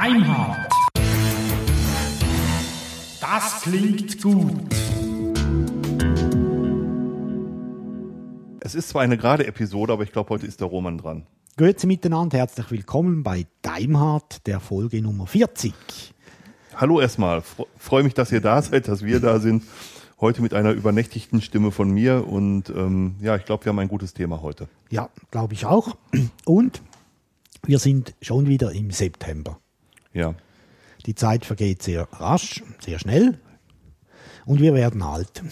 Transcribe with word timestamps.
Deimhardt. 0.00 0.72
Das 3.20 3.62
klingt 3.62 4.22
gut. 4.22 4.54
Es 8.60 8.76
ist 8.76 8.90
zwar 8.90 9.02
eine 9.02 9.18
gerade 9.18 9.44
Episode, 9.44 9.92
aber 9.92 10.04
ich 10.04 10.12
glaube, 10.12 10.30
heute 10.30 10.46
ist 10.46 10.60
der 10.60 10.68
Roman 10.68 10.98
dran. 10.98 11.26
Grüezi 11.56 11.88
miteinander, 11.88 12.38
herzlich 12.38 12.70
willkommen 12.70 13.24
bei 13.24 13.48
Daimhardt, 13.62 14.46
der 14.46 14.60
Folge 14.60 15.02
Nummer 15.02 15.26
40. 15.26 15.74
Hallo 16.76 17.00
erstmal, 17.00 17.42
freue 17.76 18.04
mich, 18.04 18.14
dass 18.14 18.30
ihr 18.30 18.40
da 18.40 18.62
seid, 18.62 18.86
dass 18.86 19.02
wir 19.02 19.18
da 19.18 19.40
sind. 19.40 19.64
Heute 20.20 20.42
mit 20.42 20.54
einer 20.54 20.70
übernächtigten 20.70 21.42
Stimme 21.42 21.72
von 21.72 21.90
mir 21.90 22.24
und 22.28 22.70
ähm, 22.70 23.16
ja, 23.20 23.34
ich 23.34 23.44
glaube, 23.44 23.64
wir 23.64 23.70
haben 23.70 23.80
ein 23.80 23.88
gutes 23.88 24.14
Thema 24.14 24.42
heute. 24.42 24.68
Ja, 24.90 25.08
glaube 25.32 25.54
ich 25.54 25.66
auch. 25.66 25.96
Und 26.44 26.82
wir 27.66 27.80
sind 27.80 28.14
schon 28.22 28.46
wieder 28.46 28.70
im 28.70 28.92
September. 28.92 29.58
Ja. 30.18 30.34
Die 31.06 31.14
Zeit 31.14 31.44
vergeht 31.44 31.82
sehr 31.82 32.08
rasch, 32.12 32.62
sehr 32.84 32.98
schnell 32.98 33.38
und 34.46 34.60
wir 34.60 34.74
werden 34.74 35.00
alt. 35.00 35.42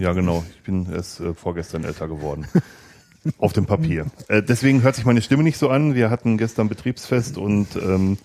Ja, 0.00 0.12
genau. 0.12 0.44
Ich 0.56 0.62
bin 0.64 0.92
erst 0.92 1.20
äh, 1.20 1.32
vorgestern 1.32 1.84
älter 1.84 2.08
geworden. 2.08 2.46
Auf 3.38 3.52
dem 3.52 3.66
Papier. 3.66 4.06
Äh, 4.28 4.42
deswegen 4.42 4.82
hört 4.82 4.96
sich 4.96 5.04
meine 5.04 5.22
Stimme 5.22 5.42
nicht 5.42 5.58
so 5.58 5.68
an. 5.68 5.94
Wir 5.94 6.10
hatten 6.10 6.38
gestern 6.38 6.68
Betriebsfest 6.68 7.38
und 7.38 7.76
ähm, 7.76 8.18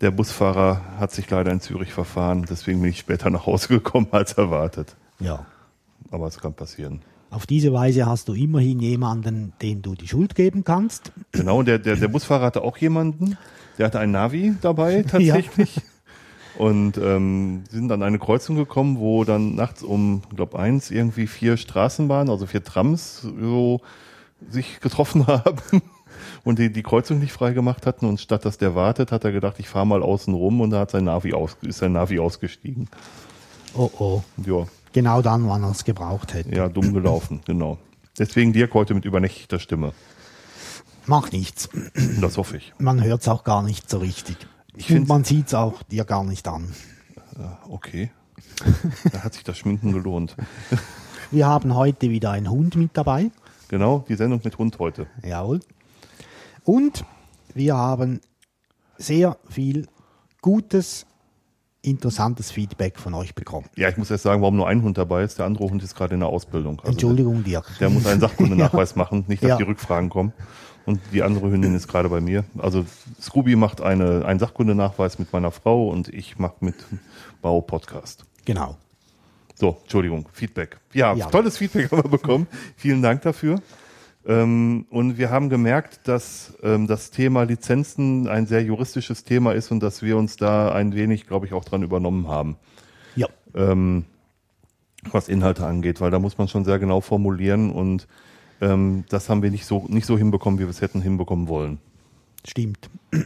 der 0.00 0.10
Busfahrer 0.10 0.80
hat 0.98 1.12
sich 1.12 1.28
leider 1.28 1.52
in 1.52 1.60
Zürich 1.60 1.92
verfahren. 1.92 2.46
Deswegen 2.48 2.80
bin 2.80 2.90
ich 2.90 2.98
später 2.98 3.28
nach 3.28 3.46
Hause 3.46 3.68
gekommen 3.80 4.08
als 4.10 4.32
erwartet. 4.32 4.96
Ja. 5.20 5.46
Aber 6.10 6.26
es 6.26 6.38
kann 6.38 6.54
passieren. 6.54 7.02
Auf 7.30 7.46
diese 7.46 7.72
Weise 7.72 8.06
hast 8.06 8.28
du 8.28 8.34
immerhin 8.34 8.80
jemanden, 8.80 9.52
dem 9.62 9.80
du 9.80 9.94
die 9.94 10.08
Schuld 10.08 10.34
geben 10.34 10.64
kannst. 10.64 11.12
Genau, 11.32 11.62
der, 11.62 11.78
der, 11.78 11.96
der 11.96 12.08
Busfahrer 12.08 12.44
hatte 12.44 12.62
auch 12.62 12.76
jemanden, 12.76 13.38
der 13.78 13.86
hatte 13.86 13.98
ein 13.98 14.10
Navi 14.10 14.54
dabei 14.60 15.02
tatsächlich. 15.08 15.76
Ja. 15.76 15.82
Und 16.58 16.98
ähm, 16.98 17.64
sind 17.70 17.90
an 17.92 18.02
eine 18.02 18.18
Kreuzung 18.18 18.56
gekommen, 18.56 18.98
wo 18.98 19.24
dann 19.24 19.54
nachts 19.54 19.82
um, 19.82 20.22
glaube 20.36 20.58
eins 20.58 20.90
irgendwie 20.90 21.26
vier 21.26 21.56
Straßenbahnen, 21.56 22.30
also 22.30 22.46
vier 22.46 22.62
Trams 22.62 23.22
so 23.22 23.80
sich 24.50 24.80
getroffen 24.80 25.26
haben 25.28 25.82
und 26.44 26.58
die 26.58 26.70
die 26.70 26.82
Kreuzung 26.82 27.18
nicht 27.18 27.32
freigemacht 27.32 27.86
hatten. 27.86 28.06
Und 28.06 28.20
statt 28.20 28.44
dass 28.44 28.58
der 28.58 28.74
wartet, 28.74 29.12
hat 29.12 29.24
er 29.24 29.32
gedacht, 29.32 29.56
ich 29.58 29.68
fahre 29.68 29.86
mal 29.86 30.02
außen 30.02 30.34
rum 30.34 30.60
und 30.60 30.70
da 30.70 30.80
hat 30.80 30.90
sein 30.90 31.04
Navi 31.04 31.32
aus, 31.32 31.56
ist 31.62 31.78
sein 31.78 31.92
Navi 31.92 32.18
ausgestiegen. 32.18 32.88
Oh 33.74 33.90
oh. 33.98 34.22
Ja. 34.44 34.66
Genau 34.92 35.22
dann, 35.22 35.48
wann 35.48 35.62
er 35.62 35.70
es 35.70 35.84
gebraucht 35.84 36.34
hätte. 36.34 36.54
Ja, 36.54 36.68
dumm 36.68 36.92
gelaufen, 36.92 37.40
genau. 37.46 37.78
Deswegen 38.18 38.52
Dirk 38.52 38.74
heute 38.74 38.92
mit 38.92 39.06
übernächtiger 39.06 39.58
Stimme. 39.58 39.92
Macht 41.06 41.32
nichts. 41.32 41.68
Das 42.20 42.36
hoffe 42.36 42.56
ich. 42.58 42.72
Man 42.78 43.02
hört 43.02 43.22
es 43.22 43.28
auch 43.28 43.44
gar 43.44 43.62
nicht 43.62 43.90
so 43.90 43.98
richtig. 43.98 44.36
Ich 44.76 44.90
Und 44.90 45.08
man 45.08 45.24
sieht 45.24 45.48
es 45.48 45.54
auch 45.54 45.82
dir 45.84 46.04
gar 46.04 46.24
nicht 46.24 46.46
an. 46.48 46.72
Okay. 47.68 48.10
Da 49.12 49.22
hat 49.24 49.34
sich 49.34 49.44
das 49.44 49.58
Schminken 49.58 49.92
gelohnt. 49.92 50.36
Wir 51.30 51.46
haben 51.46 51.74
heute 51.74 52.10
wieder 52.10 52.30
einen 52.30 52.50
Hund 52.50 52.76
mit 52.76 52.90
dabei. 52.96 53.30
Genau, 53.68 54.04
die 54.08 54.14
Sendung 54.16 54.40
mit 54.44 54.58
Hund 54.58 54.78
heute. 54.78 55.06
Jawohl. 55.24 55.60
Und 56.64 57.04
wir 57.54 57.76
haben 57.76 58.20
sehr 58.98 59.36
viel 59.48 59.88
gutes, 60.42 61.06
interessantes 61.80 62.50
Feedback 62.50 62.98
von 62.98 63.14
euch 63.14 63.34
bekommen. 63.34 63.66
Ja, 63.76 63.88
ich 63.88 63.96
muss 63.96 64.10
erst 64.10 64.24
sagen, 64.24 64.42
warum 64.42 64.56
nur 64.56 64.68
ein 64.68 64.82
Hund 64.82 64.98
dabei 64.98 65.22
ist. 65.24 65.38
Der 65.38 65.46
andere 65.46 65.64
Hund 65.64 65.82
ist 65.82 65.94
gerade 65.96 66.14
in 66.14 66.20
der 66.20 66.28
Ausbildung. 66.28 66.78
Also 66.80 66.92
Entschuldigung, 66.92 67.42
Dirk. 67.44 67.66
Der, 67.78 67.88
der 67.88 67.90
muss 67.90 68.06
einen 68.06 68.20
Sachkundenachweis 68.20 68.94
machen, 68.96 69.24
nicht, 69.26 69.42
dass 69.42 69.50
Ja. 69.50 69.56
die 69.56 69.62
Rückfragen 69.64 70.10
kommen. 70.10 70.32
Und 70.84 71.00
die 71.12 71.22
andere 71.22 71.50
Hündin 71.50 71.74
ist 71.74 71.86
gerade 71.88 72.08
bei 72.08 72.20
mir. 72.20 72.44
Also 72.58 72.84
Scooby 73.20 73.54
macht 73.56 73.80
eine, 73.80 74.24
einen 74.24 74.40
Sachkundenachweis 74.40 75.18
mit 75.18 75.32
meiner 75.32 75.50
Frau 75.52 75.88
und 75.88 76.08
ich 76.08 76.38
mache 76.38 76.56
mit 76.60 76.74
Bau-Podcast. 77.40 78.24
Genau. 78.44 78.76
So, 79.54 79.78
Entschuldigung, 79.82 80.28
Feedback. 80.32 80.78
Ja, 80.92 81.14
Ja. 81.14 81.26
tolles 81.26 81.58
Feedback 81.58 81.90
haben 81.92 82.02
wir 82.04 82.10
bekommen. 82.10 82.46
Vielen 82.76 83.02
Dank 83.02 83.22
dafür. 83.22 83.60
Ähm, 84.26 84.86
und 84.90 85.18
wir 85.18 85.30
haben 85.30 85.48
gemerkt, 85.48 86.06
dass 86.08 86.54
ähm, 86.62 86.86
das 86.86 87.10
Thema 87.10 87.42
Lizenzen 87.44 88.28
ein 88.28 88.46
sehr 88.46 88.62
juristisches 88.62 89.24
Thema 89.24 89.52
ist 89.52 89.70
und 89.72 89.80
dass 89.82 90.02
wir 90.02 90.16
uns 90.16 90.36
da 90.36 90.72
ein 90.72 90.94
wenig, 90.94 91.26
glaube 91.26 91.46
ich, 91.46 91.52
auch 91.52 91.64
dran 91.64 91.82
übernommen 91.82 92.28
haben, 92.28 92.56
Ja. 93.16 93.26
ähm, 93.54 94.04
was 95.10 95.28
Inhalte 95.28 95.66
angeht, 95.66 96.00
weil 96.00 96.12
da 96.12 96.20
muss 96.20 96.38
man 96.38 96.46
schon 96.46 96.64
sehr 96.64 96.78
genau 96.78 97.00
formulieren 97.00 97.70
und 97.70 98.06
ähm, 98.62 99.04
das 99.08 99.28
haben 99.28 99.42
wir 99.42 99.50
nicht 99.50 99.66
so, 99.66 99.84
nicht 99.88 100.06
so 100.06 100.16
hinbekommen, 100.16 100.58
wie 100.58 100.64
wir 100.64 100.70
es 100.70 100.80
hätten 100.80 101.02
hinbekommen 101.02 101.48
wollen. 101.48 101.78
Stimmt. 102.46 102.88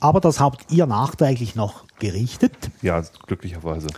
Aber 0.00 0.20
das 0.20 0.38
habt 0.38 0.70
ihr 0.72 0.86
nachträglich 0.86 1.56
noch 1.56 1.84
gerichtet 1.98 2.70
Ja, 2.82 3.02
glücklicherweise. 3.26 3.88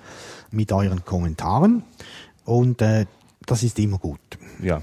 mit 0.51 0.73
euren 0.73 1.05
Kommentaren. 1.05 1.83
Und 2.47 2.81
äh, 2.81 3.05
das 3.45 3.63
ist 3.63 3.79
immer 3.79 3.99
gut. 3.99 4.21
Ja. 4.63 4.81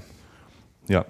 Ja. 0.88 1.04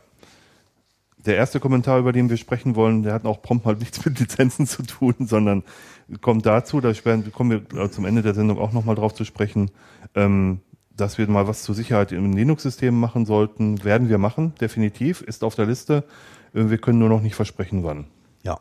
Der 1.26 1.36
erste 1.36 1.60
Kommentar, 1.60 1.98
über 1.98 2.12
den 2.12 2.30
wir 2.30 2.38
sprechen 2.38 2.74
wollen, 2.74 3.02
der 3.02 3.12
hat 3.12 3.26
auch 3.26 3.42
prompt 3.42 3.66
mal 3.66 3.76
nichts 3.78 4.02
mit 4.06 4.18
Lizenzen 4.18 4.66
zu 4.66 4.82
tun, 4.82 5.14
sondern 5.20 5.62
kommt 6.22 6.46
dazu, 6.46 6.80
da 6.80 6.92
kommen 7.32 7.50
wir 7.50 7.78
äh, 7.78 7.90
zum 7.90 8.06
Ende 8.06 8.22
der 8.22 8.32
Sendung 8.32 8.58
auch 8.58 8.72
nochmal 8.72 8.94
drauf 8.94 9.12
zu 9.14 9.24
sprechen, 9.24 9.70
ähm, 10.14 10.60
dass 10.98 11.16
wir 11.16 11.28
mal 11.28 11.46
was 11.46 11.62
zur 11.62 11.74
Sicherheit 11.74 12.12
im 12.12 12.32
Linux-System 12.32 12.98
machen 12.98 13.24
sollten. 13.24 13.82
Werden 13.84 14.08
wir 14.08 14.18
machen, 14.18 14.52
definitiv, 14.60 15.22
ist 15.22 15.44
auf 15.44 15.54
der 15.54 15.66
Liste. 15.66 16.04
Äh, 16.52 16.68
Wir 16.68 16.78
können 16.78 16.98
nur 16.98 17.08
noch 17.08 17.22
nicht 17.22 17.34
versprechen, 17.34 17.84
wann. 17.84 18.06
Ja. 18.42 18.60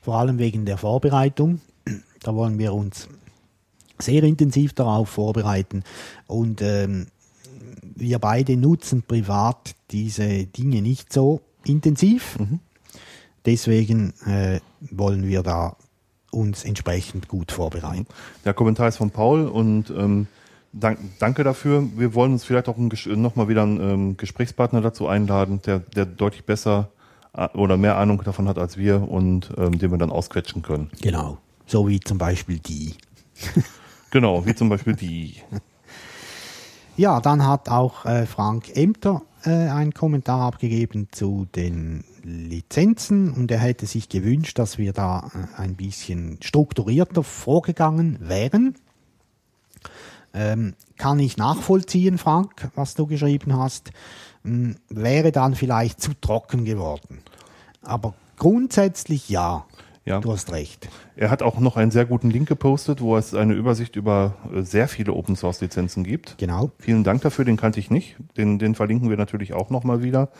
Vor 0.00 0.16
allem 0.16 0.38
wegen 0.38 0.64
der 0.64 0.78
Vorbereitung. 0.78 1.60
Da 2.22 2.34
wollen 2.34 2.58
wir 2.58 2.72
uns 2.72 3.08
sehr 3.98 4.22
intensiv 4.24 4.72
darauf 4.72 5.08
vorbereiten. 5.08 5.84
Und 6.26 6.62
ähm, 6.62 7.06
wir 7.82 8.18
beide 8.18 8.56
nutzen 8.56 9.02
privat 9.02 9.74
diese 9.90 10.46
Dinge 10.46 10.82
nicht 10.82 11.12
so 11.12 11.40
intensiv. 11.64 12.38
Deswegen 13.44 14.14
äh, 14.26 14.60
wollen 14.80 15.26
wir 15.26 15.42
da 15.42 15.76
uns 16.30 16.64
entsprechend 16.64 17.28
gut 17.28 17.52
vorbereiten. 17.52 18.06
Der 18.44 18.54
Kommentar 18.54 18.88
ist 18.88 18.96
von 18.96 19.10
Paul 19.10 19.46
und 19.46 19.90
ähm, 19.90 20.26
dank, 20.72 20.98
danke 21.18 21.44
dafür. 21.44 21.88
Wir 21.96 22.14
wollen 22.14 22.32
uns 22.32 22.44
vielleicht 22.44 22.68
auch 22.68 22.76
nochmal 22.76 23.48
wieder 23.48 23.62
einen 23.62 23.80
ähm, 23.80 24.16
Gesprächspartner 24.16 24.80
dazu 24.80 25.06
einladen, 25.06 25.60
der, 25.64 25.80
der 25.80 26.06
deutlich 26.06 26.44
besser 26.44 26.90
oder 27.54 27.78
mehr 27.78 27.96
Ahnung 27.96 28.22
davon 28.22 28.46
hat 28.46 28.58
als 28.58 28.76
wir 28.76 29.08
und 29.08 29.50
ähm, 29.56 29.78
den 29.78 29.90
wir 29.90 29.96
dann 29.96 30.10
ausquetschen 30.10 30.60
können. 30.60 30.90
Genau. 31.00 31.38
So 31.66 31.88
wie 31.88 31.98
zum 31.98 32.18
Beispiel 32.18 32.58
die. 32.58 32.94
Genau, 34.12 34.44
wie 34.44 34.54
zum 34.54 34.68
Beispiel 34.68 34.94
die. 34.94 35.36
Ja, 36.98 37.22
dann 37.22 37.46
hat 37.46 37.70
auch 37.70 38.04
äh, 38.04 38.26
Frank 38.26 38.76
Emter 38.76 39.22
äh, 39.42 39.48
einen 39.48 39.94
Kommentar 39.94 40.42
abgegeben 40.42 41.08
zu 41.10 41.46
den 41.54 42.04
Lizenzen 42.22 43.32
und 43.32 43.50
er 43.50 43.58
hätte 43.58 43.86
sich 43.86 44.10
gewünscht, 44.10 44.58
dass 44.58 44.76
wir 44.76 44.92
da 44.92 45.30
äh, 45.34 45.60
ein 45.62 45.76
bisschen 45.76 46.36
strukturierter 46.42 47.22
vorgegangen 47.22 48.18
wären. 48.20 48.74
Ähm, 50.34 50.74
kann 50.96 51.18
ich 51.18 51.36
nachvollziehen, 51.36 52.18
Frank, 52.18 52.70
was 52.74 52.94
du 52.94 53.06
geschrieben 53.06 53.56
hast. 53.56 53.90
Hm, 54.44 54.76
wäre 54.88 55.32
dann 55.32 55.54
vielleicht 55.54 56.00
zu 56.00 56.12
trocken 56.20 56.64
geworden. 56.64 57.20
Aber 57.82 58.14
grundsätzlich 58.36 59.28
ja. 59.28 59.66
Ja. 60.04 60.20
Du 60.20 60.32
hast 60.32 60.50
recht. 60.50 60.88
Er 61.14 61.30
hat 61.30 61.42
auch 61.42 61.60
noch 61.60 61.76
einen 61.76 61.92
sehr 61.92 62.04
guten 62.06 62.28
Link 62.28 62.48
gepostet, 62.48 63.00
wo 63.00 63.16
es 63.16 63.34
eine 63.34 63.54
Übersicht 63.54 63.94
über 63.94 64.34
äh, 64.52 64.62
sehr 64.62 64.88
viele 64.88 65.12
Open 65.12 65.36
Source 65.36 65.60
Lizenzen 65.60 66.02
gibt. 66.02 66.38
Genau. 66.38 66.72
Vielen 66.78 67.04
Dank 67.04 67.22
dafür, 67.22 67.44
den 67.44 67.56
kannte 67.56 67.78
ich 67.78 67.88
nicht. 67.88 68.16
Den, 68.36 68.58
den 68.58 68.74
verlinken 68.74 69.10
wir 69.10 69.16
natürlich 69.16 69.52
auch 69.52 69.70
nochmal 69.70 70.02
wieder. 70.02 70.30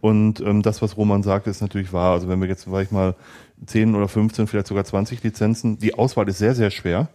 Und 0.00 0.40
ähm, 0.40 0.62
das, 0.62 0.82
was 0.82 0.96
Roman 0.96 1.24
sagt, 1.24 1.48
ist 1.48 1.60
natürlich 1.60 1.92
wahr. 1.92 2.12
Also 2.12 2.28
wenn 2.28 2.40
wir 2.40 2.46
jetzt, 2.46 2.68
sag 2.70 2.84
ich 2.84 2.92
mal, 2.92 3.16
10 3.66 3.96
oder 3.96 4.06
15, 4.06 4.46
vielleicht 4.46 4.68
sogar 4.68 4.84
20 4.84 5.24
Lizenzen, 5.24 5.78
die 5.78 5.94
Auswahl 5.94 6.28
ist 6.28 6.38
sehr, 6.38 6.54
sehr 6.54 6.70
schwer. 6.70 7.08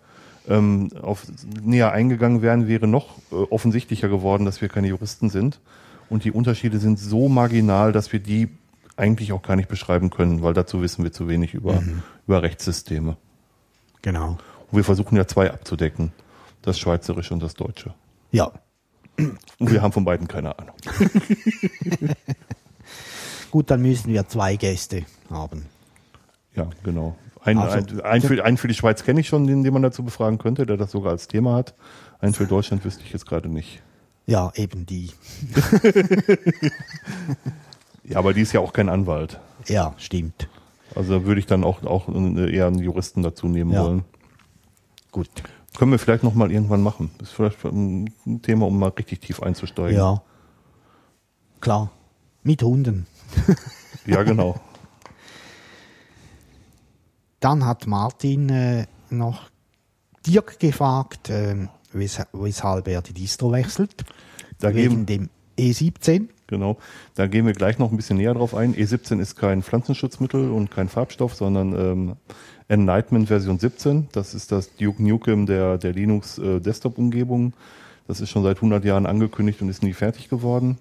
Ähm, 0.48 0.90
auf 1.02 1.26
näher 1.64 1.94
eingegangen 1.94 2.42
wären, 2.42 2.68
wäre 2.68 2.86
noch 2.86 3.18
äh, 3.32 3.36
offensichtlicher 3.36 4.10
geworden, 4.10 4.44
dass 4.44 4.62
wir 4.62 4.68
keine 4.68 4.88
Juristen 4.88 5.30
sind. 5.30 5.60
Und 6.10 6.26
die 6.26 6.32
Unterschiede 6.32 6.80
sind 6.80 7.00
so 7.00 7.30
marginal, 7.30 7.94
dass 7.94 8.12
wir 8.12 8.20
die 8.20 8.50
eigentlich 8.96 9.32
auch 9.32 9.42
gar 9.42 9.56
nicht 9.56 9.70
beschreiben 9.70 10.10
können, 10.10 10.42
weil 10.42 10.54
dazu 10.54 10.82
wissen 10.82 11.04
wir 11.04 11.12
zu 11.12 11.28
wenig 11.28 11.54
über, 11.54 11.82
über 12.28 12.44
Rechtssysteme. 12.44 13.18
Genau. 14.02 14.38
Und 14.70 14.78
wir 14.78 14.84
versuchen 14.84 15.16
ja 15.16 15.26
zwei 15.28 15.52
abzudecken. 15.52 16.12
Das 16.62 16.78
Schweizerische 16.80 17.34
und 17.34 17.42
das 17.42 17.56
Deutsche. 17.56 17.94
Ja. 18.32 18.52
Und 19.18 19.72
wir 19.72 19.82
haben 19.82 19.92
von 19.92 20.06
beiden 20.06 20.28
keine 20.28 20.58
Ahnung. 20.58 20.76
Gut, 23.52 23.70
dann 23.70 23.82
müssen 23.82 24.12
wir 24.12 24.28
zwei 24.28 24.56
Gäste 24.56 25.06
haben. 25.30 25.66
Ja, 26.56 26.70
genau. 26.84 27.16
Ein, 27.44 27.58
Also- 27.58 27.78
ein, 27.78 28.02
ein, 28.02 28.22
für, 28.22 28.44
einen 28.44 28.58
für 28.58 28.68
die 28.68 28.74
Schweiz 28.74 29.04
kenne 29.04 29.20
ich 29.20 29.28
schon, 29.28 29.46
den, 29.48 29.64
den 29.64 29.74
man 29.74 29.82
dazu 29.82 30.04
befragen 30.04 30.38
könnte, 30.38 30.66
der 30.66 30.78
das 30.78 30.92
sogar 30.92 31.12
als 31.12 31.28
Thema 31.28 31.56
hat. 31.56 31.74
Einen 32.20 32.34
für 32.34 32.46
Deutschland 32.48 32.84
wüsste 32.86 33.04
ich 33.04 33.12
jetzt 33.12 33.26
gerade 33.28 33.50
nicht. 33.50 33.82
Ja, 34.26 34.52
eben 34.56 34.86
die. 34.86 35.12
Ja, 38.06 38.18
aber 38.20 38.34
die 38.34 38.42
ist 38.42 38.52
ja 38.52 38.60
auch 38.60 38.74
kein 38.74 38.90
Anwalt. 38.90 39.40
Ja, 39.68 39.94
stimmt. 39.98 40.50
Also 40.94 41.26
würde 41.26 41.40
ich 41.40 41.46
dann 41.46 41.64
auch, 41.64 41.84
auch 41.84 42.10
eher 42.10 42.68
einen 42.68 42.80
Juristen 42.80 43.24
dazu 43.24 43.48
nehmen 43.48 43.72
Ja. 43.72 43.84
wollen. 43.84 44.04
Gut. 45.12 45.30
Können 45.78 45.92
wir 45.92 46.00
vielleicht 46.00 46.24
noch 46.24 46.34
mal 46.36 46.52
irgendwann 46.52 46.82
machen. 46.84 47.12
Ist 47.22 47.32
vielleicht 47.32 47.64
ein 47.64 48.14
Thema, 48.42 48.68
um 48.68 48.78
mal 48.78 48.90
richtig 48.90 49.22
tief 49.22 49.42
einzusteigen. 49.42 49.98
Ja. 49.98 50.22
Klar. 51.62 51.92
Mit 52.44 52.62
Hunden. 52.62 53.08
Ja, 54.06 54.24
genau. 54.24 54.60
Dann 57.44 57.66
hat 57.66 57.88
Martin 57.88 58.48
äh, 58.48 58.86
noch 59.10 59.50
Dirk 60.26 60.62
gefragt, 60.62 61.30
ähm, 61.30 61.68
wes 61.92 62.22
weshalb 62.32 62.88
er 62.88 63.02
die 63.02 63.12
Distro 63.12 63.52
wechselt. 63.52 64.06
Da 64.60 64.74
wegen 64.74 65.06
dem 65.06 65.30
E17. 65.60 66.30
genau. 66.48 66.78
Da 67.16 67.28
gehen 67.28 67.46
wir 67.46 67.52
gleich 67.52 67.80
noch 67.80 67.92
ein 67.92 67.98
bisschen 67.98 68.16
näher 68.16 68.34
drauf 68.34 68.56
ein. 68.56 68.74
E17 68.74 69.20
ist 69.20 69.36
kein 69.36 69.62
Pflanzenschutzmittel 69.62 70.52
und 70.52 70.72
kein 70.72 70.88
Farbstoff, 70.88 71.36
sondern 71.36 71.76
ähm, 71.78 72.16
Enlightenment 72.70 73.28
Version 73.28 73.60
17. 73.60 74.08
Das 74.14 74.34
ist 74.34 74.54
das 74.54 74.74
Duke 74.78 75.04
Nukem 75.04 75.46
der, 75.46 75.78
der 75.78 75.92
Linux 75.92 76.38
äh. 76.38 76.62
Das 78.08 78.22
ist 78.22 78.30
schon 78.30 78.44
seit 78.44 78.56
100 78.56 78.86
Jahren 78.86 79.06
angekündigt 79.06 79.62
und 79.62 79.68
ist 79.68 79.84
nie 79.84 79.92
fertig 79.92 80.30
geworden. 80.30 80.78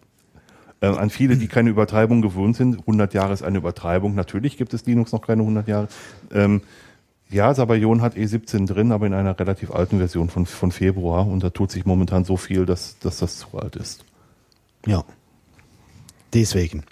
Äh, 0.82 0.86
an 0.88 1.10
viele, 1.10 1.36
die 1.36 1.46
keine 1.46 1.70
Übertreibung 1.70 2.20
gewöhnt 2.22 2.56
sind, 2.56 2.80
100 2.80 3.14
Jahre 3.14 3.32
ist 3.32 3.42
eine 3.42 3.58
Übertreibung. 3.58 4.14
Natürlich 4.16 4.56
gibt 4.56 4.74
es 4.74 4.84
Linux 4.84 5.12
noch 5.12 5.22
keine 5.22 5.42
100 5.42 5.68
Jahre. 5.68 5.88
Ähm, 6.32 6.60
ja, 7.30 7.54
Sabayon 7.54 8.02
hat 8.02 8.16
E17 8.16 8.66
drin, 8.66 8.92
aber 8.92 9.06
in 9.06 9.14
einer 9.14 9.38
relativ 9.38 9.70
alten 9.70 9.98
Version 9.98 10.28
von, 10.28 10.44
von 10.44 10.72
Februar. 10.72 11.26
Und 11.26 11.42
da 11.44 11.50
tut 11.50 11.70
sich 11.70 11.86
momentan 11.86 12.24
so 12.24 12.36
viel, 12.36 12.66
dass, 12.66 12.98
dass 12.98 13.18
das 13.18 13.38
zu 13.38 13.56
alt 13.56 13.76
ist. 13.76 14.04
Ja. 14.84 15.04
Deswegen. 16.34 16.82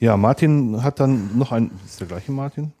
Ja, 0.00 0.16
Martin 0.16 0.82
hat 0.82 0.98
dann 0.98 1.36
noch 1.36 1.52
ein. 1.52 1.70
Ist 1.84 2.00
der 2.00 2.06
gleiche 2.06 2.32
Martin? 2.32 2.72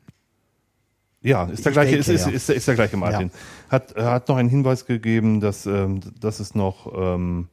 Ja, 1.20 1.44
ist 1.44 1.66
der 1.66 1.70
Ich 1.72 1.74
gleiche, 1.74 1.90
denke, 1.96 2.00
ist, 2.00 2.08
ist, 2.22 2.26
ja. 2.26 2.32
ist, 2.32 2.48
der- 2.48 2.56
ist 2.56 2.66
der 2.68 2.74
gleiche 2.76 2.96
Martin. 2.96 3.30
Hat, 3.68 3.92
er 3.92 4.10
hat 4.12 4.28
noch 4.28 4.36
einen 4.36 4.48
Hinweis 4.48 4.86
gegeben, 4.86 5.40
dass, 5.40 5.66
ähm, 5.66 6.00
dass 6.18 6.40
es 6.40 6.54
noch 6.54 6.90
ähm, 6.96 7.48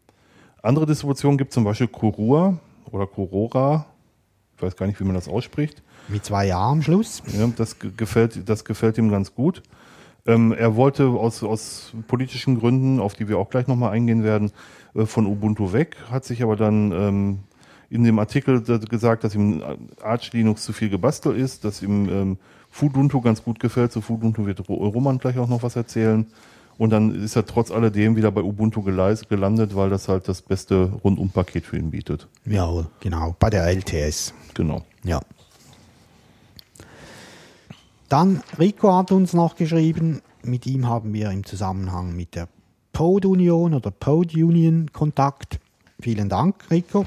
andere 0.67 0.85
Distributionen 0.85 1.37
gibt, 1.37 1.53
zum 1.53 1.63
Beispiel 1.63 1.87
Kurua 1.87 2.57
oder 2.91 3.07
Kurora. 3.07 3.85
Ich 4.55 4.61
weiß 4.61 4.75
gar 4.75 4.87
nicht, 4.87 4.99
wie 4.99 5.03
man 5.03 5.15
das 5.15 5.27
ausspricht. 5.27 5.81
Mit 6.07 6.25
zwei 6.25 6.47
Jahren 6.47 6.77
am 6.79 6.81
Schluss. 6.81 7.21
Ja, 7.37 7.47
das 7.55 7.79
ge- 7.79 7.91
gefällt, 7.95 8.47
das 8.49 8.65
gefällt 8.65 8.97
ihm 8.97 9.09
ganz 9.09 9.33
gut. 9.35 9.61
Ähm, 10.25 10.51
er 10.51 10.75
wollte 10.75 11.07
aus, 11.07 11.43
aus 11.43 11.93
politischen 12.07 12.59
Gründen, 12.59 12.99
auf 12.99 13.13
die 13.13 13.27
wir 13.29 13.37
auch 13.37 13.49
gleich 13.49 13.67
nochmal 13.67 13.91
eingehen 13.91 14.23
werden, 14.23 14.51
äh, 14.95 15.05
von 15.05 15.25
Ubuntu 15.25 15.73
weg, 15.73 15.95
hat 16.11 16.25
sich 16.25 16.43
aber 16.43 16.55
dann 16.55 16.91
ähm, 16.91 17.39
in 17.89 18.03
dem 18.03 18.19
Artikel 18.19 18.61
gesagt, 18.61 19.23
dass 19.23 19.35
ihm 19.35 19.63
Arch 20.01 20.33
Linux 20.33 20.63
zu 20.63 20.73
viel 20.73 20.89
gebastelt 20.89 21.37
ist, 21.37 21.63
dass 21.63 21.81
ihm 21.81 22.09
ähm, 22.09 22.37
Fuduntu 22.69 23.21
ganz 23.21 23.43
gut 23.43 23.59
gefällt. 23.59 23.91
Zu 23.93 24.01
Fuduntu 24.01 24.45
wird 24.45 24.67
Ro- 24.67 24.87
Roman 24.89 25.17
gleich 25.19 25.37
auch 25.37 25.47
noch 25.47 25.63
was 25.63 25.75
erzählen. 25.77 26.25
Und 26.77 26.91
dann 26.91 27.23
ist 27.23 27.35
er 27.35 27.45
trotz 27.45 27.71
alledem 27.71 28.15
wieder 28.15 28.31
bei 28.31 28.41
Ubuntu 28.41 28.83
gelandet, 28.83 29.75
weil 29.75 29.89
das 29.89 30.07
halt 30.07 30.27
das 30.27 30.41
beste 30.43 30.91
Rundumpaket 31.03 31.65
für 31.65 31.77
ihn 31.77 31.89
bietet. 31.89 32.27
Jawohl, 32.45 32.87
genau. 32.99 33.35
Bei 33.39 33.49
der 33.49 33.65
LTS. 33.65 34.33
Genau. 34.53 34.83
Ja. 35.03 35.21
Dann 38.09 38.41
Rico 38.59 38.95
hat 38.95 39.11
uns 39.11 39.33
noch 39.33 39.55
geschrieben, 39.55 40.21
mit 40.43 40.65
ihm 40.65 40.87
haben 40.87 41.13
wir 41.13 41.31
im 41.31 41.45
Zusammenhang 41.45 42.15
mit 42.15 42.35
der 42.35 42.47
Pod 42.93 43.25
Union 43.25 43.73
oder 43.73 43.91
Pod 43.91 44.33
Union 44.35 44.91
Kontakt. 44.93 45.59
Vielen 45.99 46.29
Dank, 46.29 46.55
Rico. 46.71 47.05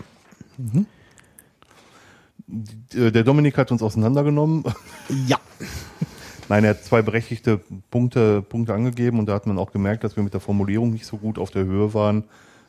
Äh, 2.93 3.11
Der 3.13 3.23
Dominik 3.23 3.57
hat 3.57 3.71
uns 3.73 3.83
auseinandergenommen. 3.83 4.65
Ja. 5.27 5.39
Nein, 6.51 6.65
er 6.65 6.71
hat 6.71 6.85
zwei 6.85 7.01
berechtigte 7.01 7.61
Punkte, 7.93 8.43
Punkte 8.43 8.75
angegeben 8.75 9.21
und 9.21 9.27
da 9.27 9.35
hat 9.35 9.47
man 9.47 9.57
auch 9.57 9.71
gemerkt, 9.71 10.03
dass 10.03 10.17
wir 10.17 10.25
mit 10.25 10.35
der 10.35 10.41
Formulierung 10.41 10.91
nicht 10.91 11.07
so 11.07 11.17
gut 11.17 11.39
auf 11.39 11.53
der 11.53 11.65
Höhe 11.65 11.95
waren. 11.95 12.25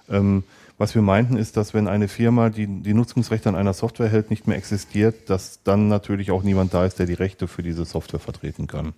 Ähm, 0.07 0.43
was 0.77 0.93
wir 0.93 1.01
meinten 1.01 1.35
ist, 1.35 1.57
dass 1.57 1.73
wenn 1.73 1.87
eine 1.87 2.07
Firma, 2.07 2.51
die 2.51 2.67
die 2.67 2.93
Nutzungsrechte 2.93 3.49
an 3.49 3.55
einer 3.55 3.73
Software 3.73 4.07
hält, 4.07 4.29
nicht 4.29 4.45
mehr 4.45 4.55
existiert, 4.55 5.31
dass 5.31 5.63
dann 5.63 5.87
natürlich 5.87 6.29
auch 6.29 6.43
niemand 6.43 6.75
da 6.75 6.85
ist, 6.85 6.99
der 6.99 7.07
die 7.07 7.15
Rechte 7.15 7.47
für 7.47 7.63
diese 7.63 7.83
Software 7.85 8.19
vertreten 8.19 8.67
kann. 8.67 8.93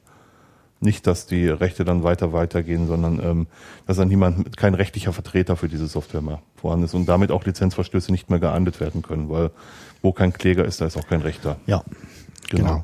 Nicht, 0.81 1.07
dass 1.07 1.27
die 1.27 1.47
Rechte 1.47 1.85
dann 1.85 2.03
weiter 2.03 2.33
weitergehen, 2.33 2.85
sondern 2.85 3.21
ähm, 3.23 3.47
dass 3.87 3.95
dann 3.95 4.09
niemand, 4.09 4.57
kein 4.57 4.73
rechtlicher 4.73 5.13
Vertreter 5.13 5.55
für 5.55 5.69
diese 5.69 5.87
Software 5.87 6.21
mehr 6.21 6.41
vorhanden 6.57 6.83
ist 6.83 6.93
und 6.93 7.05
damit 7.05 7.31
auch 7.31 7.45
Lizenzverstöße 7.45 8.11
nicht 8.11 8.29
mehr 8.29 8.39
geahndet 8.39 8.81
werden 8.81 9.01
können, 9.01 9.29
weil 9.29 9.51
wo 10.01 10.11
kein 10.11 10.33
Kläger 10.33 10.65
ist, 10.65 10.81
da 10.81 10.87
ist 10.87 10.97
auch 10.97 11.07
kein 11.07 11.21
Rechter. 11.21 11.55
Ja. 11.67 11.85
Genau. 12.49 12.83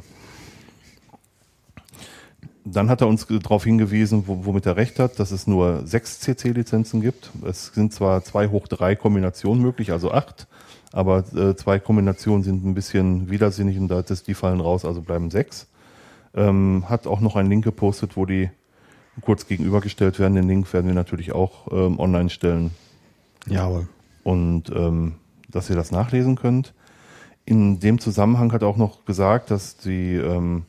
Dann 2.66 2.90
hat 2.90 3.02
er 3.02 3.08
uns 3.08 3.26
darauf 3.26 3.64
hingewiesen, 3.64 4.24
wo, 4.28 4.46
womit 4.46 4.66
er 4.66 4.76
recht 4.76 5.00
hat, 5.00 5.20
dass 5.20 5.32
es 5.32 5.48
nur 5.48 5.86
sechs 5.88 6.20
CC-Lizenzen 6.20 7.02
gibt. 7.02 7.32
Es 7.46 7.68
sind 7.68 7.94
zwar 7.94 8.24
zwei 8.24 8.48
hoch 8.48 8.68
drei 8.68 8.96
Kombinationen 8.96 9.64
möglich, 9.64 9.92
also 9.92 10.12
acht, 10.12 10.48
aber 10.92 11.24
äh, 11.36 11.56
zwei 11.56 11.80
Kombinationen 11.80 12.44
sind 12.44 12.66
ein 12.66 12.74
bisschen 12.74 13.30
widersinnig 13.30 13.78
und 13.78 13.88
da 13.88 14.02
die 14.02 14.34
fallen 14.34 14.60
raus, 14.60 14.86
also 14.86 15.02
bleiben 15.02 15.32
sechs. 15.32 15.68
Ähm, 16.36 16.86
hat 16.88 17.08
auch 17.08 17.22
noch 17.22 17.36
einen 17.36 17.50
Link 17.50 17.64
gepostet, 17.64 18.16
wo 18.16 18.26
die 18.26 18.50
kurz 19.22 19.48
gegenübergestellt 19.48 20.20
werden. 20.20 20.36
Den 20.36 20.48
Link 20.48 20.72
werden 20.74 20.88
wir 20.88 20.94
natürlich 20.94 21.32
auch 21.32 21.72
ähm, 21.72 22.00
online 22.00 22.30
stellen 22.30 22.72
Jawohl. 23.48 23.88
und 24.24 24.70
ähm, 24.76 25.16
dass 25.50 25.70
ihr 25.70 25.76
das 25.76 25.92
nachlesen 25.92 26.36
könnt. 26.36 26.74
In 27.46 27.80
dem 27.80 28.00
Zusammenhang 28.00 28.52
hat 28.52 28.62
er 28.62 28.68
auch 28.68 28.78
noch 28.78 29.06
gesagt, 29.06 29.50
dass 29.50 29.78
die, 29.78 30.16
ähm, 30.16 30.66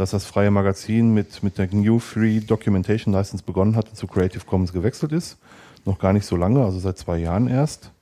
dass 0.00 0.12
das 0.12 0.24
freie 0.24 0.50
Magazin 0.50 1.12
mit, 1.12 1.42
mit 1.42 1.58
der 1.58 1.68
New 1.72 1.98
Free 1.98 2.40
Documentation 2.40 3.12
License 3.12 3.44
begonnen 3.44 3.76
hat 3.76 3.90
und 3.90 3.96
zu 3.96 4.06
Creative 4.06 4.44
Commons 4.46 4.72
gewechselt 4.72 5.12
ist. 5.12 5.36
Noch 5.84 5.98
gar 5.98 6.14
nicht 6.14 6.24
so 6.24 6.36
lange, 6.36 6.64
also 6.64 6.78
seit 6.78 6.96
zwei 6.96 7.18
Jahren 7.18 7.48
erst. 7.48 7.92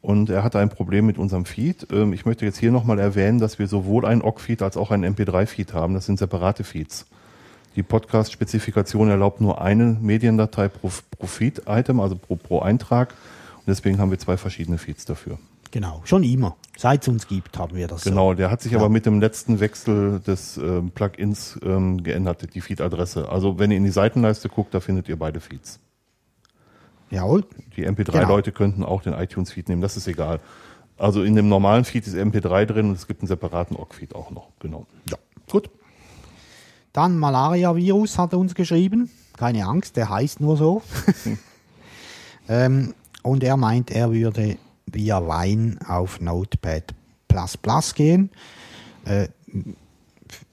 Und 0.00 0.30
er 0.30 0.44
hatte 0.44 0.60
ein 0.60 0.68
Problem 0.68 1.06
mit 1.06 1.18
unserem 1.18 1.44
Feed. 1.44 1.88
Ähm, 1.90 2.12
ich 2.12 2.24
möchte 2.24 2.44
jetzt 2.44 2.58
hier 2.58 2.70
nochmal 2.70 3.00
erwähnen, 3.00 3.40
dass 3.40 3.58
wir 3.58 3.66
sowohl 3.66 4.06
ein 4.06 4.22
OGG-Feed 4.22 4.62
als 4.62 4.76
auch 4.76 4.92
ein 4.92 5.04
MP3-Feed 5.04 5.74
haben. 5.74 5.94
Das 5.94 6.06
sind 6.06 6.18
separate 6.18 6.62
Feeds. 6.62 7.06
Die 7.74 7.82
Podcast-Spezifikation 7.82 9.08
erlaubt 9.08 9.40
nur 9.40 9.60
eine 9.60 9.96
Mediendatei 10.00 10.68
pro, 10.68 10.90
pro 11.18 11.26
Feed-Item, 11.26 11.98
also 11.98 12.14
pro, 12.14 12.36
pro 12.36 12.60
Eintrag. 12.60 13.14
Und 13.56 13.66
deswegen 13.66 13.98
haben 13.98 14.10
wir 14.12 14.18
zwei 14.18 14.36
verschiedene 14.36 14.78
Feeds 14.78 15.04
dafür. 15.04 15.38
Genau. 15.74 16.02
Schon 16.04 16.22
immer. 16.22 16.56
Seit 16.78 17.02
es 17.02 17.08
uns 17.08 17.26
gibt, 17.26 17.58
haben 17.58 17.74
wir 17.74 17.88
das 17.88 18.04
Genau, 18.04 18.32
der 18.32 18.48
hat 18.48 18.60
sich 18.62 18.70
Ja. 18.70 18.78
aber 18.78 18.88
mit 18.88 19.06
dem 19.06 19.18
letzten 19.18 19.58
Wechsel 19.58 20.20
des 20.20 20.56
ähm, 20.56 20.92
Plugins 20.92 21.58
ähm, 21.64 22.04
geändert, 22.04 22.54
die 22.54 22.60
Feed-Adresse. 22.60 23.28
Also 23.28 23.58
wenn 23.58 23.72
ihr 23.72 23.78
in 23.78 23.82
die 23.82 23.90
Seitenleiste 23.90 24.48
guckt, 24.48 24.72
da 24.72 24.78
findet 24.78 25.08
ihr 25.08 25.18
beide 25.18 25.40
Feeds. 25.40 25.80
so. 27.10 27.16
Jawohl. 27.16 27.44
Die 27.76 27.88
MP3-Leute 27.88 28.52
könnten 28.52 28.84
auch 28.84 29.02
den 29.02 29.14
iTunes-Feed 29.14 29.68
nehmen, 29.68 29.82
das 29.82 29.96
ist 29.96 30.06
egal. 30.06 30.38
Also 30.96 31.24
in 31.24 31.34
dem 31.34 31.48
normalen 31.48 31.84
Feed 31.84 32.06
ist 32.06 32.14
MP3 32.14 32.66
drin 32.66 32.90
und 32.90 32.94
es 32.94 33.08
gibt 33.08 33.22
einen 33.22 33.26
separaten 33.28 33.74
OGG-Feed 33.76 34.14
auch 34.14 34.30
noch. 34.30 34.50
Genau. 34.60 34.86
Ja. 35.10 35.16
Gut. 35.50 35.70
Dann 36.92 37.18
Malaria-Virus 37.18 38.16
hat 38.16 38.32
er 38.32 38.38
uns 38.38 38.54
geschrieben. 38.54 39.10
Keine 39.36 39.66
Angst, 39.66 39.96
der 39.96 40.08
heißt 40.08 40.40
nur 40.40 40.56
so. 40.56 40.82
ähm, 42.48 42.94
und 43.24 43.42
er 43.42 43.56
meint, 43.56 43.90
er 43.90 44.12
würde 44.12 44.56
via 44.86 45.26
Wein 45.26 45.78
auf 45.86 46.20
Notepad 46.20 46.94
gehen. 47.94 48.30
Äh, 49.04 49.28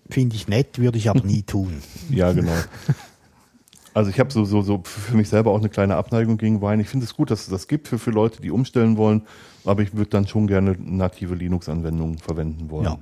Finde 0.09 0.35
ich 0.35 0.47
nett, 0.47 0.79
würde 0.79 0.97
ich 0.97 1.09
aber 1.09 1.23
nie 1.23 1.41
tun. 1.47 1.81
Ja, 2.09 2.33
genau. 2.33 2.51
Also 3.93 4.09
ich 4.09 4.19
habe 4.19 4.31
so, 4.31 4.45
so, 4.45 4.61
so 4.61 4.81
für 4.83 5.15
mich 5.15 5.29
selber 5.29 5.51
auch 5.51 5.59
eine 5.59 5.69
kleine 5.69 5.95
Abneigung 5.95 6.37
gegen 6.37 6.61
Wein. 6.61 6.79
Ich 6.79 6.87
finde 6.87 7.05
es 7.05 7.13
gut, 7.13 7.29
dass 7.31 7.41
es 7.41 7.49
das 7.49 7.67
gibt 7.67 7.87
für, 7.87 7.99
für 7.99 8.11
Leute, 8.11 8.41
die 8.41 8.51
umstellen 8.51 8.97
wollen, 8.97 9.23
aber 9.65 9.81
ich 9.83 9.93
würde 9.93 10.09
dann 10.09 10.27
schon 10.27 10.47
gerne 10.47 10.75
native 10.79 11.35
Linux-Anwendungen 11.35 12.17
verwenden 12.17 12.69
wollen. 12.69 12.85
Ja. 12.85 12.99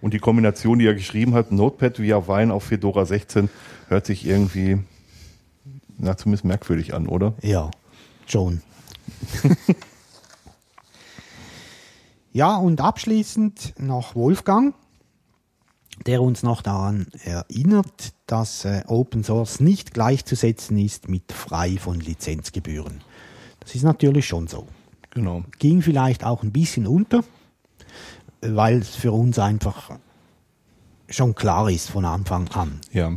Und 0.00 0.14
die 0.14 0.18
Kombination, 0.18 0.80
die 0.80 0.86
er 0.86 0.94
geschrieben 0.94 1.34
hat, 1.34 1.52
Notepad 1.52 2.00
via 2.00 2.26
Wein 2.26 2.50
auf 2.50 2.64
Fedora 2.64 3.06
16, 3.06 3.48
hört 3.88 4.06
sich 4.06 4.26
irgendwie, 4.26 4.78
na, 5.98 6.16
zumindest 6.16 6.44
merkwürdig 6.44 6.94
an, 6.94 7.06
oder? 7.06 7.34
Ja, 7.42 7.70
schon. 8.26 8.62
ja, 12.32 12.56
und 12.56 12.80
abschließend 12.80 13.74
noch 13.78 14.14
Wolfgang, 14.14 14.74
der 16.06 16.22
uns 16.22 16.42
noch 16.42 16.62
daran 16.62 17.06
erinnert, 17.24 18.14
dass 18.26 18.64
äh, 18.64 18.82
Open 18.86 19.22
Source 19.22 19.60
nicht 19.60 19.92
gleichzusetzen 19.92 20.78
ist 20.78 21.08
mit 21.08 21.30
frei 21.32 21.76
von 21.78 22.00
Lizenzgebühren. 22.00 23.02
Das 23.60 23.74
ist 23.74 23.82
natürlich 23.82 24.26
schon 24.26 24.48
so. 24.48 24.66
Genau. 25.10 25.44
Ging 25.58 25.82
vielleicht 25.82 26.24
auch 26.24 26.42
ein 26.42 26.52
bisschen 26.52 26.86
unter, 26.86 27.22
weil 28.40 28.78
es 28.78 28.96
für 28.96 29.12
uns 29.12 29.38
einfach 29.38 29.90
schon 31.08 31.34
klar 31.34 31.70
ist 31.70 31.90
von 31.90 32.06
Anfang 32.06 32.48
an. 32.48 32.80
Ja. 32.92 33.12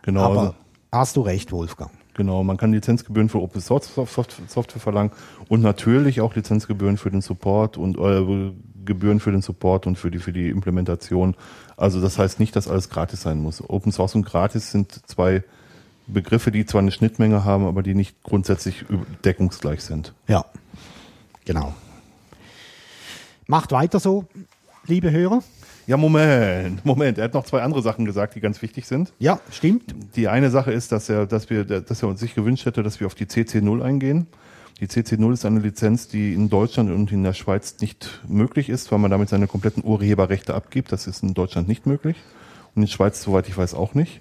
Genau. 0.00 0.22
Aber 0.22 0.40
also- 0.40 0.54
hast 0.90 1.16
du 1.16 1.20
recht, 1.20 1.52
Wolfgang. 1.52 1.92
Genau, 2.22 2.44
man 2.44 2.56
kann 2.56 2.72
Lizenzgebühren 2.72 3.28
für 3.28 3.40
Open 3.42 3.60
Source 3.60 3.92
Soft- 3.92 4.40
Software 4.46 4.80
verlangen 4.80 5.10
und 5.48 5.60
natürlich 5.60 6.20
auch 6.20 6.36
Lizenzgebühren 6.36 6.96
für 6.96 7.10
den 7.10 7.20
Support 7.20 7.76
und 7.76 7.98
äh, 7.98 8.52
Gebühren 8.84 9.18
für 9.18 9.32
den 9.32 9.42
Support 9.42 9.88
und 9.88 9.96
für 9.98 10.12
die, 10.12 10.20
für 10.20 10.32
die 10.32 10.48
Implementation. 10.48 11.34
Also 11.76 12.00
das 12.00 12.20
heißt 12.20 12.38
nicht, 12.38 12.54
dass 12.54 12.68
alles 12.68 12.90
gratis 12.90 13.22
sein 13.22 13.42
muss. 13.42 13.60
Open 13.68 13.90
Source 13.90 14.14
und 14.14 14.24
gratis 14.24 14.70
sind 14.70 15.00
zwei 15.08 15.42
Begriffe, 16.06 16.52
die 16.52 16.64
zwar 16.64 16.80
eine 16.80 16.92
Schnittmenge 16.92 17.44
haben, 17.44 17.66
aber 17.66 17.82
die 17.82 17.96
nicht 17.96 18.22
grundsätzlich 18.22 18.84
deckungsgleich 19.24 19.82
sind. 19.82 20.14
Ja, 20.28 20.44
genau. 21.44 21.74
Macht 23.48 23.72
weiter 23.72 23.98
so, 23.98 24.26
liebe 24.86 25.10
Hörer. 25.10 25.42
Ja, 25.86 25.96
Moment, 25.96 26.84
Moment. 26.84 27.18
Er 27.18 27.24
hat 27.24 27.34
noch 27.34 27.44
zwei 27.44 27.62
andere 27.62 27.82
Sachen 27.82 28.04
gesagt, 28.04 28.34
die 28.34 28.40
ganz 28.40 28.62
wichtig 28.62 28.86
sind. 28.86 29.12
Ja, 29.18 29.40
stimmt. 29.50 29.94
Die 30.16 30.28
eine 30.28 30.50
Sache 30.50 30.72
ist, 30.72 30.92
dass 30.92 31.08
er, 31.08 31.26
dass 31.26 31.50
wir, 31.50 31.64
dass 31.64 32.02
er 32.02 32.08
uns 32.08 32.20
sich 32.20 32.34
gewünscht 32.34 32.66
hätte, 32.66 32.82
dass 32.82 33.00
wir 33.00 33.06
auf 33.06 33.14
die 33.14 33.26
CC0 33.26 33.82
eingehen. 33.82 34.26
Die 34.80 34.86
CC0 34.86 35.32
ist 35.32 35.44
eine 35.44 35.60
Lizenz, 35.60 36.08
die 36.08 36.34
in 36.34 36.48
Deutschland 36.48 36.90
und 36.90 37.12
in 37.12 37.22
der 37.22 37.34
Schweiz 37.34 37.76
nicht 37.80 38.20
möglich 38.26 38.68
ist, 38.68 38.90
weil 38.90 38.98
man 38.98 39.10
damit 39.10 39.28
seine 39.28 39.46
kompletten 39.46 39.84
Urheberrechte 39.84 40.54
abgibt. 40.54 40.92
Das 40.92 41.06
ist 41.06 41.22
in 41.22 41.34
Deutschland 41.34 41.68
nicht 41.68 41.86
möglich. 41.86 42.16
Und 42.74 42.82
in 42.82 42.82
der 42.82 42.88
Schweiz, 42.88 43.22
soweit 43.22 43.48
ich 43.48 43.56
weiß, 43.56 43.74
auch 43.74 43.94
nicht. 43.94 44.20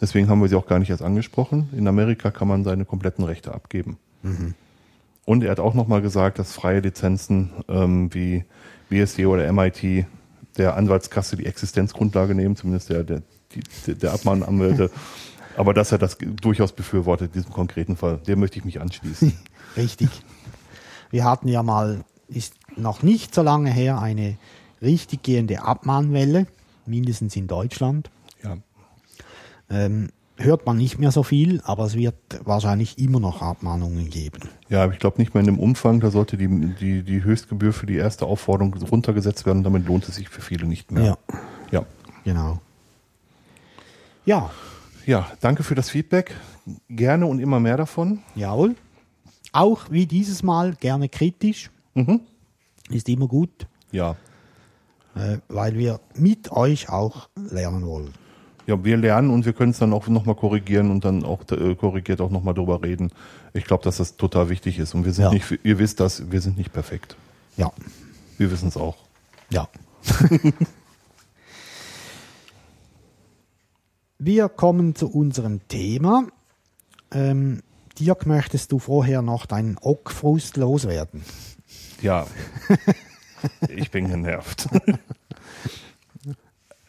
Deswegen 0.00 0.28
haben 0.28 0.40
wir 0.40 0.48
sie 0.48 0.56
auch 0.56 0.66
gar 0.66 0.78
nicht 0.78 0.90
erst 0.90 1.02
angesprochen. 1.02 1.68
In 1.76 1.86
Amerika 1.86 2.30
kann 2.30 2.48
man 2.48 2.64
seine 2.64 2.84
kompletten 2.84 3.24
Rechte 3.24 3.54
abgeben. 3.54 3.98
Mhm. 4.22 4.54
Und 5.24 5.44
er 5.44 5.50
hat 5.52 5.60
auch 5.60 5.74
nochmal 5.74 6.02
gesagt, 6.02 6.38
dass 6.38 6.52
freie 6.52 6.80
Lizenzen 6.80 7.50
ähm, 7.68 8.12
wie 8.12 8.44
BSD 8.90 9.26
oder 9.26 9.50
MIT 9.52 10.06
der 10.56 10.76
Anwaltskasse 10.76 11.36
die 11.36 11.46
Existenzgrundlage 11.46 12.34
nehmen, 12.34 12.56
zumindest 12.56 12.90
der, 12.90 13.04
der, 13.04 13.22
die, 13.54 13.94
der 13.94 14.12
Abmahnanwälte. 14.12 14.90
Aber 15.56 15.74
dass 15.74 15.92
er 15.92 15.98
das 15.98 16.16
durchaus 16.18 16.72
befürwortet, 16.72 17.28
in 17.28 17.32
diesem 17.40 17.52
konkreten 17.52 17.96
Fall, 17.96 18.18
dem 18.18 18.40
möchte 18.40 18.58
ich 18.58 18.64
mich 18.64 18.80
anschließen. 18.80 19.32
Richtig. 19.76 20.08
Wir 21.10 21.24
hatten 21.24 21.48
ja 21.48 21.62
mal, 21.62 22.04
ist 22.28 22.54
noch 22.76 23.02
nicht 23.02 23.34
so 23.34 23.42
lange 23.42 23.70
her, 23.70 24.00
eine 24.00 24.38
richtig 24.80 25.22
gehende 25.22 25.62
Abmahnwelle, 25.62 26.46
mindestens 26.86 27.36
in 27.36 27.46
Deutschland. 27.46 28.10
Ja. 28.42 28.56
Ähm, 29.68 30.08
hört 30.36 30.66
man 30.66 30.76
nicht 30.76 30.98
mehr 30.98 31.12
so 31.12 31.22
viel, 31.22 31.60
aber 31.64 31.84
es 31.84 31.94
wird 31.94 32.14
wahrscheinlich 32.44 32.98
immer 32.98 33.20
noch 33.20 33.42
Abmahnungen 33.42 34.10
geben. 34.10 34.40
Ja, 34.68 34.84
aber 34.84 34.92
ich 34.92 34.98
glaube 34.98 35.18
nicht 35.20 35.34
mehr 35.34 35.40
in 35.40 35.46
dem 35.46 35.58
Umfang. 35.58 36.00
Da 36.00 36.10
sollte 36.10 36.36
die, 36.36 36.48
die, 36.80 37.02
die 37.02 37.22
Höchstgebühr 37.24 37.72
für 37.72 37.86
die 37.86 37.96
erste 37.96 38.26
Aufforderung 38.26 38.74
runtergesetzt 38.74 39.46
werden. 39.46 39.62
Damit 39.62 39.86
lohnt 39.86 40.08
es 40.08 40.16
sich 40.16 40.28
für 40.28 40.40
viele 40.40 40.66
nicht 40.66 40.90
mehr. 40.90 41.04
Ja, 41.04 41.16
Ja. 41.70 41.86
genau. 42.24 42.60
Ja, 44.24 44.50
Ja, 45.04 45.26
danke 45.40 45.62
für 45.64 45.74
das 45.74 45.90
Feedback. 45.90 46.34
Gerne 46.88 47.26
und 47.26 47.40
immer 47.40 47.58
mehr 47.58 47.76
davon. 47.76 48.20
jawohl. 48.36 48.76
Auch 49.52 49.90
wie 49.90 50.06
dieses 50.06 50.42
Mal 50.42 50.74
gerne 50.76 51.08
kritisch. 51.08 51.70
Ist 52.88 53.08
immer 53.08 53.26
gut, 53.28 53.66
Ja. 53.90 54.16
äh, 55.14 55.38
weil 55.48 55.74
wir 55.76 56.00
mit 56.14 56.50
euch 56.52 56.88
auch 56.88 57.28
lernen 57.36 57.84
wollen. 57.86 58.14
Ja, 58.66 58.82
wir 58.84 58.96
lernen 58.96 59.30
und 59.30 59.44
wir 59.44 59.52
können 59.52 59.72
es 59.72 59.78
dann 59.78 59.92
auch 59.92 60.06
nochmal 60.06 60.36
korrigieren 60.36 60.90
und 60.90 61.04
dann 61.04 61.24
auch 61.24 61.42
äh, 61.50 61.74
korrigiert 61.74 62.20
auch 62.20 62.30
nochmal 62.30 62.54
drüber 62.54 62.82
reden. 62.82 63.10
Ich 63.54 63.64
glaube, 63.64 63.82
dass 63.82 63.96
das 63.96 64.16
total 64.16 64.48
wichtig 64.48 64.78
ist. 64.78 64.94
Und 64.94 65.04
wir 65.04 65.12
sind 65.12 65.24
Ja. 65.24 65.32
nicht, 65.32 65.58
ihr 65.64 65.78
wisst 65.78 65.98
das, 66.00 66.30
wir 66.30 66.40
sind 66.40 66.56
nicht 66.56 66.72
perfekt. 66.72 67.16
Ja, 67.56 67.72
Wir 68.38 68.50
wissen 68.52 68.68
es 68.68 68.76
auch. 68.76 68.96
ja. 69.50 69.68
wir 74.18 74.48
kommen 74.48 74.94
zu 74.94 75.08
unserem 75.10 75.66
Thema. 75.68 76.24
Ähm, 77.12 77.62
Dirk, 77.98 78.26
möchtest 78.26 78.72
du 78.72 78.78
vorher 78.78 79.20
noch 79.22 79.46
deinen 79.46 79.76
Ockfrust 79.78 80.56
loswerden? 80.56 81.24
Ja. 82.00 82.26
ich 83.68 83.90
bin 83.90 84.08
genervt. 84.08 84.68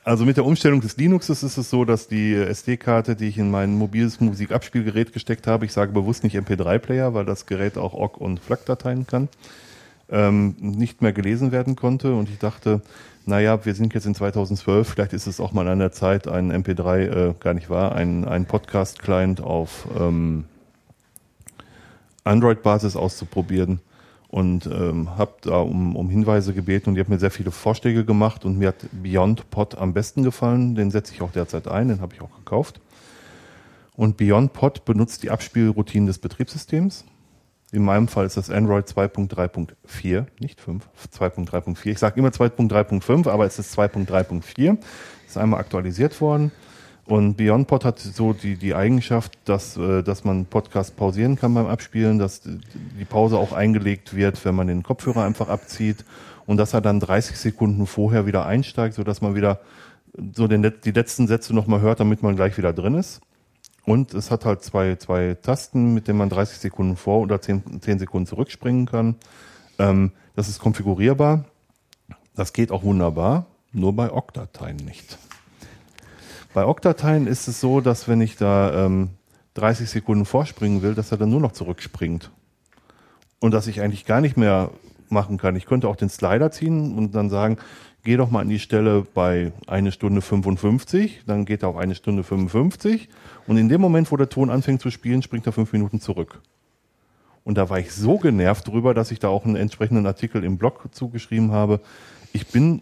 Also 0.05 0.25
mit 0.25 0.35
der 0.35 0.45
Umstellung 0.45 0.81
des 0.81 0.97
Linuxes 0.97 1.43
ist 1.43 1.57
es 1.57 1.69
so, 1.69 1.85
dass 1.85 2.09
die 2.09 2.33
SD-Karte, 2.33 3.15
die 3.15 3.29
ich 3.29 3.37
in 3.37 3.49
mein 3.49 3.73
mobiles 3.75 4.19
Musikabspielgerät 4.19 5.13
gesteckt 5.13 5.47
habe, 5.47 5.63
ich 5.63 5.71
sage 5.71 5.93
bewusst 5.93 6.25
nicht 6.25 6.35
MP3-Player, 6.35 7.13
weil 7.13 7.23
das 7.23 7.45
Gerät 7.45 7.77
auch 7.77 7.93
OGG 7.93 8.17
und 8.17 8.39
FLAC-Dateien 8.41 9.07
kann, 9.07 9.29
ähm, 10.09 10.55
nicht 10.59 11.01
mehr 11.01 11.13
gelesen 11.13 11.53
werden 11.53 11.77
konnte. 11.77 12.13
Und 12.15 12.27
ich 12.27 12.37
dachte, 12.37 12.81
naja, 13.25 13.63
wir 13.65 13.73
sind 13.75 13.93
jetzt 13.93 14.05
in 14.05 14.13
2012, 14.13 14.89
vielleicht 14.89 15.13
ist 15.13 15.25
es 15.25 15.39
auch 15.39 15.53
mal 15.53 15.69
an 15.69 15.79
der 15.79 15.93
Zeit, 15.93 16.27
einen 16.27 16.51
MP3, 16.51 17.29
äh, 17.29 17.33
gar 17.39 17.53
nicht 17.53 17.69
wahr, 17.69 17.95
einen, 17.95 18.25
einen 18.25 18.45
Podcast-Client 18.45 19.39
auf 19.39 19.87
ähm, 19.97 20.43
Android-Basis 22.25 22.97
auszuprobieren 22.97 23.79
und 24.33 24.65
ähm, 24.65 25.15
habe 25.15 25.33
da 25.41 25.57
um, 25.57 25.95
um 25.95 26.09
Hinweise 26.09 26.55
gebeten 26.55 26.89
und 26.89 26.95
die 26.95 27.01
hat 27.01 27.07
mir 27.07 27.19
sehr 27.19 27.29
viele 27.29 27.51
Vorschläge 27.51 28.03
gemacht 28.03 28.45
und 28.45 28.57
mir 28.57 28.69
hat 28.69 28.77
Beyond 28.91 29.51
Pod 29.51 29.77
am 29.77 29.93
besten 29.93 30.23
gefallen. 30.23 30.73
Den 30.73 30.89
setze 30.89 31.13
ich 31.13 31.21
auch 31.21 31.31
derzeit 31.31 31.67
ein, 31.67 31.89
den 31.89 32.01
habe 32.01 32.15
ich 32.15 32.21
auch 32.21 32.35
gekauft. 32.37 32.81
Und 33.95 34.17
Beyond 34.17 34.53
Pod 34.53 34.85
benutzt 34.85 35.21
die 35.21 35.29
Abspielroutinen 35.29 36.07
des 36.07 36.17
Betriebssystems. 36.17 37.05
In 37.71 37.85
meinem 37.85 38.07
Fall 38.07 38.25
ist 38.25 38.35
das 38.35 38.49
Android 38.49 38.87
2.3.4, 38.87 40.25
nicht 40.39 40.59
5, 40.59 40.83
2.3.4. 41.15 41.91
Ich 41.91 41.99
sage 41.99 42.19
immer 42.19 42.29
2.3.5, 42.29 43.29
aber 43.29 43.45
es 43.45 43.59
ist 43.59 43.77
2.3.4. 43.77 44.79
Ist 45.27 45.37
einmal 45.37 45.59
aktualisiert 45.59 46.19
worden. 46.21 46.51
Und 47.05 47.35
BeyondPod 47.35 47.83
hat 47.83 47.99
so 47.99 48.31
die, 48.31 48.55
die 48.55 48.75
Eigenschaft, 48.75 49.37
dass, 49.45 49.75
äh, 49.75 50.03
dass 50.03 50.23
man 50.23 50.45
Podcast 50.45 50.95
pausieren 50.95 51.35
kann 51.35 51.53
beim 51.53 51.67
Abspielen, 51.67 52.17
dass 52.17 52.41
die 52.43 53.05
Pause 53.05 53.37
auch 53.37 53.51
eingelegt 53.51 54.15
wird, 54.15 54.43
wenn 54.45 54.55
man 54.55 54.67
den 54.67 54.83
Kopfhörer 54.83 55.23
einfach 55.23 55.49
abzieht 55.49 56.05
und 56.45 56.57
dass 56.57 56.73
er 56.73 56.81
dann 56.81 56.99
30 56.99 57.37
Sekunden 57.37 57.87
vorher 57.87 58.25
wieder 58.25 58.45
einsteigt, 58.45 58.95
sodass 58.95 59.21
man 59.21 59.35
wieder 59.35 59.59
so 60.33 60.47
den, 60.47 60.71
die 60.83 60.91
letzten 60.91 61.27
Sätze 61.27 61.53
nochmal 61.53 61.81
hört, 61.81 61.99
damit 61.99 62.23
man 62.23 62.35
gleich 62.35 62.57
wieder 62.57 62.71
drin 62.71 62.95
ist. 62.95 63.21
Und 63.85 64.13
es 64.13 64.31
hat 64.31 64.45
halt 64.45 64.63
zwei, 64.63 64.95
zwei 64.95 65.35
Tasten, 65.41 65.93
mit 65.93 66.07
denen 66.07 66.19
man 66.19 66.29
30 66.29 66.57
Sekunden 66.57 66.95
vor 66.95 67.19
oder 67.19 67.41
10, 67.41 67.81
10 67.81 67.99
Sekunden 67.99 68.27
zurückspringen 68.27 68.85
kann. 68.85 69.15
Ähm, 69.77 70.11
das 70.35 70.47
ist 70.47 70.59
konfigurierbar. 70.59 71.45
Das 72.35 72.53
geht 72.53 72.71
auch 72.71 72.83
wunderbar, 72.83 73.45
nur 73.73 73.93
bei 73.93 74.11
OGG-Dateien 74.11 74.77
nicht. 74.77 75.17
Bei 76.53 76.65
OGG-Dateien 76.67 77.25
ist 77.25 77.47
es 77.47 77.59
so, 77.59 77.81
dass 77.81 78.07
wenn 78.07 78.21
ich 78.21 78.35
da 78.37 78.85
ähm, 78.85 79.09
30 79.55 79.89
Sekunden 79.89 80.25
vorspringen 80.25 80.83
will, 80.83 80.93
dass 80.93 81.11
er 81.11 81.17
dann 81.17 81.31
nur 81.31 81.39
noch 81.39 81.51
zurückspringt. 81.51 82.29
Und 83.39 83.53
dass 83.53 83.67
ich 83.67 83.81
eigentlich 83.81 84.05
gar 84.05 84.21
nicht 84.21 84.37
mehr 84.37 84.69
machen 85.09 85.37
kann. 85.37 85.55
Ich 85.55 85.65
könnte 85.65 85.87
auch 85.87 85.95
den 85.95 86.09
Slider 86.09 86.51
ziehen 86.51 86.95
und 86.95 87.15
dann 87.15 87.29
sagen, 87.29 87.57
geh 88.03 88.17
doch 88.17 88.29
mal 88.29 88.41
an 88.41 88.49
die 88.49 88.59
Stelle 88.59 89.05
bei 89.13 89.51
eine 89.67 89.91
Stunde 89.91 90.21
55, 90.21 91.23
dann 91.25 91.45
geht 91.45 91.63
er 91.63 91.69
auf 91.69 91.77
eine 91.77 91.95
Stunde 91.95 92.23
55 92.23 93.09
und 93.47 93.57
in 93.57 93.69
dem 93.69 93.81
Moment, 93.81 94.11
wo 94.11 94.17
der 94.17 94.29
Ton 94.29 94.49
anfängt 94.49 94.81
zu 94.81 94.91
spielen, 94.91 95.21
springt 95.21 95.45
er 95.45 95.53
fünf 95.53 95.73
Minuten 95.73 95.99
zurück. 95.99 96.41
Und 97.43 97.57
da 97.57 97.69
war 97.69 97.79
ich 97.79 97.91
so 97.91 98.17
genervt 98.17 98.67
drüber, 98.67 98.93
dass 98.93 99.11
ich 99.11 99.19
da 99.19 99.27
auch 99.27 99.45
einen 99.45 99.55
entsprechenden 99.55 100.05
Artikel 100.05 100.43
im 100.43 100.57
Blog 100.57 100.87
zugeschrieben 100.91 101.51
habe. 101.51 101.81
Ich 102.31 102.47
bin 102.47 102.81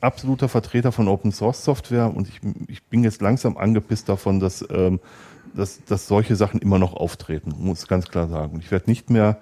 absoluter 0.00 0.48
Vertreter 0.48 0.92
von 0.92 1.08
Open 1.08 1.32
Source 1.32 1.64
Software 1.64 2.14
und 2.14 2.28
ich, 2.28 2.40
ich 2.68 2.82
bin 2.84 3.04
jetzt 3.04 3.20
langsam 3.20 3.56
angepisst 3.56 4.08
davon, 4.08 4.40
dass, 4.40 4.64
ähm, 4.70 5.00
dass, 5.54 5.84
dass 5.84 6.06
solche 6.06 6.36
Sachen 6.36 6.60
immer 6.60 6.78
noch 6.78 6.94
auftreten, 6.94 7.54
muss 7.58 7.86
ganz 7.86 8.08
klar 8.08 8.28
sagen. 8.28 8.58
Ich 8.60 8.70
werde 8.70 8.88
nicht 8.88 9.10
mehr, 9.10 9.38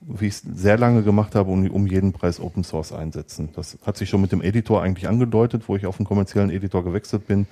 wie 0.00 0.26
ich 0.26 0.34
es 0.34 0.42
sehr 0.42 0.76
lange 0.76 1.02
gemacht 1.02 1.34
habe, 1.34 1.50
um, 1.50 1.68
um 1.70 1.86
jeden 1.86 2.12
Preis 2.12 2.40
Open 2.40 2.64
Source 2.64 2.92
einsetzen. 2.92 3.50
Das 3.54 3.78
hat 3.86 3.96
sich 3.96 4.08
schon 4.08 4.20
mit 4.20 4.32
dem 4.32 4.42
Editor 4.42 4.82
eigentlich 4.82 5.08
angedeutet, 5.08 5.64
wo 5.66 5.76
ich 5.76 5.86
auf 5.86 5.98
einen 5.98 6.06
kommerziellen 6.06 6.50
Editor 6.50 6.84
gewechselt 6.84 7.26
bin. 7.26 7.46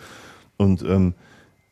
Und 0.58 0.82
ähm, 0.82 1.14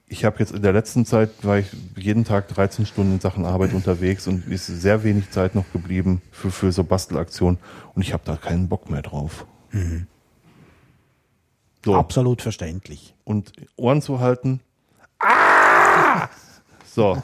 ich 0.09 0.25
habe 0.25 0.39
jetzt 0.41 0.53
in 0.53 0.63
der 0.63 0.73
letzten 0.73 1.07
Zeit, 1.07 1.31
war 1.43 1.59
ich 1.59 1.67
jeden 1.97 2.25
Tag 2.25 2.49
13 2.49 2.85
Stunden 2.87 3.13
in 3.13 3.21
Sachen 3.21 3.45
Arbeit 3.45 3.73
unterwegs 3.75 4.27
und 4.27 4.49
ist 4.49 4.67
sehr 4.67 5.05
wenig 5.05 5.31
Zeit 5.31 5.55
noch 5.55 5.71
geblieben 5.73 6.21
für, 6.33 6.51
für 6.51 6.73
so 6.73 6.83
Bastelaktionen 6.83 7.59
und 7.95 8.03
ich 8.03 8.13
habe 8.13 8.25
da 8.27 8.37
keinen 8.37 8.69
Bock 8.69 8.91
mehr 8.91 9.03
drauf. 9.03 9.47
So. 11.85 11.95
Absolut 11.95 12.43
verständlich. 12.43 13.15
und 13.25 13.53
Ohren 13.77 14.03
zu 14.03 14.21
halten. 14.21 14.61
Ah! 15.21 16.29
So, 16.87 17.23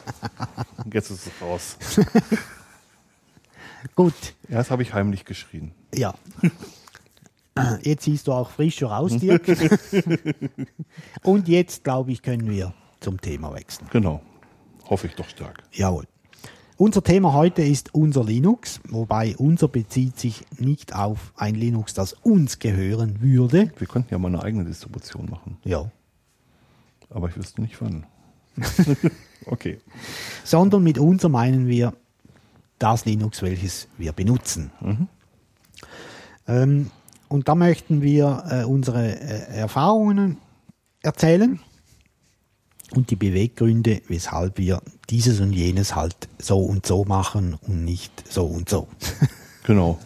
jetzt 0.91 1.11
ist 1.11 1.27
es 1.27 1.41
raus. 1.41 1.77
Gut, 3.95 4.13
Ja, 4.49 4.57
das 4.57 4.71
habe 4.71 4.81
ich 4.83 4.93
heimlich 4.93 5.25
geschrien. 5.25 5.71
ja. 5.93 6.13
Jetzt 7.81 8.03
siehst 8.03 8.27
du 8.27 8.33
auch 8.33 8.51
frischer 8.51 8.95
aus, 8.95 9.17
Dirk. 9.17 9.47
Und 11.23 11.47
jetzt, 11.47 11.83
glaube 11.83 12.11
ich, 12.11 12.21
können 12.21 12.47
wir 12.51 12.71
zum 12.99 13.19
Thema 13.19 13.51
wechseln. 13.51 13.87
Genau. 13.91 14.21
Hoffe 14.87 15.07
ich 15.07 15.15
doch 15.15 15.27
stark. 15.27 15.63
Jawohl. 15.71 16.05
Unser 16.79 17.03
Thema 17.03 17.33
heute 17.33 17.63
ist 17.63 17.95
unser 17.95 18.23
Linux, 18.23 18.79
wobei 18.87 19.35
unser 19.35 19.67
bezieht 19.67 20.19
sich 20.19 20.45
nicht 20.59 20.93
auf 20.93 21.33
ein 21.35 21.55
Linux, 21.55 21.95
das 21.95 22.13
uns 22.13 22.59
gehören 22.59 23.19
würde. 23.19 23.71
Wir 23.79 23.87
könnten 23.87 24.09
ja 24.13 24.19
mal 24.19 24.27
eine 24.27 24.43
eigene 24.43 24.63
Distribution 24.63 25.27
machen, 25.27 25.57
Ja. 25.63 25.89
aber 27.09 27.29
ich 27.29 27.35
wüsste 27.37 27.61
nicht 27.63 27.81
wann. 27.81 28.05
okay. 29.47 29.79
Sondern 30.43 30.83
mit 30.83 30.99
unser 30.99 31.29
meinen 31.29 31.67
wir 31.67 31.93
das 32.77 33.05
Linux, 33.05 33.41
welches 33.41 33.87
wir 33.97 34.11
benutzen. 34.11 34.69
Ähm, 36.47 36.91
und 37.27 37.47
da 37.47 37.55
möchten 37.55 38.03
wir 38.03 38.43
äh, 38.51 38.63
unsere 38.65 39.19
äh, 39.19 39.57
Erfahrungen 39.57 40.37
erzählen 41.01 41.59
und 42.95 43.09
die 43.11 43.15
Beweggründe, 43.15 44.01
weshalb 44.07 44.57
wir 44.57 44.81
dieses 45.09 45.39
und 45.39 45.53
jenes 45.53 45.95
halt 45.95 46.15
so 46.39 46.59
und 46.59 46.85
so 46.85 47.03
machen 47.05 47.57
und 47.67 47.83
nicht 47.85 48.11
so 48.29 48.45
und 48.45 48.69
so. 48.69 48.87
Genau. 49.63 49.99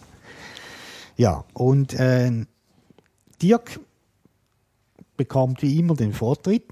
ja, 1.16 1.44
und 1.52 1.94
äh, 1.94 2.32
Dirk 3.40 3.78
bekommt 5.16 5.62
wie 5.62 5.78
immer 5.78 5.94
den 5.94 6.12
Vortritt. 6.12 6.66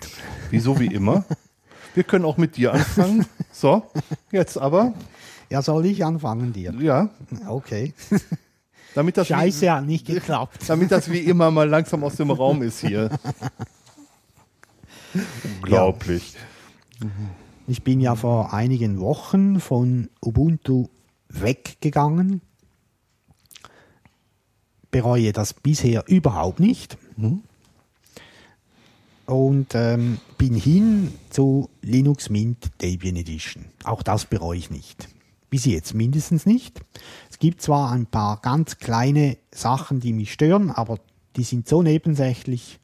Wieso 0.51 0.77
wie 0.81 0.87
immer? 0.87 1.25
Wir 1.95 2.03
können 2.03 2.25
auch 2.25 2.37
mit 2.37 2.57
dir 2.57 2.73
anfangen. 2.75 3.27
So, 3.53 3.85
jetzt 4.33 4.59
aber, 4.59 4.93
Ja, 5.51 5.63
soll 5.63 5.87
ich 5.87 6.05
anfangen, 6.05 6.53
Dirk? 6.53 6.81
ja, 6.81 7.11
Okay. 7.47 7.95
damit 8.97 9.17
das, 9.17 9.29
Scheiße, 9.29 9.63
wie, 9.63 9.71
hat 9.71 9.87
nicht 9.87 10.07
geklappt. 10.07 10.59
damit 10.67 10.91
das 10.91 11.09
wie 11.13 11.19
immer 11.21 11.53
mal 11.53 11.69
langsam 11.69 12.03
aus 12.03 12.17
dem 12.17 12.33
Raum 12.33 12.63
ist 12.63 12.81
hier. 12.81 13.11
Unglaublich. 15.63 16.35
Ich 17.67 17.83
bin 17.83 18.01
ja 18.01 18.17
vor 18.17 18.53
einigen 18.53 19.01
Wochen 19.01 19.61
von 19.61 20.11
Ubuntu 20.21 20.89
weggegangen. 21.29 22.41
Bereue 24.91 25.33
das 25.33 25.55
bisher 25.55 26.05
überhaupt 26.09 26.59
nicht. 26.59 26.99
Und 29.27 29.75
ähm, 29.75 30.19
bin 30.37 30.55
hin 30.55 31.15
zu 31.31 31.71
Linux 31.83 32.29
Mint 32.29 32.73
Debian 32.83 33.15
Edition. 33.15 33.67
Auch 33.85 34.03
das 34.03 34.25
bereue 34.25 34.59
ich 34.59 34.71
nicht. 34.71 35.09
Bis 35.49 35.65
jetzt 35.65 35.95
mindestens 35.95 36.47
nicht. 36.47 36.81
Es 37.31 37.39
gibt 37.39 37.63
zwar 37.63 37.93
ein 37.93 38.07
paar 38.07 38.41
ganz 38.41 38.79
kleine 38.79 39.37
Sachen, 39.53 40.01
die 40.01 40.13
mich 40.13 40.33
stören, 40.33 40.71
aber 40.71 40.99
die 41.37 41.45
sind 41.45 41.69
so 41.69 41.83
nebensächlich, 41.83 42.80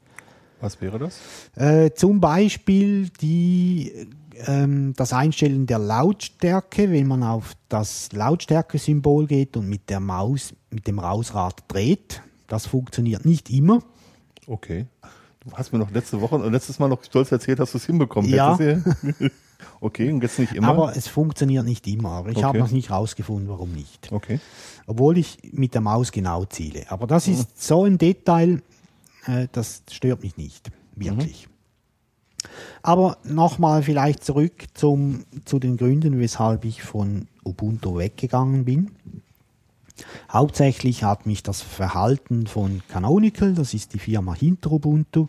Was 0.66 0.80
wäre 0.80 0.98
das? 0.98 1.18
äh, 1.54 1.90
zum 1.94 2.20
Beispiel 2.20 3.08
die, 3.20 3.92
ähm, 4.46 4.94
das 4.96 5.12
Einstellen 5.12 5.66
der 5.66 5.78
Lautstärke, 5.78 6.90
wenn 6.90 7.06
man 7.06 7.22
auf 7.22 7.52
das 7.68 8.10
Lautstärke-Symbol 8.12 9.26
geht 9.26 9.56
und 9.56 9.68
mit 9.68 9.88
der 9.88 10.00
Maus, 10.00 10.54
mit 10.70 10.86
dem 10.86 10.96
Mausrad 10.96 11.62
dreht. 11.68 12.22
Das 12.48 12.66
funktioniert 12.66 13.24
nicht 13.24 13.48
immer. 13.50 13.80
Okay. 14.46 14.86
Du 15.44 15.52
hast 15.52 15.72
mir 15.72 15.78
noch 15.78 15.90
letzte 15.92 16.20
Woche, 16.20 16.36
letztes 16.48 16.78
Mal 16.80 16.88
noch 16.88 17.02
stolz 17.04 17.30
erzählt, 17.30 17.60
dass 17.60 17.70
du 17.72 17.78
es 17.78 17.86
hinbekommen 17.86 18.28
Ja. 18.28 18.58
okay, 19.80 20.10
und 20.10 20.22
jetzt 20.22 20.38
nicht 20.38 20.52
immer. 20.54 20.68
Aber 20.68 20.96
es 20.96 21.06
funktioniert 21.08 21.64
nicht 21.64 21.86
immer. 21.86 22.10
Aber 22.10 22.30
ich 22.30 22.42
habe 22.42 22.58
Okay. 22.58 22.58
noch 22.58 22.70
nicht 22.72 22.90
rausgefunden, 22.90 23.48
warum 23.48 23.72
nicht. 23.72 24.10
okay. 24.12 24.40
Obwohl 24.88 25.18
ich 25.18 25.38
mit 25.52 25.74
der 25.74 25.80
Maus 25.80 26.12
genau 26.12 26.44
ziele. 26.44 26.84
Aber 26.90 27.06
das 27.06 27.26
ist 27.28 27.60
so 27.62 27.84
ein 27.84 27.98
Detail, 27.98 28.62
äh, 29.26 29.48
das 29.52 29.82
stört 29.90 30.22
mich 30.22 30.36
nicht. 30.36 30.70
Wirklich. 30.94 31.48
Aber 32.82 33.18
nochmal 33.24 33.82
vielleicht 33.82 34.24
zurück 34.24 34.66
zum, 34.74 35.24
zu 35.44 35.58
den 35.58 35.76
Gründen, 35.76 36.18
weshalb 36.18 36.64
ich 36.64 36.82
von 36.82 37.28
Ubuntu 37.44 37.98
weggegangen 37.98 38.64
bin. 38.64 38.92
Hauptsächlich 40.30 41.04
hat 41.04 41.24
mich 41.24 41.42
das 41.42 41.62
Verhalten 41.62 42.46
von 42.46 42.82
Canonical, 42.88 43.54
das 43.54 43.72
ist 43.72 43.94
die 43.94 43.98
Firma 43.98 44.34
hinter 44.34 44.72
Ubuntu, 44.72 45.28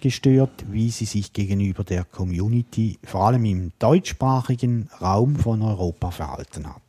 gestört, 0.00 0.64
wie 0.70 0.90
sie 0.90 1.04
sich 1.04 1.32
gegenüber 1.32 1.82
der 1.82 2.04
Community, 2.04 2.98
vor 3.02 3.26
allem 3.26 3.44
im 3.44 3.72
deutschsprachigen 3.78 4.88
Raum 5.00 5.36
von 5.36 5.62
Europa, 5.62 6.12
verhalten 6.12 6.68
hat. 6.68 6.82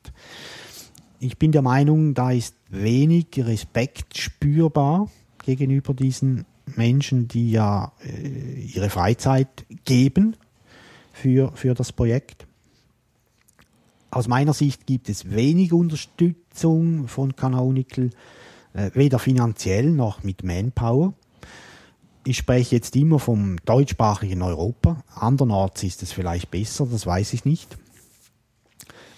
Ich 1.19 1.37
bin 1.37 1.51
der 1.51 1.63
Meinung, 1.63 2.13
da 2.13 2.31
ist 2.31 2.55
wenig 2.69 3.27
Respekt 3.37 4.17
spürbar 4.17 5.09
gegenüber 5.45 5.93
diesen 5.93 6.45
Menschen, 6.75 7.27
die 7.27 7.51
ja 7.51 7.91
äh, 8.03 8.59
ihre 8.61 8.89
Freizeit 8.89 9.65
geben 9.85 10.35
für, 11.13 11.51
für 11.55 11.73
das 11.73 11.91
Projekt. 11.91 12.47
Aus 14.11 14.27
meiner 14.27 14.53
Sicht 14.53 14.85
gibt 14.85 15.09
es 15.09 15.31
wenig 15.31 15.73
Unterstützung 15.73 17.07
von 17.07 17.35
Canonical, 17.35 18.09
äh, 18.73 18.91
weder 18.93 19.19
finanziell 19.19 19.91
noch 19.91 20.23
mit 20.23 20.43
Manpower. 20.43 21.13
Ich 22.25 22.37
spreche 22.37 22.75
jetzt 22.75 22.95
immer 22.95 23.19
vom 23.19 23.57
deutschsprachigen 23.65 24.41
Europa. 24.41 25.03
Andernorts 25.13 25.83
ist 25.83 26.01
es 26.01 26.11
vielleicht 26.11 26.49
besser, 26.49 26.87
das 26.89 27.05
weiß 27.05 27.33
ich 27.33 27.45
nicht. 27.45 27.77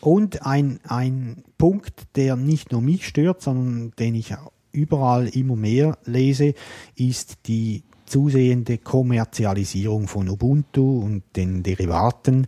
Und 0.01 0.45
ein, 0.45 0.79
ein 0.87 1.43
Punkt, 1.57 2.07
der 2.15 2.35
nicht 2.35 2.71
nur 2.71 2.81
mich 2.81 3.07
stört, 3.07 3.41
sondern 3.41 3.91
den 3.97 4.15
ich 4.15 4.33
überall 4.77 5.27
immer 5.27 5.55
mehr 5.55 5.97
lese, 6.05 6.53
ist 6.95 7.47
die 7.47 7.83
zusehende 8.05 8.77
Kommerzialisierung 8.77 10.07
von 10.07 10.29
Ubuntu 10.29 11.01
und 11.01 11.23
den 11.35 11.63
Derivaten. 11.63 12.47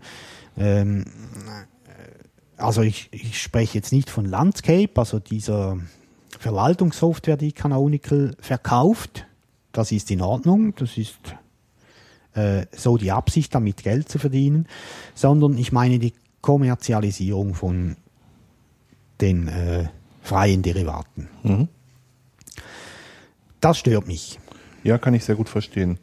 Ähm, 0.58 1.06
also 2.58 2.82
ich, 2.82 3.10
ich 3.12 3.42
spreche 3.42 3.78
jetzt 3.78 3.92
nicht 3.92 4.10
von 4.10 4.26
Landscape, 4.26 4.92
also 4.96 5.20
dieser 5.20 5.78
Verwaltungssoftware, 6.38 7.38
die 7.38 7.52
Canonical 7.52 8.36
verkauft. 8.40 9.26
Das 9.72 9.92
ist 9.92 10.12
in 10.12 10.22
Ordnung, 10.22 10.76
das 10.76 10.98
ist 10.98 11.20
äh, 12.34 12.66
so 12.72 12.98
die 12.98 13.12
Absicht, 13.12 13.54
damit 13.56 13.84
Geld 13.84 14.10
zu 14.10 14.20
verdienen, 14.20 14.68
sondern 15.16 15.58
ich 15.58 15.72
meine 15.72 16.00
die 16.00 16.14
Kommerzialisierung 16.42 17.54
von 17.54 17.98
den 19.20 19.48
äh, 19.48 19.90
freien 20.22 20.62
Derivaten. 20.62 21.28
Mhm. 21.44 21.68
Das 23.62 23.78
stört 23.78 24.08
mich. 24.08 24.40
Ja, 24.84 24.98
kann 24.98 25.14
ich 25.14 25.26
sehr 25.26 25.36
gut 25.36 25.50
verstehen. 25.50 26.00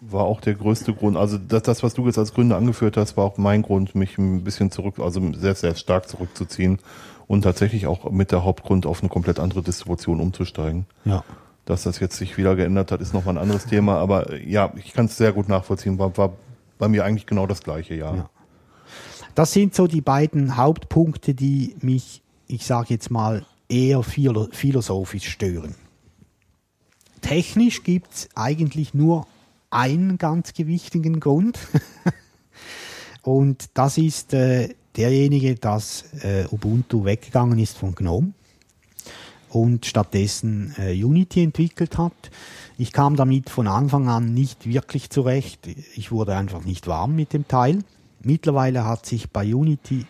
War 0.00 0.24
auch 0.24 0.40
der 0.40 0.54
größte 0.54 0.94
Grund. 0.94 1.16
Also 1.16 1.36
das, 1.36 1.62
das, 1.62 1.82
was 1.82 1.94
du 1.94 2.06
jetzt 2.06 2.18
als 2.18 2.32
Gründe 2.32 2.56
angeführt 2.56 2.96
hast, 2.96 3.16
war 3.16 3.24
auch 3.24 3.36
mein 3.36 3.62
Grund, 3.62 3.94
mich 3.94 4.16
ein 4.16 4.44
bisschen 4.44 4.70
zurück, 4.70 4.98
also 4.98 5.32
sehr, 5.34 5.54
sehr 5.54 5.74
stark 5.74 6.08
zurückzuziehen 6.08 6.78
und 7.26 7.42
tatsächlich 7.42 7.86
auch 7.86 8.10
mit 8.10 8.32
der 8.32 8.44
Hauptgrund 8.44 8.86
auf 8.86 9.00
eine 9.00 9.08
komplett 9.08 9.38
andere 9.38 9.62
Distribution 9.62 10.20
umzusteigen. 10.20 10.86
Ja. 11.04 11.22
Dass 11.66 11.82
das 11.82 12.00
jetzt 12.00 12.16
sich 12.16 12.38
wieder 12.38 12.56
geändert 12.56 12.92
hat, 12.92 13.00
ist 13.00 13.12
nochmal 13.12 13.34
ein 13.34 13.42
anderes 13.42 13.66
Thema. 13.66 13.96
Aber 13.98 14.40
ja, 14.40 14.72
ich 14.76 14.94
kann 14.94 15.06
es 15.06 15.16
sehr 15.16 15.32
gut 15.32 15.48
nachvollziehen. 15.48 15.98
War, 15.98 16.16
war 16.16 16.32
bei 16.78 16.88
mir 16.88 17.04
eigentlich 17.04 17.26
genau 17.26 17.46
das 17.46 17.62
gleiche, 17.62 17.94
ja. 17.94 18.14
Ja. 18.14 18.30
Das 19.34 19.52
sind 19.52 19.74
so 19.74 19.86
die 19.86 20.00
beiden 20.00 20.56
Hauptpunkte, 20.56 21.34
die 21.34 21.76
mich, 21.80 22.22
ich 22.48 22.66
sage 22.66 22.88
jetzt 22.90 23.10
mal, 23.10 23.44
eher 23.68 24.02
philo 24.02 24.48
philosophisch 24.50 25.28
stören. 25.28 25.74
Technisch 27.30 27.84
gibt 27.84 28.12
es 28.12 28.28
eigentlich 28.34 28.92
nur 28.92 29.24
einen 29.70 30.18
ganz 30.18 30.52
gewichtigen 30.52 31.20
Grund. 31.20 31.60
Und 33.22 33.70
das 33.74 33.98
ist 33.98 34.34
äh, 34.34 34.74
derjenige, 34.96 35.54
dass 35.54 36.12
äh, 36.24 36.46
Ubuntu 36.50 37.04
weggegangen 37.04 37.60
ist 37.60 37.78
von 37.78 37.94
GNOME 37.94 38.32
und 39.48 39.86
stattdessen 39.86 40.74
äh, 40.76 40.92
Unity 40.92 41.44
entwickelt 41.44 41.98
hat. 41.98 42.32
Ich 42.78 42.90
kam 42.92 43.14
damit 43.14 43.48
von 43.48 43.68
Anfang 43.68 44.08
an 44.08 44.34
nicht 44.34 44.66
wirklich 44.66 45.08
zurecht. 45.08 45.68
Ich 45.94 46.10
wurde 46.10 46.34
einfach 46.34 46.64
nicht 46.64 46.88
warm 46.88 47.14
mit 47.14 47.32
dem 47.32 47.46
Teil. 47.46 47.84
Mittlerweile 48.24 48.84
hat 48.84 49.06
sich 49.06 49.30
bei 49.30 49.54
Unity 49.54 50.04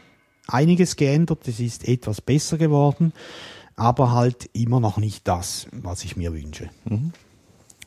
einiges 0.47 0.97
geändert. 0.97 1.47
Es 1.49 1.61
ist 1.61 1.87
etwas 1.87 2.23
besser 2.23 2.57
geworden, 2.57 3.13
aber 3.77 4.13
halt 4.13 4.51
immer 4.53 4.81
noch 4.81 4.99
nicht 4.99 5.27
das, 5.27 5.67
was 5.73 6.05
ich 6.05 6.17
mir 6.17 6.33
wünsche. 6.33 6.71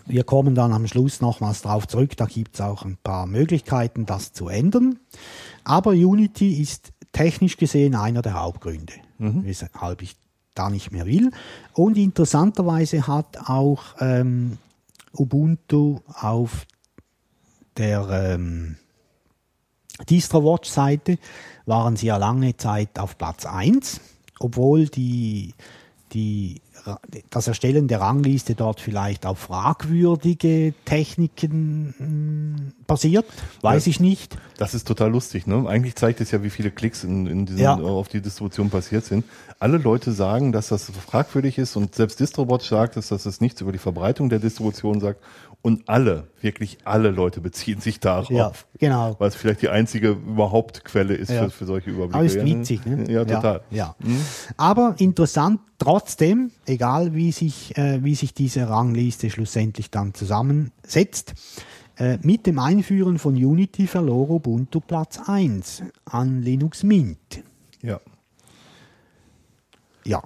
Wir 0.06 0.24
kommen 0.24 0.56
dann 0.56 0.74
am 0.74 0.88
Schluss 0.88 1.22
nochmals 1.22 1.62
drauf 1.62 1.88
zurück. 1.88 2.18
Da 2.18 2.26
gibt 2.26 2.56
es 2.56 2.62
auch 2.62 2.84
ein 2.84 2.98
paar 3.02 3.26
Möglichkeiten, 3.26 4.06
das 4.06 4.34
zu 4.34 4.50
ändern. 4.50 5.00
Aber 5.64 5.92
Unity 5.92 6.62
ist 6.62 6.92
technisch 7.14 7.58
gesehen 7.58 7.96
einer 7.96 8.22
der 8.22 8.34
Hauptgründe, 8.34 8.94
weshalb 9.44 10.02
ich 10.02 10.16
da 10.56 10.70
nicht 10.70 10.92
mehr 10.92 11.06
will. 11.06 11.32
Und 11.74 11.98
interessanterweise 11.98 13.08
hat 13.08 13.50
auch 13.50 13.84
ähm, 14.00 14.58
Ubuntu 15.18 16.00
auf 16.14 16.66
der 17.78 18.08
ähm, 18.10 18.78
DistroWatch-Seite 20.10 21.18
waren 21.66 21.96
sie 21.96 22.08
ja 22.08 22.18
lange 22.18 22.58
Zeit 22.58 23.00
auf 23.00 23.18
Platz 23.18 23.46
1, 23.46 24.02
obwohl 24.44 24.88
die, 24.88 25.54
die, 26.14 26.62
das 27.30 27.48
Erstellen 27.48 27.88
der 27.88 28.02
Rangliste 28.02 28.56
dort 28.56 28.80
vielleicht 28.82 29.26
auf 29.26 29.40
fragwürdige 29.40 30.74
Techniken 30.86 31.94
mh, 31.98 32.72
basiert, 32.88 33.26
weiß 33.62 33.86
Ja. 33.86 33.90
ich 33.90 34.00
nicht. 34.00 34.38
Das 34.58 34.74
ist 34.74 34.88
total 34.88 35.12
lustig, 35.12 35.48
ne? 35.48 35.68
Eigentlich 35.68 35.96
zeigt 35.96 36.22
es 36.22 36.32
ja, 36.32 36.44
wie 36.44 36.50
viele 36.50 36.72
Klicks 36.72 37.04
in, 37.04 37.26
in 37.28 37.46
diesen, 37.46 37.62
Ja. 37.62 37.76
auf 37.76 38.10
die 38.10 38.22
Distribution 38.22 38.70
passiert 38.70 39.06
sind. 39.06 39.26
Alle 39.60 39.78
Leute 39.78 40.12
sagen, 40.12 40.52
dass 40.52 40.68
das 40.68 40.90
fragwürdig 40.92 41.58
ist 41.58 41.76
und 41.76 41.96
selbst 41.96 42.20
DistroBot 42.20 42.62
sagt, 42.64 42.98
dass 42.98 43.08
das 43.08 43.26
es 43.26 43.40
nichts 43.42 43.62
über 43.62 43.72
die 43.72 43.78
Verbreitung 43.78 44.30
der 44.30 44.40
Distribution 44.40 45.00
sagt. 45.00 45.22
Und 45.64 45.88
alle, 45.88 46.28
wirklich 46.42 46.80
alle 46.84 47.10
Leute 47.10 47.40
beziehen 47.40 47.80
sich 47.80 48.02
darauf. 48.02 48.30
Ja, 48.30 48.52
genau. 48.80 49.16
Weil 49.18 49.30
es 49.30 49.36
vielleicht 49.36 49.62
die 49.62 49.70
einzige 49.70 50.10
überhaupt 50.10 50.84
Quelle 50.84 51.16
ist 51.16 51.30
Ja. 51.32 51.46
für, 51.46 51.50
für 51.52 51.66
solche 51.66 51.90
Überblicke. 51.90 52.16
Aber 52.18 52.26
ist 52.26 52.36
Ja, 52.36 52.46
witzig, 52.46 52.86
ne? 52.86 53.10
Ja, 53.10 53.24
total. 53.24 53.62
Ja. 53.72 53.96
Aber 54.58 54.96
interessant 54.98 55.62
trotzdem, 55.80 56.52
egal 56.66 57.16
wie 57.16 57.32
sich, 57.32 57.78
äh, 57.78 58.04
wie 58.04 58.14
sich 58.14 58.34
diese 58.34 58.68
Rangliste 58.68 59.30
schlussendlich 59.30 59.90
dann 59.90 60.14
zusammensetzt, 60.14 61.34
äh, 61.96 62.18
mit 62.24 62.46
dem 62.46 62.60
Einführen 62.60 63.18
von 63.18 63.36
Unity 63.36 63.88
verlor 63.88 64.30
Ubuntu 64.32 64.82
Platz 64.82 65.18
1 65.26 65.84
an 66.04 66.42
Linux 66.42 66.84
Mint. 66.84 67.42
ja. 67.82 68.02
Ja, 70.06 70.22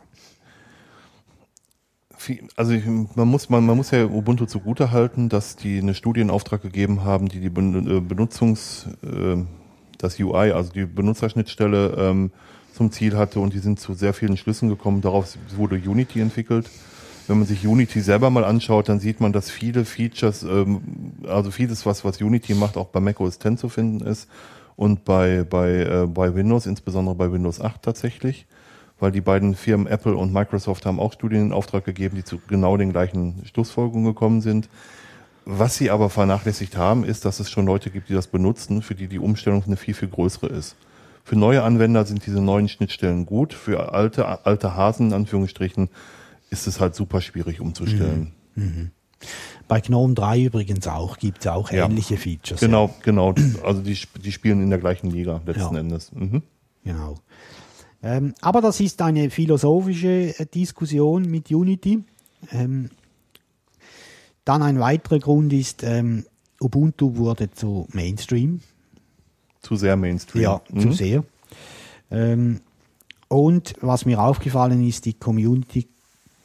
Viel- 2.27 2.43
Also 2.57 2.73
ich, 2.73 2.83
man 2.85 3.27
muss 3.27 3.49
man, 3.49 3.65
man 3.65 3.77
muss 3.77 3.91
ja 3.91 4.03
Ubuntu 4.05 4.45
zugute 4.47 4.91
halten, 4.91 5.29
dass 5.29 5.55
die 5.55 5.79
eine 5.79 5.93
Studie 5.93 6.19
in 6.19 6.29
Auftrag 6.29 6.61
gegeben 6.61 7.05
haben, 7.05 7.29
die 7.29 7.39
die 7.39 7.47
äh, 7.47 8.01
Benutzungs 8.01 8.87
äh, 9.01 9.37
das 9.97 10.19
UI, 10.19 10.51
also 10.51 10.73
die 10.73 10.85
Benutzerschnittstelle 10.85 11.95
ähm, 11.97 12.31
zum 12.73 12.91
Ziel 12.91 13.15
hatte 13.15 13.39
und 13.39 13.53
die 13.53 13.59
sind 13.59 13.79
zu 13.79 13.93
sehr 13.93 14.13
vielen 14.13 14.35
Schlüssen 14.35 14.67
gekommen. 14.67 14.99
Darauf 14.99 15.37
wurde 15.55 15.75
Unity 15.75 16.19
entwickelt. 16.19 16.69
Wenn 17.27 17.37
man 17.39 17.47
sich 17.47 17.65
Unity 17.65 18.01
selber 18.01 18.29
mal 18.29 18.43
anschaut, 18.43 18.89
dann 18.89 18.99
sieht 18.99 19.21
man, 19.21 19.31
dass 19.31 19.49
viele 19.49 19.85
Features, 19.85 20.43
ähm, 20.43 20.81
also 21.27 21.49
vieles, 21.49 21.85
was, 21.85 22.03
was 22.03 22.21
Unity 22.21 22.55
macht, 22.55 22.75
auch 22.75 22.87
bei 22.87 22.99
Mac 22.99 23.21
OS 23.21 23.39
X 23.41 23.61
zu 23.61 23.69
finden 23.69 24.05
ist 24.05 24.27
und 24.75 25.05
bei, 25.05 25.45
bei, 25.49 25.69
äh, 25.83 26.07
bei 26.07 26.35
Windows, 26.35 26.65
insbesondere 26.65 27.15
bei 27.15 27.31
Windows 27.31 27.61
8 27.61 27.81
tatsächlich, 27.81 28.47
weil 28.99 29.11
die 29.11 29.21
beiden 29.21 29.55
Firmen 29.55 29.87
Apple 29.87 30.15
und 30.15 30.33
Microsoft 30.33 30.85
haben 30.85 30.99
auch 30.99 31.13
Studien 31.13 31.47
in 31.47 31.51
Auftrag 31.53 31.85
gegeben, 31.85 32.15
die 32.15 32.23
zu 32.23 32.39
genau 32.47 32.77
den 32.77 32.91
gleichen 32.91 33.43
Schlussfolgerungen 33.45 34.05
gekommen 34.05 34.41
sind. 34.41 34.69
Was 35.45 35.75
sie 35.75 35.89
aber 35.91 36.09
vernachlässigt 36.09 36.75
haben, 36.75 37.03
ist, 37.05 37.23
dass 37.23 37.39
es 37.39 37.49
schon 37.49 37.65
Leute 37.65 37.89
gibt, 37.89 38.09
die 38.09 38.13
das 38.13 38.27
benutzen, 38.27 38.81
für 38.81 38.95
die 38.95 39.07
die 39.07 39.19
Umstellung 39.19 39.63
eine 39.65 39.77
viel, 39.77 39.93
viel 39.93 40.09
größere 40.09 40.47
ist. 40.47 40.75
Für 41.23 41.35
neue 41.35 41.63
Anwender 41.63 42.05
sind 42.05 42.25
diese 42.25 42.41
neuen 42.41 42.67
Schnittstellen 42.69 43.25
gut. 43.25 43.53
Für 43.53 43.93
alte, 43.93 44.45
alte 44.45 44.75
Hasen, 44.75 45.07
in 45.07 45.13
Anführungsstrichen, 45.13 45.89
ist 46.49 46.67
es 46.67 46.79
halt 46.79 46.95
super 46.95 47.21
schwierig 47.21 47.59
umzustellen. 47.61 48.31
bei 49.67 49.81
GNOME 49.81 50.13
3 50.15 50.43
übrigens 50.43 50.87
auch, 50.87 51.17
gibt 51.17 51.39
es 51.41 51.47
auch 51.47 51.71
Ja. 51.71 51.85
ähnliche 51.85 52.17
Features. 52.17 52.59
Genau, 52.59 52.93
genau. 53.03 53.33
Also 53.63 53.81
die, 53.81 53.97
die 54.23 54.31
spielen 54.31 54.61
in 54.61 54.69
der 54.69 54.79
gleichen 54.79 55.11
Liga 55.11 55.41
letzten 55.45 55.75
Ja. 55.75 55.79
Endes. 55.81 56.11
Mhm. 56.13 56.41
Genau. 56.83 57.15
Ähm, 58.03 58.33
aber 58.41 58.61
das 58.61 58.79
ist 58.79 59.01
eine 59.01 59.29
philosophische 59.29 60.37
äh, 60.39 60.45
Diskussion 60.45 61.23
mit 61.29 61.51
Unity. 61.51 62.03
Ähm, 62.51 62.89
dann 64.45 64.61
ein 64.61 64.79
weiterer 64.79 65.19
Grund 65.19 65.51
ist, 65.51 65.83
ähm, 65.83 66.25
Ubuntu 66.61 67.17
wurde 67.17 67.51
zu 67.51 67.87
Mainstream. 67.91 68.61
Zu 69.61 69.75
sehr 69.75 69.95
Mainstream. 69.97 70.43
Ja, 70.43 70.61
Mhm. 70.69 70.79
zu 70.81 70.91
sehr. 70.91 71.23
Ähm, 72.11 72.61
und 73.27 73.73
was 73.81 74.05
mir 74.05 74.21
aufgefallen 74.21 74.87
ist, 74.87 75.05
die 75.05 75.13
Community 75.13 75.87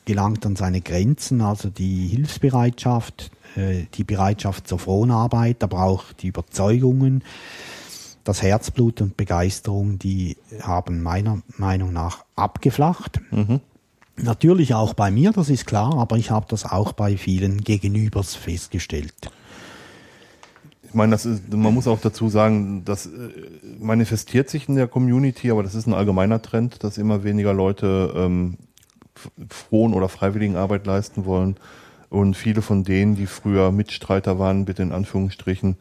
gelangt 0.05 0.45
an 0.45 0.57
seine 0.57 0.81
Grenzen, 0.81 1.41
also 1.41 1.69
die 1.69 2.09
Hilfsbereitschaft, 2.09 3.31
äh, 3.55 3.85
die 3.95 4.03
Bereitschaft 4.05 4.67
zur 4.67 4.81
Fronarbeit, 4.81 5.63
aber 5.63 5.85
auch 5.85 6.13
die 6.13 6.29
Überzeugungen, 6.29 7.23
das 8.25 8.43
Herzblut 8.43 9.01
und 9.01 9.17
Begeisterung, 9.17 9.99
die 9.99 10.37
haben 10.63 11.03
meiner 11.03 11.43
Meinung 11.57 11.93
nach 11.93 12.25
abgeflacht. 12.37 13.21
Natürlich 14.17 14.75
auch 14.75 14.95
bei 14.95 15.11
mir, 15.11 15.33
das 15.33 15.49
ist 15.49 15.67
klar, 15.67 15.97
aber 15.97 16.17
ich 16.17 16.31
habe 16.31 16.47
das 16.49 16.65
auch 16.65 16.93
bei 16.93 17.17
vielen 17.17 17.63
Gegenübers 17.63 18.35
festgestellt. 18.35 19.15
Ich 20.85 20.95
meine, 20.95 21.13
das 21.13 21.25
ist, 21.25 21.51
man 21.51 21.73
muss 21.73 21.89
auch 21.89 22.01
dazu 22.01 22.29
sagen, 22.29 22.85
das 22.85 23.07
äh, 23.07 23.11
manifestiert 23.81 24.51
sich 24.51 24.69
in 24.69 24.75
der 24.75 24.89
Community, 24.89 25.51
aber 25.51 25.63
das 25.63 25.75
ist 25.75 25.87
ein 25.87 25.95
allgemeiner 25.95 26.43
Trend, 26.43 26.85
dass 26.85 26.99
immer 26.99 27.25
weniger 27.25 27.55
Leute 27.55 28.13
ähm, 28.15 28.59
frohen 29.49 29.95
oder 29.95 30.11
freiwilligen 30.11 30.57
Arbeit 30.57 30.87
leisten 30.87 31.25
wollen. 31.25 31.57
Und 32.11 32.37
viele 32.37 32.61
von 32.61 32.85
denen, 32.85 33.17
die 33.17 33.27
früher 33.27 33.73
Mitstreiter 33.73 34.39
waren, 34.39 34.67
bitte 34.67 34.83
in 34.83 34.93
Anführungsstrichen, 34.93 35.77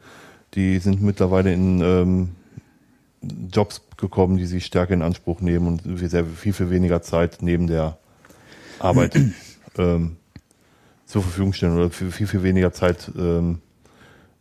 die 0.54 0.78
sind 0.78 1.02
mittlerweile 1.02 1.52
in 1.52 1.80
ähm, 1.80 2.28
Jobs 3.52 3.82
gekommen, 3.96 4.36
die 4.36 4.46
sie 4.46 4.60
stärker 4.60 4.94
in 4.94 5.02
Anspruch 5.02 5.40
nehmen 5.40 5.66
und 5.66 5.98
sehr, 5.98 6.24
viel, 6.26 6.52
viel 6.52 6.70
weniger 6.70 7.02
Zeit 7.02 7.38
neben 7.40 7.66
der 7.66 7.98
Arbeit 8.78 9.18
ähm, 9.78 10.16
zur 11.06 11.22
Verfügung 11.22 11.52
stellen 11.52 11.76
oder 11.76 11.90
viel, 11.90 12.10
viel, 12.10 12.42
weniger 12.42 12.72
Zeit 12.72 13.10
ähm, 13.16 13.60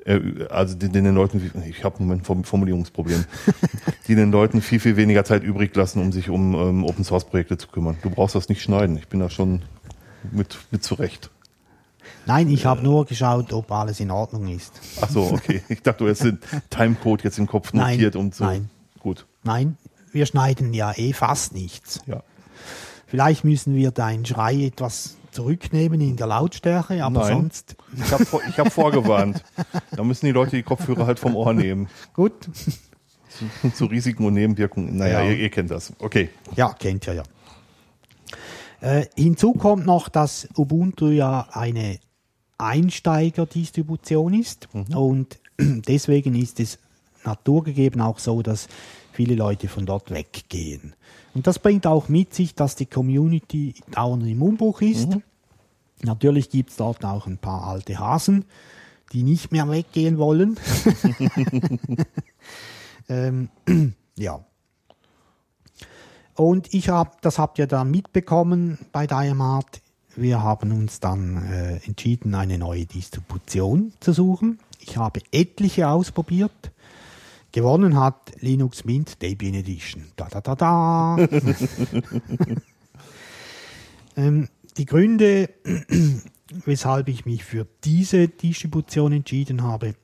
äh, 0.06 0.45
also 0.50 0.76
den, 0.76 0.93
den 0.93 1.13
Leuten, 1.13 1.52
ich 1.69 1.84
habe 1.84 1.97
einen 1.97 2.08
Moment 2.08 2.26
Form- 2.26 2.43
Formulierungsproblem, 2.43 3.26
die 4.08 4.15
den 4.15 4.32
Leuten 4.32 4.62
viel, 4.62 4.80
viel 4.80 4.97
weniger 4.97 5.24
Zeit 5.24 5.43
übrig 5.43 5.76
lassen, 5.76 6.02
um 6.02 6.12
sich 6.12 6.30
um 6.30 6.54
ähm, 6.56 6.84
Open 6.84 7.04
Source 7.04 7.26
Projekte 7.26 7.58
zu 7.58 7.67
kümmern. 7.67 7.97
Du 8.02 8.10
brauchst 8.10 8.36
das 8.36 8.50
nicht 8.50 8.62
schneiden. 8.62 8.97
Ich 8.97 9.08
bin 9.08 9.19
da 9.19 9.30
schon 9.30 9.62
mit, 10.32 10.58
mit 10.71 10.84
zurecht. 10.84 11.30
Nein, 12.26 12.50
ich 12.50 12.65
habe 12.65 12.82
nur 12.84 13.06
geschaut, 13.06 13.52
ob 13.54 13.71
alles 13.71 14.00
in 14.00 14.12
Ordnung 14.12 14.47
ist. 14.47 14.74
Ach 15.02 15.10
so, 15.10 15.24
okay. 15.34 15.63
Ich 15.69 15.82
dachte, 15.82 16.04
du 16.04 16.10
hast 16.10 16.24
den 16.24 16.39
Timecode 16.69 17.24
jetzt 17.24 17.39
im 17.39 17.47
Kopf 17.47 17.74
Nein, 17.74 17.93
notiert, 17.95 18.15
um 18.15 18.32
zu. 18.32 18.43
nein. 18.43 18.69
Gut. 19.00 19.26
Nein, 19.43 19.78
wir 20.12 20.26
schneiden 20.28 20.74
ja 20.74 20.93
eh 20.95 21.13
fast 21.13 21.54
nichts. 21.54 22.00
Ja. 22.06 22.21
Vielleicht 23.08 23.43
müssen 23.43 23.76
wir 23.76 23.91
deinen 23.91 24.26
Schrei 24.26 24.65
etwas 24.65 25.17
zurücknehmen 25.32 26.00
in 26.02 26.17
der 26.17 26.28
Lautstärke, 26.28 27.04
aber 27.04 27.21
Nein. 27.21 27.34
sonst 27.34 27.76
Ich 27.97 28.12
habe 28.12 28.26
ich 28.50 28.60
hab 28.60 28.71
vorgewarnt. 28.71 29.43
Da 29.95 30.04
müssen 30.04 30.26
die 30.28 30.32
Leute 30.32 30.56
die 30.58 30.63
Kopfhörer 30.63 31.08
halt 31.08 31.19
vom 31.19 31.36
Ohr 31.36 31.54
nehmen. 31.54 31.88
gut. 32.13 32.34
Zu, 33.62 33.69
zu 33.71 33.86
Risiken 33.86 34.26
und 34.26 34.34
Nebenwirkungen. 34.34 34.97
Naja, 34.97 35.21
Ja. 35.24 35.30
ihr, 35.30 35.38
ihr 35.38 35.50
kennt 35.50 35.71
das. 35.71 35.93
Okay. 36.00 36.30
Ja, 36.58 36.74
kennt 36.74 37.08
ihr 37.08 37.13
ja. 37.13 37.24
Äh, 38.82 39.06
hinzu 39.15 39.54
kommt 39.54 39.86
noch, 39.86 40.10
dass 40.10 40.50
Ubuntu 40.58 41.10
ja 41.10 41.48
eine 41.52 42.00
Einsteiger-Distribution 42.58 44.34
ist 44.34 44.67
und 44.74 45.39
deswegen 45.60 46.36
ist 46.36 46.60
es 46.60 46.80
naturgegeben 47.24 48.02
auch 48.02 48.20
so, 48.20 48.41
dass 48.41 48.67
viele 49.13 49.36
Leute 49.36 49.67
von 49.67 49.86
dort 49.86 50.10
weggehen. 50.10 50.96
Und 51.34 51.48
das 51.48 51.60
bringt 51.60 51.86
auch 51.86 52.10
mit 52.10 52.34
sich, 52.34 52.56
dass 52.56 52.76
die 52.76 52.88
Community 52.88 53.76
dauernd 53.91 54.26
im 54.28 54.41
Umbruch 54.41 54.82
ist. 54.82 55.10
Natürlich 56.02 56.50
gibt 56.50 56.72
es 56.72 56.78
dort 56.78 57.06
auch 57.06 57.28
ein 57.28 57.38
paar 57.38 57.63
alte 57.65 58.00
Hasen, 58.00 58.46
die 59.13 59.22
nicht 59.22 59.52
mehr 59.52 59.70
weggehen 59.70 60.17
wollen. 60.17 60.60
ähm, 63.10 63.50
ja. 64.17 64.44
Und 66.36 66.74
ich 66.74 66.89
habe, 66.89 67.12
das 67.22 67.38
habt 67.38 67.60
ihr 67.60 67.67
dann 67.67 67.91
mitbekommen 67.91 68.80
bei 68.91 69.08
Diamart. 69.08 69.82
Wir 70.15 70.44
haben 70.44 70.72
uns 70.72 71.00
dann 71.00 71.38
äh, 71.38 71.78
entschieden, 71.86 72.36
eine 72.36 72.58
neue 72.58 72.86
Distribution 72.86 73.94
zu 74.00 74.13
suchen. 74.13 74.60
Ich 74.80 74.98
habe 74.98 75.22
etliche 75.32 75.88
ausprobiert. 75.88 76.72
Gewonnen 77.52 78.00
hat 78.00 78.32
Linux 78.39 78.86
Mint 78.86 79.22
Debian 79.22 79.54
Edition. 79.54 80.06
Da 80.15 80.28
da 80.30 80.41
da 80.41 80.56
da. 80.56 81.17
ähm, 84.15 84.48
die 84.78 84.86
Gründe, 84.86 85.50
weshalb 86.65 87.10
ich 87.10 87.26
mich 87.26 87.44
für 87.44 87.67
diese 87.84 88.28
Distribution 88.30 89.12
entschieden 89.12 89.63
habe, 89.63 89.96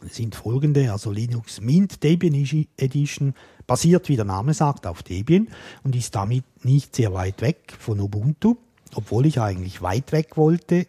sind 0.00 0.34
folgende. 0.34 0.92
Also 0.92 1.10
Linux 1.10 1.60
Mint 1.60 2.02
Debian 2.02 2.34
Edition 2.76 3.34
basiert, 3.66 4.08
wie 4.08 4.16
der 4.16 4.24
Name 4.24 4.54
sagt, 4.54 4.86
auf 4.86 5.02
Debian 5.02 5.48
und 5.82 5.96
ist 5.96 6.14
damit 6.14 6.44
nicht 6.64 6.94
sehr 6.96 7.12
weit 7.12 7.40
weg 7.40 7.74
von 7.78 8.00
Ubuntu, 8.00 8.56
obwohl 8.94 9.26
ich 9.26 9.40
eigentlich 9.40 9.82
weit 9.82 10.12
weg 10.12 10.36
wollte. 10.36 10.86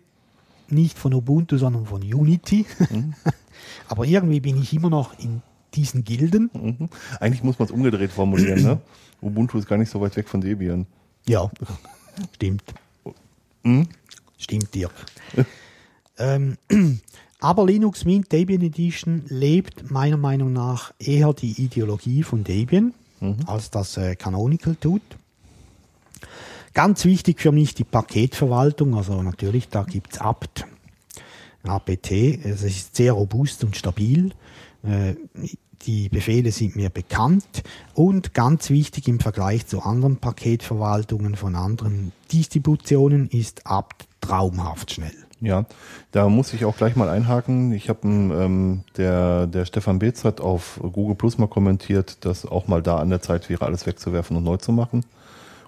Nicht 0.70 0.98
von 0.98 1.14
Ubuntu, 1.14 1.58
sondern 1.58 1.86
von 1.86 2.02
Unity. 2.02 2.66
Aber 3.88 4.06
irgendwie 4.06 4.40
bin 4.40 4.62
ich 4.62 4.74
immer 4.74 4.90
noch 4.90 5.18
in 5.20 5.42
diesen 5.76 6.04
Gilden. 6.04 6.50
Mhm. 6.54 6.90
Eigentlich 7.20 7.44
muss 7.44 7.60
man 7.60 7.68
es 7.68 7.72
umgedreht 7.72 8.12
formulieren, 8.12 8.64
ne? 8.64 8.82
Ubuntu 9.22 9.58
ist 9.58 9.68
gar 9.68 9.78
nicht 9.78 9.90
so 9.90 10.02
weit 10.02 10.16
weg 10.16 10.28
von 10.28 10.42
Debian. 10.42 10.86
Ja, 11.28 11.50
stimmt. 12.34 12.64
Stimmt, 14.38 14.76
Dirk. 14.76 14.94
ähm, 16.18 16.58
aber 17.46 17.68
Linux 17.68 18.06
Mint 18.06 18.32
Debian 18.32 18.64
Edition 18.64 19.22
lebt 19.28 19.92
meiner 19.92 20.18
Meinung 20.18 20.52
nach 20.52 20.96
eher 20.98 21.32
die 21.32 21.64
Ideologie 21.64 22.24
von 22.24 22.44
Debian, 22.44 22.96
als 23.46 23.70
das 23.70 23.98
äh, 23.98 24.16
Canonical 24.16 24.76
tut. 24.76 25.04
Ganz 26.74 27.06
wichtig 27.06 27.40
für 27.40 27.52
mich 27.52 27.76
die 27.76 27.84
Paketverwaltung, 27.84 28.96
also 28.96 29.22
natürlich, 29.22 29.70
da 29.70 29.84
gibt's 29.84 30.18
apt, 30.18 30.66
apt, 31.62 32.12
es 32.12 32.64
ist 32.64 32.96
sehr 32.96 33.14
robust 33.14 33.64
und 33.64 33.78
stabil. 33.78 34.32
Äh, 34.82 35.14
die 35.84 36.10
Befehle 36.10 36.52
sind 36.52 36.76
mir 36.76 36.90
bekannt 36.90 37.62
und 37.94 38.34
ganz 38.34 38.72
wichtig 38.72 39.08
im 39.08 39.20
Vergleich 39.20 39.68
zu 39.68 39.84
anderen 39.84 40.18
Paketverwaltungen 40.18 41.36
von 41.36 41.56
anderen 41.56 42.12
Distributionen 42.32 43.30
ist 43.30 43.68
apt 43.68 44.08
traumhaft 44.20 44.94
schnell. 44.94 45.25
Ja, 45.46 45.66
da 46.12 46.28
muss 46.28 46.54
ich 46.54 46.66
auch 46.66 46.76
gleich 46.76 46.96
mal 46.96 47.10
einhaken. 47.10 47.72
Ich 47.72 47.90
habe 47.90 48.08
ähm, 48.08 48.84
der 48.98 49.48
der 49.48 49.66
Stefan 49.66 50.00
Beetz 50.00 50.24
hat 50.24 50.42
auf 50.42 50.80
Google 50.82 51.16
Plus 51.16 51.38
mal 51.38 51.48
kommentiert, 51.48 52.26
dass 52.26 52.46
auch 52.46 52.68
mal 52.68 52.82
da 52.82 52.98
an 52.98 53.10
der 53.10 53.22
Zeit 53.22 53.50
wäre, 53.50 53.66
alles 53.66 53.86
wegzuwerfen 53.86 54.36
und 54.36 54.44
neu 54.44 54.58
zu 54.58 54.72
machen. 54.72 55.06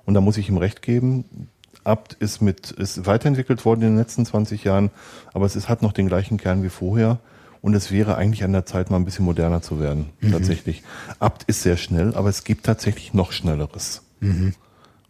Und 0.05 0.13
da 0.13 0.21
muss 0.21 0.37
ich 0.37 0.49
ihm 0.49 0.57
recht 0.57 0.81
geben. 0.81 1.49
Apt 1.83 2.13
ist 2.13 2.41
mit 2.41 2.71
ist 2.71 3.05
weiterentwickelt 3.05 3.63
worden 3.65 3.81
in 3.81 3.87
den 3.89 3.97
letzten 3.97 4.25
20 4.25 4.63
Jahren, 4.63 4.89
aber 5.33 5.45
es 5.45 5.55
ist, 5.55 5.69
hat 5.69 5.81
noch 5.81 5.93
den 5.93 6.07
gleichen 6.07 6.37
Kern 6.37 6.63
wie 6.63 6.69
vorher. 6.69 7.19
Und 7.61 7.73
es 7.73 7.91
wäre 7.91 8.15
eigentlich 8.15 8.43
an 8.43 8.53
der 8.53 8.65
Zeit, 8.65 8.89
mal 8.89 8.97
ein 8.97 9.05
bisschen 9.05 9.25
moderner 9.25 9.61
zu 9.61 9.79
werden. 9.79 10.09
Tatsächlich. 10.31 10.83
Apt 11.19 11.43
ist 11.43 11.63
sehr 11.63 11.77
schnell, 11.77 12.13
aber 12.15 12.29
es 12.29 12.43
gibt 12.43 12.65
tatsächlich 12.65 13.13
noch 13.13 13.31
schnelleres. 13.31 14.03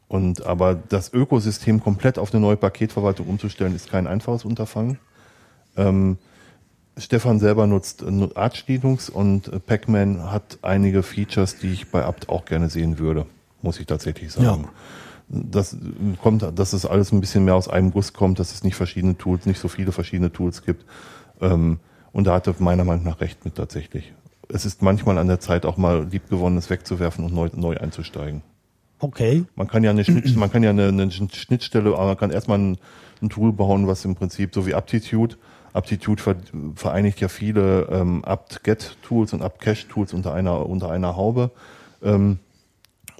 Und 0.07 0.45
aber 0.45 0.75
das 0.75 1.11
Ökosystem 1.13 1.81
komplett 1.81 2.17
auf 2.17 2.33
eine 2.33 2.41
neue 2.41 2.55
Paketverwaltung 2.55 3.27
umzustellen, 3.27 3.75
ist 3.75 3.89
kein 3.89 4.07
einfaches 4.07 4.45
Unterfangen. 4.45 4.99
Ähm, 5.75 6.17
Stefan 6.97 7.39
selber 7.39 7.67
nutzt 7.67 8.01
äh, 8.01 8.29
Arch 8.35 8.65
Linux 8.67 9.09
und 9.09 9.47
äh, 9.47 9.59
Pacman 9.59 10.31
hat 10.31 10.59
einige 10.61 11.03
Features, 11.03 11.59
die 11.59 11.71
ich 11.71 11.91
bei 11.91 12.03
Apt 12.03 12.29
auch 12.29 12.45
gerne 12.45 12.69
sehen 12.69 12.99
würde, 12.99 13.25
muss 13.61 13.79
ich 13.79 13.85
tatsächlich 13.85 14.31
sagen. 14.31 14.45
Das 15.29 15.73
äh, 15.73 15.77
kommt, 16.21 16.43
dass 16.55 16.73
es 16.73 16.85
alles 16.85 17.11
ein 17.11 17.19
bisschen 17.21 17.45
mehr 17.45 17.55
aus 17.55 17.67
einem 17.67 17.91
Guss 17.91 18.13
kommt, 18.13 18.39
dass 18.39 18.53
es 18.53 18.63
nicht 18.63 18.75
verschiedene 18.75 19.17
Tools, 19.17 19.45
nicht 19.45 19.59
so 19.59 19.67
viele 19.67 19.91
verschiedene 19.91 20.31
Tools 20.31 20.63
gibt. 20.63 20.85
Ähm, 21.41 21.79
und 22.13 22.25
da 22.25 22.33
hatte 22.33 22.55
meiner 22.59 22.83
Meinung 22.83 23.03
nach 23.03 23.21
recht 23.21 23.45
mit 23.45 23.55
tatsächlich. 23.55 24.13
Es 24.49 24.65
ist 24.65 24.81
manchmal 24.81 25.17
an 25.17 25.27
der 25.27 25.39
Zeit 25.39 25.65
auch 25.65 25.77
mal 25.77 26.07
liebgewonnenes 26.09 26.69
wegzuwerfen 26.69 27.25
und 27.25 27.33
neu, 27.33 27.49
neu 27.53 27.77
einzusteigen. 27.77 28.41
Okay. 28.99 29.45
Man 29.55 29.67
kann 29.67 29.83
ja 29.83 29.91
eine, 29.91 30.03
Schnitt, 30.03 30.35
man 30.35 30.51
kann 30.51 30.63
ja 30.63 30.71
eine, 30.71 30.87
eine 30.87 31.11
Schnittstelle, 31.11 31.93
aber 31.93 32.07
man 32.07 32.17
kann 32.17 32.31
erstmal 32.31 32.57
ein, 32.57 32.77
ein 33.21 33.29
Tool 33.29 33.53
bauen, 33.53 33.87
was 33.87 34.05
im 34.05 34.15
Prinzip 34.15 34.53
so 34.53 34.65
wie 34.65 34.73
Aptitude. 34.73 35.35
Aptitude 35.73 36.21
ver, 36.21 36.35
vereinigt 36.75 37.19
ja 37.19 37.27
viele 37.27 37.87
ähm, 37.91 38.25
apt-get-Tools 38.25 39.33
und 39.33 39.41
apt-cache-Tools 39.43 40.13
unter 40.13 40.33
einer, 40.33 40.65
unter 40.65 40.89
einer 40.89 41.15
Haube. 41.15 41.51
Ähm, 42.01 42.39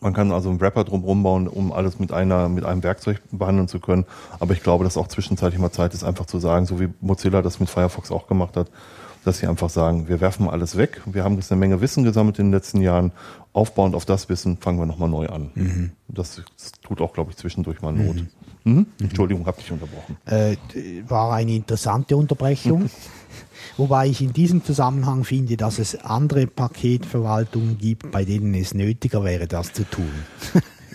man 0.02 0.14
kann 0.14 0.32
also 0.32 0.50
einen 0.50 0.62
Wrapper 0.62 0.84
drumherum 0.84 1.24
bauen, 1.24 1.48
um 1.48 1.72
alles 1.72 2.00
mit 2.00 2.12
einer, 2.12 2.50
mit 2.50 2.66
einem 2.66 2.84
Werkzeug 2.84 3.20
behandeln 3.32 3.68
zu 3.68 3.80
können. 3.80 4.06
Aber 4.40 4.54
ich 4.54 4.62
glaube, 4.62 4.84
dass 4.84 4.98
auch 4.98 5.08
zwischenzeitlich 5.08 5.60
mal 5.60 5.72
Zeit 5.72 5.94
ist, 5.94 6.04
einfach 6.04 6.26
zu 6.26 6.40
sagen, 6.40 6.66
so 6.66 6.80
wie 6.80 6.90
Mozilla 7.02 7.42
das 7.42 7.60
mit 7.60 7.70
Firefox 7.70 8.12
auch 8.12 8.28
gemacht 8.28 8.58
hat, 8.58 8.70
dass 9.28 9.40
sie 9.40 9.48
einfach 9.48 9.70
sagen, 9.70 10.08
wir 10.08 10.22
werfen 10.22 10.50
alles 10.50 10.78
weg. 10.78 11.02
Wir 11.06 11.24
haben 11.24 11.36
jetzt 11.36 11.52
eine 11.52 11.60
Menge 11.60 11.82
Wissen 11.82 12.04
gesammelt 12.04 12.40
in 12.40 12.48
den 12.48 12.54
letzten 12.54 12.82
Jahren. 12.82 13.12
Aufbauend 13.54 13.94
auf 13.94 14.06
das 14.06 14.30
Wissen 14.30 14.58
fangen 14.58 14.80
wir 14.80 14.86
nochmal 14.86 15.10
neu 15.10 15.28
an. 15.28 15.92
Das, 16.08 16.42
das 16.56 16.72
tut 16.82 17.02
auch, 17.02 17.14
glaube 17.14 17.32
ich, 17.32 17.38
zwischendurch 17.38 17.82
mal 17.82 17.92
Not. 17.92 18.24
Mhm. 18.64 18.86
Entschuldigung, 19.00 19.46
habe 19.46 19.58
dich 19.62 19.72
unterbrochen. 19.72 20.18
Äh, 20.26 20.56
war 21.08 21.34
eine 21.34 21.52
interessante 21.54 22.16
Unterbrechung. 22.16 22.90
Wobei 23.78 24.08
ich 24.08 24.22
in 24.22 24.34
diesem 24.34 24.64
Zusammenhang 24.64 25.24
finde, 25.24 25.58
dass 25.58 25.78
es 25.78 25.96
andere 26.04 26.48
Paketverwaltungen 26.48 27.78
gibt, 27.78 28.12
bei 28.12 28.24
denen 28.24 28.54
es 28.56 28.74
nötiger 28.74 29.24
wäre, 29.24 29.48
das 29.48 29.74
zu 29.74 29.84
tun. 29.84 30.12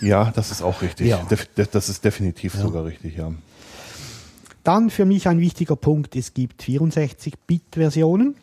Ja, 0.01 0.31
das 0.35 0.51
ist 0.51 0.61
auch 0.61 0.81
richtig. 0.81 1.07
Ja. 1.07 1.25
Das 1.71 1.89
ist 1.89 2.03
definitiv 2.03 2.55
sogar 2.55 2.85
richtig, 2.85 3.15
ja. 3.15 3.31
Dann 4.63 4.89
für 4.89 5.05
mich 5.05 5.27
ein 5.27 5.39
wichtiger 5.39 5.75
Punkt, 5.75 6.15
es 6.15 6.33
gibt 6.33 6.63
64-Bit-Versionen. 6.63 8.35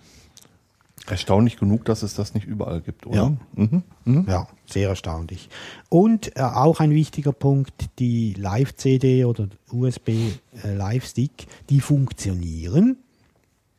Erstaunlich 1.08 1.56
genug, 1.56 1.86
dass 1.86 2.02
es 2.02 2.14
das 2.14 2.34
nicht 2.34 2.46
überall 2.46 2.82
gibt, 2.82 3.06
oder? 3.06 3.16
Ja. 3.16 3.36
Mhm. 3.54 3.82
Mhm. 4.04 4.26
Ja, 4.28 4.46
sehr 4.66 4.90
erstaunlich. 4.90 5.48
Und 5.88 6.36
äh, 6.36 6.42
auch 6.42 6.78
ein 6.80 6.90
wichtiger 6.90 7.32
Punkt, 7.32 7.88
die 7.98 8.34
Live-CD 8.34 9.24
oder 9.24 9.48
USB-Live-Stick, 9.72 11.46
die 11.70 11.80
funktionieren. 11.80 12.98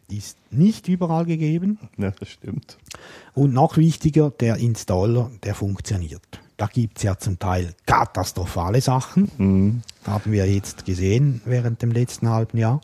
Die 0.10 0.17
ist 0.17 0.38
nicht 0.51 0.89
überall 0.89 1.25
gegeben. 1.25 1.80
Ja, 1.97 2.12
das 2.12 2.30
stimmt. 2.30 2.77
Und 3.34 3.54
noch 3.54 3.77
wichtiger, 3.77 4.32
der 4.32 4.58
Installer, 4.58 5.32
der 5.43 5.56
funktioniert. 5.56 6.40
Da 6.62 6.67
gibt 6.67 6.97
es 7.00 7.04
ja 7.04 7.17
zum 7.17 7.39
Teil 7.39 7.74
katastrophale 7.88 8.82
Sachen. 8.82 9.82
Haben 10.06 10.32
wir 10.32 10.45
jetzt 10.45 10.86
gesehen 10.86 11.41
während 11.45 11.82
dem 11.82 11.89
letzten 11.89 12.30
halben 12.30 12.56
Jahr. 12.60 12.82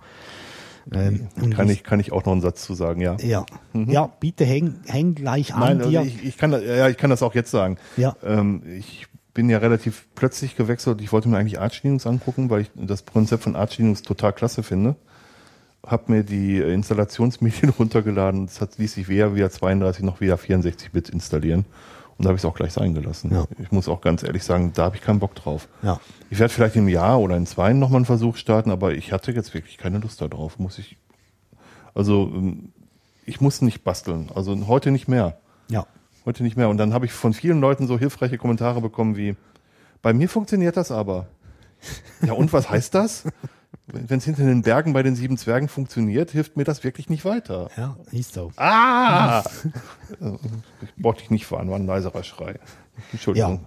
Ähm, 0.91 1.27
Kann 1.51 1.69
ich, 1.69 1.83
kann 1.83 1.99
ich 1.99 2.11
auch 2.11 2.25
noch 2.25 2.31
einen 2.31 2.41
Satz 2.41 2.63
zu 2.63 2.73
sagen, 2.73 3.01
ja. 3.01 3.17
Ja, 3.19 3.45
ja 3.75 4.07
bitte 4.19 4.45
häng, 4.45 4.77
häng 4.87 5.13
gleich 5.13 5.53
an 5.53 5.77
Nein, 5.77 5.89
dir. 5.91 6.01
ich, 6.01 6.25
ich, 6.25 6.37
kann, 6.39 6.49
das- 6.49 6.63
ja, 6.63 6.89
ich 6.89 6.97
kann 6.97 7.11
das 7.11 7.21
auch 7.21 7.35
jetzt 7.35 7.51
sagen. 7.51 7.77
Ja. 7.97 8.15
Ähm, 8.23 8.63
ich 8.79 9.05
bin 9.35 9.47
ja 9.47 9.59
relativ 9.59 10.07
plötzlich 10.15 10.55
gewechselt. 10.55 10.99
Ich 11.01 11.11
wollte 11.11 11.29
mir 11.29 11.37
eigentlich 11.37 11.59
Linux 11.83 12.07
angucken, 12.07 12.49
weil 12.49 12.61
ich 12.61 12.71
das 12.73 13.05
Konzept 13.05 13.43
von 13.43 13.55
Linux 13.77 14.01
total 14.01 14.33
klasse 14.33 14.63
finde. 14.63 14.95
Hab 15.85 16.09
mir 16.09 16.23
die 16.23 16.57
äh, 16.57 16.73
Installationsmedien 16.73 17.69
runtergeladen. 17.77 18.47
Das 18.47 18.59
hat, 18.59 18.79
ließ 18.79 18.95
sich 18.95 19.07
weder 19.07 19.35
via 19.35 19.51
32 19.51 20.03
noch 20.03 20.19
via 20.19 20.33
64-Bit 20.33 21.09
installieren. 21.09 21.65
Und 22.17 22.25
da 22.25 22.29
habe 22.29 22.35
ich 22.35 22.41
es 22.41 22.45
auch 22.45 22.55
gleich 22.55 22.73
sein 22.73 22.95
gelassen. 22.95 23.31
Ja. 23.31 23.45
Ich 23.59 23.71
muss 23.71 23.87
auch 23.87 24.01
ganz 24.01 24.23
ehrlich 24.23 24.43
sagen, 24.43 24.71
da 24.73 24.85
habe 24.85 24.95
ich 24.95 25.01
keinen 25.01 25.19
Bock 25.19 25.35
drauf. 25.35 25.67
Ja. 25.83 25.99
Ich 26.29 26.39
werde 26.39 26.51
vielleicht 26.53 26.75
im 26.75 26.87
Jahr 26.87 27.19
oder 27.19 27.37
in 27.37 27.45
zwei 27.45 27.73
nochmal 27.73 27.97
einen 27.97 28.05
Versuch 28.05 28.37
starten, 28.37 28.71
aber 28.71 28.93
ich 28.93 29.11
hatte 29.11 29.31
jetzt 29.31 29.53
wirklich 29.53 29.77
keine 29.77 29.99
Lust 29.99 30.21
darauf. 30.21 30.57
Muss 30.57 30.79
ich. 30.79 30.97
Also 31.93 32.31
ähm, 32.33 32.71
ich 33.25 33.39
muss 33.41 33.61
nicht 33.61 33.83
basteln. 33.83 34.29
Also 34.33 34.57
heute 34.67 34.91
nicht 34.91 35.07
mehr. 35.07 35.37
ja. 35.69 35.85
Heute 36.25 36.43
nicht 36.43 36.57
mehr. 36.57 36.67
Und 36.67 36.77
dann 36.77 36.93
habe 36.93 37.05
ich 37.05 37.13
von 37.13 37.33
vielen 37.33 37.61
Leuten 37.61 37.87
so 37.87 37.97
hilfreiche 37.97 38.37
Kommentare 38.37 38.81
bekommen 38.81 39.15
wie, 39.15 39.37
bei 40.01 40.11
mir 40.11 40.27
funktioniert 40.27 40.75
das 40.75 40.91
aber. 40.91 41.27
Ja, 42.21 42.33
und 42.33 42.51
was 42.51 42.69
heißt 42.69 42.93
das? 42.93 43.23
Wenn 43.87 44.17
es 44.17 44.25
hinter 44.25 44.43
den 44.43 44.63
Bergen 44.63 44.93
bei 44.93 45.01
den 45.01 45.15
sieben 45.15 45.37
Zwergen 45.37 45.69
funktioniert, 45.69 46.31
hilft 46.31 46.57
mir 46.57 46.65
das 46.65 46.83
wirklich 46.83 47.09
nicht 47.09 47.23
weiter. 47.23 47.69
Ja, 47.77 47.97
ist 48.11 48.33
so. 48.33 48.51
Ah! 48.57 49.43
ich 50.81 50.95
brauchte 50.97 51.21
dich 51.21 51.31
nicht 51.31 51.45
fahren, 51.45 51.69
war 51.69 51.77
ein 51.77 51.85
leiserer 51.85 52.23
Schrei. 52.23 52.59
Entschuldigung. 53.13 53.65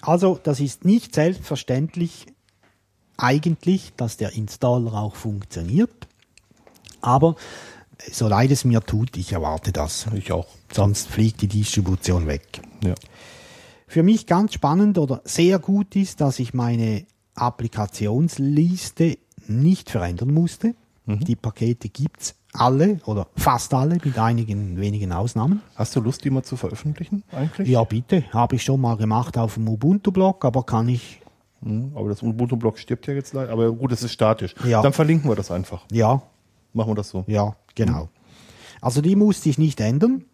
Also, 0.00 0.38
das 0.42 0.58
ist 0.58 0.84
nicht 0.84 1.14
selbstverständlich 1.14 2.26
eigentlich, 3.16 3.92
dass 3.96 4.16
der 4.16 4.32
Installer 4.32 4.94
auch 4.94 5.14
funktioniert. 5.14 6.08
Aber 7.00 7.36
so 8.10 8.28
leid 8.28 8.50
es 8.50 8.64
mir 8.64 8.80
tut, 8.80 9.16
ich 9.16 9.32
erwarte 9.32 9.72
das. 9.72 10.06
Ich 10.14 10.32
auch. 10.32 10.46
Sonst 10.72 11.08
fliegt 11.08 11.40
die 11.42 11.48
Distribution 11.48 12.26
weg. 12.26 12.60
Ja. 12.82 12.94
Für 13.86 14.02
mich 14.02 14.26
ganz 14.26 14.54
spannend 14.54 14.98
oder 14.98 15.20
sehr 15.24 15.58
gut 15.58 15.96
ist, 15.96 16.20
dass 16.20 16.38
ich 16.38 16.52
meine 16.52 17.06
Applikationsliste 17.40 19.18
nicht 19.46 19.90
verändern 19.90 20.32
musste. 20.32 20.74
Die 21.06 21.36
Pakete 21.36 21.88
gibt's 21.88 22.34
alle 22.52 23.00
oder 23.06 23.28
fast 23.34 23.72
alle 23.72 23.96
mit 24.04 24.18
einigen 24.18 24.78
wenigen 24.78 25.12
Ausnahmen. 25.12 25.62
Hast 25.74 25.96
du 25.96 26.00
Lust, 26.00 26.22
die 26.24 26.28
mal 26.30 26.42
zu 26.42 26.56
veröffentlichen 26.56 27.22
eigentlich? 27.32 27.66
Ja, 27.68 27.82
bitte. 27.84 28.24
Habe 28.32 28.56
ich 28.56 28.62
schon 28.62 28.80
mal 28.82 28.96
gemacht 28.98 29.38
auf 29.38 29.54
dem 29.54 29.68
Ubuntu-Blog, 29.68 30.44
aber 30.44 30.64
kann 30.64 30.88
ich, 30.88 31.20
Hm, 31.62 31.92
Aber 31.96 32.08
das 32.10 32.22
Ubuntu-Blog 32.22 32.78
stirbt 32.78 33.06
ja 33.08 33.14
jetzt 33.14 33.32
leider. 33.32 33.50
Aber 33.52 33.72
gut, 33.72 33.90
es 33.90 34.02
ist 34.02 34.12
statisch. 34.12 34.54
Ja. 34.64 34.80
Dann 34.82 34.92
verlinken 34.92 35.28
wir 35.30 35.34
das 35.34 35.50
einfach. 35.50 35.84
ja, 35.90 36.22
Machen 36.74 36.90
wir 36.90 36.94
das 36.94 37.08
so. 37.08 37.24
ja, 37.26 37.56
genau. 37.74 38.10
Also 38.80 39.00
die 39.00 39.16
musste 39.16 39.48
ich 39.48 39.58
nicht 39.58 39.80
ändern. 39.80 40.24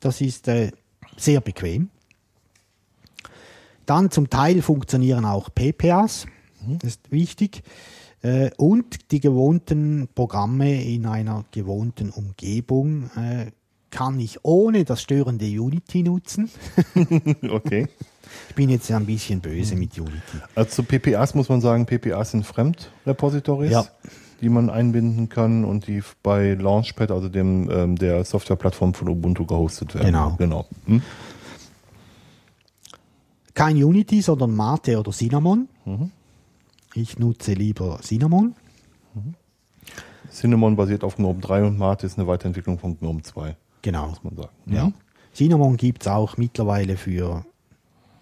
Das 0.00 0.20
ist 0.20 0.46
äh, 0.48 0.72
sehr 1.16 1.40
bequem. 1.40 1.88
Dann 3.86 4.10
zum 4.10 4.28
Teil 4.28 4.60
funktionieren 4.62 5.24
auch 5.24 5.48
PPAs. 5.54 6.26
Das 6.80 6.90
ist 6.90 7.10
wichtig. 7.12 7.62
Äh, 8.22 8.50
und 8.56 9.10
die 9.10 9.20
gewohnten 9.20 10.08
Programme 10.14 10.82
in 10.82 11.06
einer 11.06 11.44
gewohnten 11.50 12.10
Umgebung 12.10 13.10
äh, 13.16 13.50
kann 13.90 14.18
ich 14.18 14.44
ohne 14.44 14.84
das 14.84 15.02
störende 15.02 15.46
Unity 15.46 16.02
nutzen. 16.02 16.50
Okay. 17.50 17.88
Ich 18.48 18.54
bin 18.56 18.70
jetzt 18.70 18.90
ein 18.90 19.06
bisschen 19.06 19.40
böse 19.40 19.76
mit 19.76 19.96
Unity. 19.98 20.38
Also 20.56 20.70
zu 20.70 20.82
PPAs 20.82 21.34
muss 21.34 21.48
man 21.48 21.60
sagen, 21.60 21.86
PPAs 21.86 22.32
sind 22.32 22.44
Fremdrepositories, 22.44 23.70
Ja. 23.70 23.84
die 24.40 24.48
man 24.48 24.70
einbinden 24.70 25.28
kann 25.28 25.64
und 25.64 25.86
die 25.86 26.02
bei 26.22 26.54
Launchpad, 26.54 27.12
also 27.12 27.28
dem 27.28 27.70
ähm, 27.70 27.96
der 27.96 28.24
Softwareplattform 28.24 28.94
von 28.94 29.08
Ubuntu 29.08 29.44
gehostet 29.46 29.94
werden. 29.94 30.06
Genau. 30.06 30.34
Genau. 30.38 30.66
Hm? 30.86 31.02
Kein 33.54 33.76
Unity, 33.82 34.20
sondern 34.20 34.54
Mate 34.56 34.98
oder 34.98 35.12
Cinnamon. 35.12 35.68
Ich 36.94 37.18
nutze 37.18 37.52
lieber 37.54 37.98
Cinnamon. 38.02 38.54
Cinnamon 40.30 40.76
basiert 40.76 41.04
auf 41.04 41.16
GNOME 41.16 41.40
3 41.40 41.64
und 41.64 41.78
Mate 41.78 42.06
ist 42.06 42.18
eine 42.18 42.26
Weiterentwicklung 42.26 42.78
von 42.78 42.98
GNOME 42.98 43.22
2, 43.22 43.56
Genau. 43.82 44.08
muss 44.08 44.24
man 44.24 44.36
sagen. 44.36 44.48
Ja. 44.66 44.92
Cinnamon 45.34 45.76
gibt 45.76 46.02
es 46.02 46.08
auch 46.08 46.36
mittlerweile 46.36 46.96
für 46.96 47.44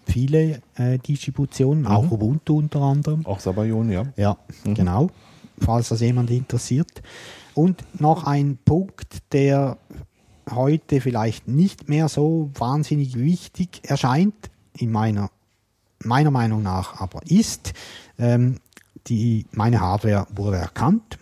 viele 0.05 0.61
äh, 0.75 0.97
Distributionen, 0.99 1.87
auch 1.87 2.11
Ubuntu 2.11 2.57
unter 2.57 2.81
anderem. 2.81 3.25
Auch 3.25 3.39
Sabayon, 3.39 3.91
ja. 3.91 4.05
Ja, 4.17 4.37
genau. 4.63 5.09
Falls 5.59 5.89
das 5.89 6.01
jemand 6.01 6.29
interessiert. 6.31 7.01
Und 7.53 7.83
noch 8.01 8.25
ein 8.25 8.57
Punkt, 8.65 9.19
der 9.31 9.77
heute 10.51 10.99
vielleicht 10.99 11.47
nicht 11.47 11.87
mehr 11.87 12.09
so 12.09 12.49
wahnsinnig 12.55 13.17
wichtig 13.17 13.81
erscheint, 13.83 14.33
in 14.75 14.91
meiner, 14.91 15.29
meiner 16.03 16.31
Meinung 16.31 16.63
nach 16.63 16.99
aber 16.99 17.21
ist, 17.27 17.73
ähm, 18.17 18.57
die, 19.07 19.45
meine 19.51 19.81
Hardware 19.81 20.27
wurde 20.33 20.57
erkannt. 20.57 21.17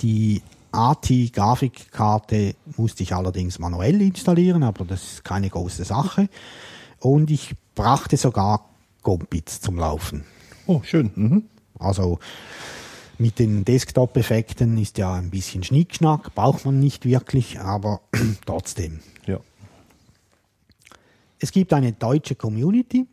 Die 0.00 0.42
ATI-Grafikkarte 0.72 2.56
musste 2.76 3.02
ich 3.02 3.14
allerdings 3.14 3.58
manuell 3.58 4.00
installieren, 4.02 4.62
aber 4.62 4.84
das 4.84 5.02
ist 5.04 5.24
keine 5.24 5.48
große 5.48 5.84
Sache. 5.84 6.28
Und 6.98 7.30
ich 7.30 7.54
brachte 7.74 8.16
sogar 8.16 8.68
Gombits 9.02 9.60
zum 9.60 9.76
Laufen. 9.76 10.24
Oh, 10.66 10.80
schön. 10.82 11.10
Mhm. 11.14 11.44
Also 11.78 12.18
mit 13.18 13.38
den 13.38 13.64
Desktop-Effekten 13.64 14.76
ist 14.78 14.98
ja 14.98 15.14
ein 15.14 15.30
bisschen 15.30 15.62
Schnickschnack, 15.62 16.34
braucht 16.34 16.64
man 16.64 16.80
nicht 16.80 17.04
wirklich, 17.04 17.60
aber 17.60 18.00
trotzdem. 18.46 19.00
Ja. 19.26 19.38
Es 21.38 21.52
gibt 21.52 21.72
eine 21.72 21.92
deutsche 21.92 22.34
Community 22.34 23.06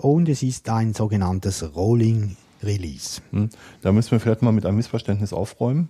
und 0.00 0.28
es 0.28 0.42
ist 0.42 0.68
ein 0.68 0.94
sogenanntes 0.94 1.74
Rolling 1.76 2.36
Release. 2.62 3.20
Hm. 3.30 3.50
Da 3.82 3.92
müssen 3.92 4.12
wir 4.12 4.20
vielleicht 4.20 4.42
mal 4.42 4.52
mit 4.52 4.66
einem 4.66 4.76
Missverständnis 4.76 5.32
aufräumen. 5.32 5.88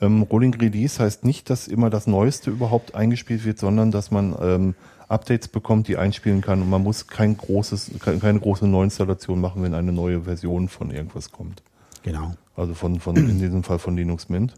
Ähm, 0.00 0.22
Rolling 0.22 0.54
Release 0.54 1.02
heißt 1.02 1.24
nicht, 1.24 1.48
dass 1.48 1.68
immer 1.68 1.90
das 1.90 2.06
Neueste 2.06 2.50
überhaupt 2.50 2.94
eingespielt 2.94 3.44
wird, 3.44 3.58
sondern 3.58 3.90
dass 3.90 4.10
man 4.10 4.36
ähm, 4.40 4.74
Updates 5.08 5.48
bekommt, 5.48 5.88
die 5.88 5.96
einspielen 5.96 6.40
kann 6.40 6.60
und 6.62 6.68
man 6.68 6.82
muss 6.82 7.06
kein 7.06 7.36
großes, 7.36 7.92
keine 8.00 8.40
große 8.40 8.66
Neuinstallation 8.66 9.40
machen, 9.40 9.62
wenn 9.62 9.74
eine 9.74 9.92
neue 9.92 10.22
Version 10.22 10.68
von 10.68 10.90
irgendwas 10.90 11.30
kommt. 11.30 11.62
Genau. 12.02 12.34
Also 12.56 12.74
von, 12.74 13.00
von 13.00 13.16
in 13.16 13.38
diesem 13.38 13.62
Fall 13.62 13.78
von 13.78 13.96
Linux 13.96 14.28
Mint. 14.28 14.54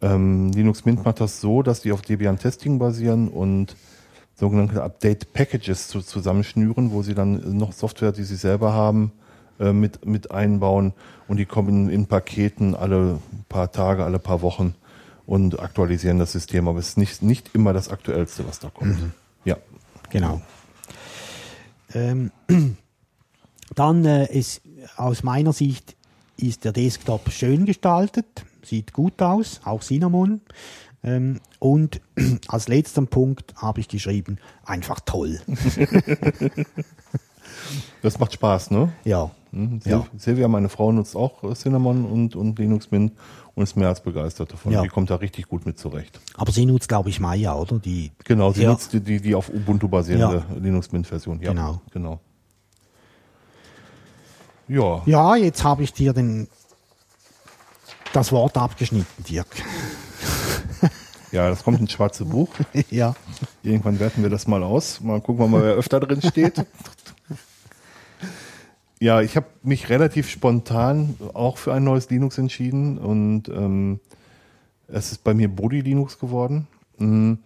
Ähm, 0.00 0.52
Linux 0.52 0.84
Mint 0.84 1.04
macht 1.04 1.20
das 1.20 1.40
so, 1.40 1.62
dass 1.62 1.82
die 1.82 1.92
auf 1.92 2.02
Debian 2.02 2.38
Testing 2.38 2.78
basieren 2.78 3.28
und 3.28 3.76
sogenannte 4.36 4.82
Update 4.82 5.32
Packages 5.32 5.88
zu, 5.88 6.00
zusammenschnüren, 6.00 6.92
wo 6.92 7.02
sie 7.02 7.14
dann 7.14 7.56
noch 7.56 7.72
Software, 7.72 8.12
die 8.12 8.24
sie 8.24 8.36
selber 8.36 8.72
haben, 8.72 9.12
äh, 9.58 9.72
mit, 9.72 10.04
mit 10.04 10.30
einbauen 10.30 10.92
und 11.26 11.38
die 11.38 11.46
kommen 11.46 11.88
in 11.88 12.06
Paketen 12.06 12.74
alle 12.74 13.18
paar 13.48 13.72
Tage, 13.72 14.04
alle 14.04 14.18
paar 14.18 14.42
Wochen 14.42 14.74
und 15.26 15.58
aktualisieren 15.58 16.18
das 16.18 16.32
System. 16.32 16.68
Aber 16.68 16.78
es 16.78 16.90
ist 16.90 16.98
nicht, 16.98 17.22
nicht 17.22 17.54
immer 17.54 17.72
das 17.72 17.88
Aktuellste, 17.88 18.46
was 18.46 18.58
da 18.58 18.68
kommt. 18.68 19.00
Mhm. 19.00 19.12
Ja. 19.44 19.56
Genau. 20.10 20.40
Ähm, 21.94 22.30
dann 23.74 24.04
äh, 24.04 24.26
ist 24.26 24.60
aus 24.96 25.22
meiner 25.22 25.52
Sicht 25.52 25.96
ist 26.36 26.64
der 26.64 26.72
Desktop 26.72 27.30
schön 27.30 27.64
gestaltet, 27.64 28.44
sieht 28.62 28.92
gut 28.92 29.22
aus, 29.22 29.60
auch 29.64 29.82
Cinnamon. 29.82 30.42
Ähm, 31.06 31.40
und 31.60 32.00
als 32.48 32.68
letzten 32.68 33.06
Punkt 33.06 33.54
habe 33.56 33.80
ich 33.80 33.88
geschrieben, 33.88 34.36
einfach 34.64 35.00
toll. 35.00 35.40
Das 38.02 38.18
macht 38.18 38.32
Spaß, 38.34 38.70
ne? 38.70 38.92
Ja. 39.04 39.30
Mhm. 39.50 39.80
Sil 39.80 39.90
Ja. 39.92 40.06
Silvia, 40.16 40.46
meine 40.48 40.68
Frau, 40.68 40.92
nutzt 40.92 41.16
auch 41.16 41.42
äh, 41.44 41.54
Cinnamon 41.54 42.04
und, 42.04 42.36
und 42.36 42.58
Linux 42.58 42.90
Mint 42.90 43.12
und 43.54 43.62
ist 43.62 43.76
mehr 43.76 43.88
als 43.88 44.02
begeistert 44.02 44.52
davon. 44.52 44.72
Ja. 44.72 44.82
Die 44.82 44.88
kommt 44.88 45.10
da 45.10 45.16
richtig 45.16 45.48
gut 45.48 45.64
mit 45.64 45.78
zurecht. 45.78 46.20
Aber 46.34 46.52
sie 46.52 46.66
nutzt, 46.66 46.88
glaube 46.88 47.08
ich, 47.08 47.18
Maya, 47.20 47.54
oder? 47.54 47.78
Die, 47.78 48.12
Genau, 48.24 48.52
sie 48.52 48.62
Ja. 48.64 48.70
nutzt 48.70 48.92
die, 48.92 49.00
die, 49.00 49.20
die 49.20 49.34
auf 49.34 49.48
Ubuntu 49.48 49.88
basierende 49.88 50.44
Linux 50.60 50.92
Mint 50.92 51.06
Version. 51.06 51.40
Ja, 51.40 51.50
Genau. 51.50 51.80
genau. 51.92 52.20
Ja, 54.68 55.02
ja, 55.06 55.36
jetzt 55.36 55.62
habe 55.64 55.82
ich 55.84 55.92
dir 55.92 56.12
den, 56.12 56.48
das 58.12 58.32
Wort 58.32 58.56
abgeschnitten, 58.56 59.24
Dirk. 59.24 59.46
Ja, 61.36 61.50
das 61.50 61.62
kommt 61.62 61.80
ins 61.80 61.92
schwarze 61.92 62.24
Buch. 62.24 62.48
ja. 62.90 63.14
Irgendwann 63.62 64.00
werten 64.00 64.22
wir 64.22 64.30
das 64.30 64.46
mal 64.46 64.62
aus. 64.62 65.02
Mal 65.02 65.20
gucken 65.20 65.44
wir 65.44 65.48
mal, 65.48 65.62
wer 65.62 65.74
öfter 65.74 66.00
drin 66.00 66.22
steht. 66.22 66.64
Ja, 68.98 69.20
ich 69.20 69.36
habe 69.36 69.46
mich 69.62 69.90
relativ 69.90 70.30
spontan 70.30 71.14
auch 71.34 71.58
für 71.58 71.74
ein 71.74 71.84
neues 71.84 72.08
Linux 72.08 72.38
entschieden 72.38 72.96
und 72.96 73.50
ähm, 73.50 74.00
es 74.88 75.12
ist 75.12 75.24
bei 75.24 75.34
mir 75.34 75.48
Body 75.48 75.82
Linux 75.82 76.18
geworden. 76.18 76.66
Mhm. 76.96 77.38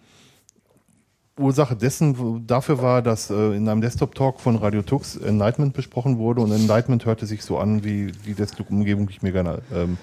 Ursache 1.37 1.75
dessen 1.75 2.47
dafür 2.47 2.81
war, 2.81 3.01
dass 3.01 3.29
äh, 3.29 3.55
in 3.57 3.67
einem 3.67 3.81
Desktop-Talk 3.81 4.39
von 4.39 4.55
Radio 4.55 4.83
Tux 4.83 5.17
Enlightenment 5.17 5.73
besprochen 5.73 6.17
wurde 6.17 6.39
und 6.39 6.53
Enlightenment 6.53 7.05
hörte 7.05 7.25
sich 7.25 7.43
so 7.43 7.57
an 7.57 7.83
wie 7.83 8.13
die 8.25 8.35
Desktop-Umgebung, 8.35 9.07
die 9.07 9.13
ich 9.13 9.21
mir 9.21 9.33
gerne 9.33 9.61
ähm, 9.73 9.97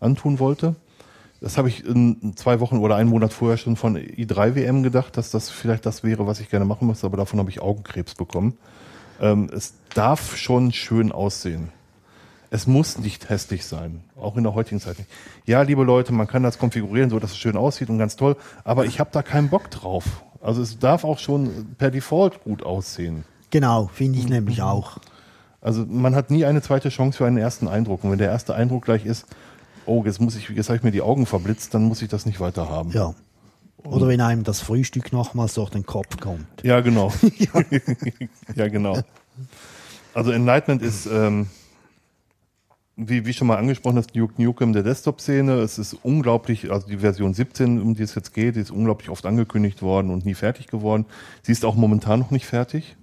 antun 0.00 0.40
wollte. 0.40 0.74
Das 1.40 1.56
habe 1.56 1.68
ich 1.68 1.84
in 1.84 2.34
zwei 2.36 2.58
Wochen 2.60 2.78
oder 2.78 2.96
einen 2.96 3.10
Monat 3.10 3.32
vorher 3.32 3.58
schon 3.58 3.76
von 3.76 3.96
i3 3.96 4.56
WM 4.56 4.82
gedacht, 4.82 5.16
dass 5.16 5.30
das 5.30 5.50
vielleicht 5.50 5.86
das 5.86 6.02
wäre, 6.02 6.26
was 6.26 6.40
ich 6.40 6.50
gerne 6.50 6.64
machen 6.64 6.88
müsste, 6.88 7.06
aber 7.06 7.16
davon 7.16 7.38
habe 7.38 7.50
ich 7.50 7.60
Augenkrebs 7.60 8.14
bekommen. 8.14 8.58
Ähm, 9.20 9.48
es 9.52 9.74
darf 9.94 10.36
schon 10.36 10.72
schön 10.72 11.12
aussehen. 11.12 11.70
Es 12.50 12.66
muss 12.66 12.98
nicht 12.98 13.28
hässlich 13.28 13.66
sein, 13.66 14.02
auch 14.16 14.36
in 14.36 14.42
der 14.42 14.54
heutigen 14.54 14.80
Zeit 14.80 14.98
nicht. 14.98 15.10
Ja, 15.44 15.62
liebe 15.62 15.84
Leute, 15.84 16.12
man 16.12 16.26
kann 16.26 16.42
das 16.42 16.58
konfigurieren, 16.58 17.10
so 17.10 17.18
dass 17.18 17.32
es 17.32 17.38
schön 17.38 17.56
aussieht 17.56 17.90
und 17.90 17.98
ganz 17.98 18.16
toll, 18.16 18.36
aber 18.64 18.86
ich 18.86 19.00
habe 19.00 19.10
da 19.12 19.22
keinen 19.22 19.50
Bock 19.50 19.70
drauf. 19.70 20.24
Also 20.40 20.62
es 20.62 20.78
darf 20.78 21.04
auch 21.04 21.18
schon 21.18 21.74
per 21.76 21.90
Default 21.90 22.42
gut 22.44 22.62
aussehen. 22.62 23.24
Genau, 23.50 23.90
finde 23.92 24.18
ich 24.18 24.28
nämlich 24.28 24.62
auch. 24.62 24.98
Also 25.60 25.84
man 25.86 26.14
hat 26.14 26.30
nie 26.30 26.44
eine 26.44 26.62
zweite 26.62 26.88
Chance 26.88 27.18
für 27.18 27.26
einen 27.26 27.38
ersten 27.38 27.66
Eindruck. 27.66 28.04
Und 28.04 28.12
wenn 28.12 28.18
der 28.18 28.30
erste 28.30 28.54
Eindruck 28.54 28.84
gleich 28.84 29.04
ist, 29.04 29.26
oh, 29.88 30.04
jetzt 30.04 30.20
muss 30.20 30.36
ich, 30.36 30.48
jetzt 30.50 30.68
habe 30.68 30.76
ich 30.76 30.82
mir 30.82 30.90
die 30.90 31.02
Augen 31.02 31.26
verblitzt, 31.26 31.74
dann 31.74 31.84
muss 31.84 32.02
ich 32.02 32.08
das 32.08 32.26
nicht 32.26 32.40
weiter 32.40 32.68
haben. 32.68 32.90
Ja. 32.90 33.14
Oder 33.84 34.08
wenn 34.08 34.20
einem 34.20 34.44
das 34.44 34.60
Frühstück 34.60 35.12
nochmals 35.12 35.54
durch 35.54 35.70
den 35.70 35.86
Kopf 35.86 36.18
kommt. 36.18 36.46
Ja, 36.62 36.80
genau. 36.80 37.12
ja. 38.54 38.68
genau. 38.68 39.00
Also 40.14 40.32
Enlightenment 40.32 40.82
ist, 40.82 41.06
ähm, 41.06 41.46
wie, 42.96 43.24
wie 43.24 43.32
schon 43.32 43.46
mal 43.46 43.56
angesprochen, 43.56 43.96
das 43.96 44.08
Duke 44.08 44.42
Nukem 44.42 44.72
der 44.72 44.82
Desktop-Szene. 44.82 45.54
Es 45.60 45.78
ist 45.78 45.94
unglaublich, 46.02 46.70
also 46.70 46.88
die 46.88 46.98
Version 46.98 47.32
17, 47.32 47.80
um 47.80 47.94
die 47.94 48.02
es 48.02 48.14
jetzt 48.16 48.34
geht, 48.34 48.56
ist 48.56 48.72
unglaublich 48.72 49.10
oft 49.10 49.24
angekündigt 49.24 49.80
worden 49.82 50.10
und 50.10 50.26
nie 50.26 50.34
fertig 50.34 50.66
geworden. 50.66 51.06
Sie 51.42 51.52
ist 51.52 51.64
auch 51.64 51.76
momentan 51.76 52.18
noch 52.18 52.32
nicht 52.32 52.46
fertig. 52.46 52.96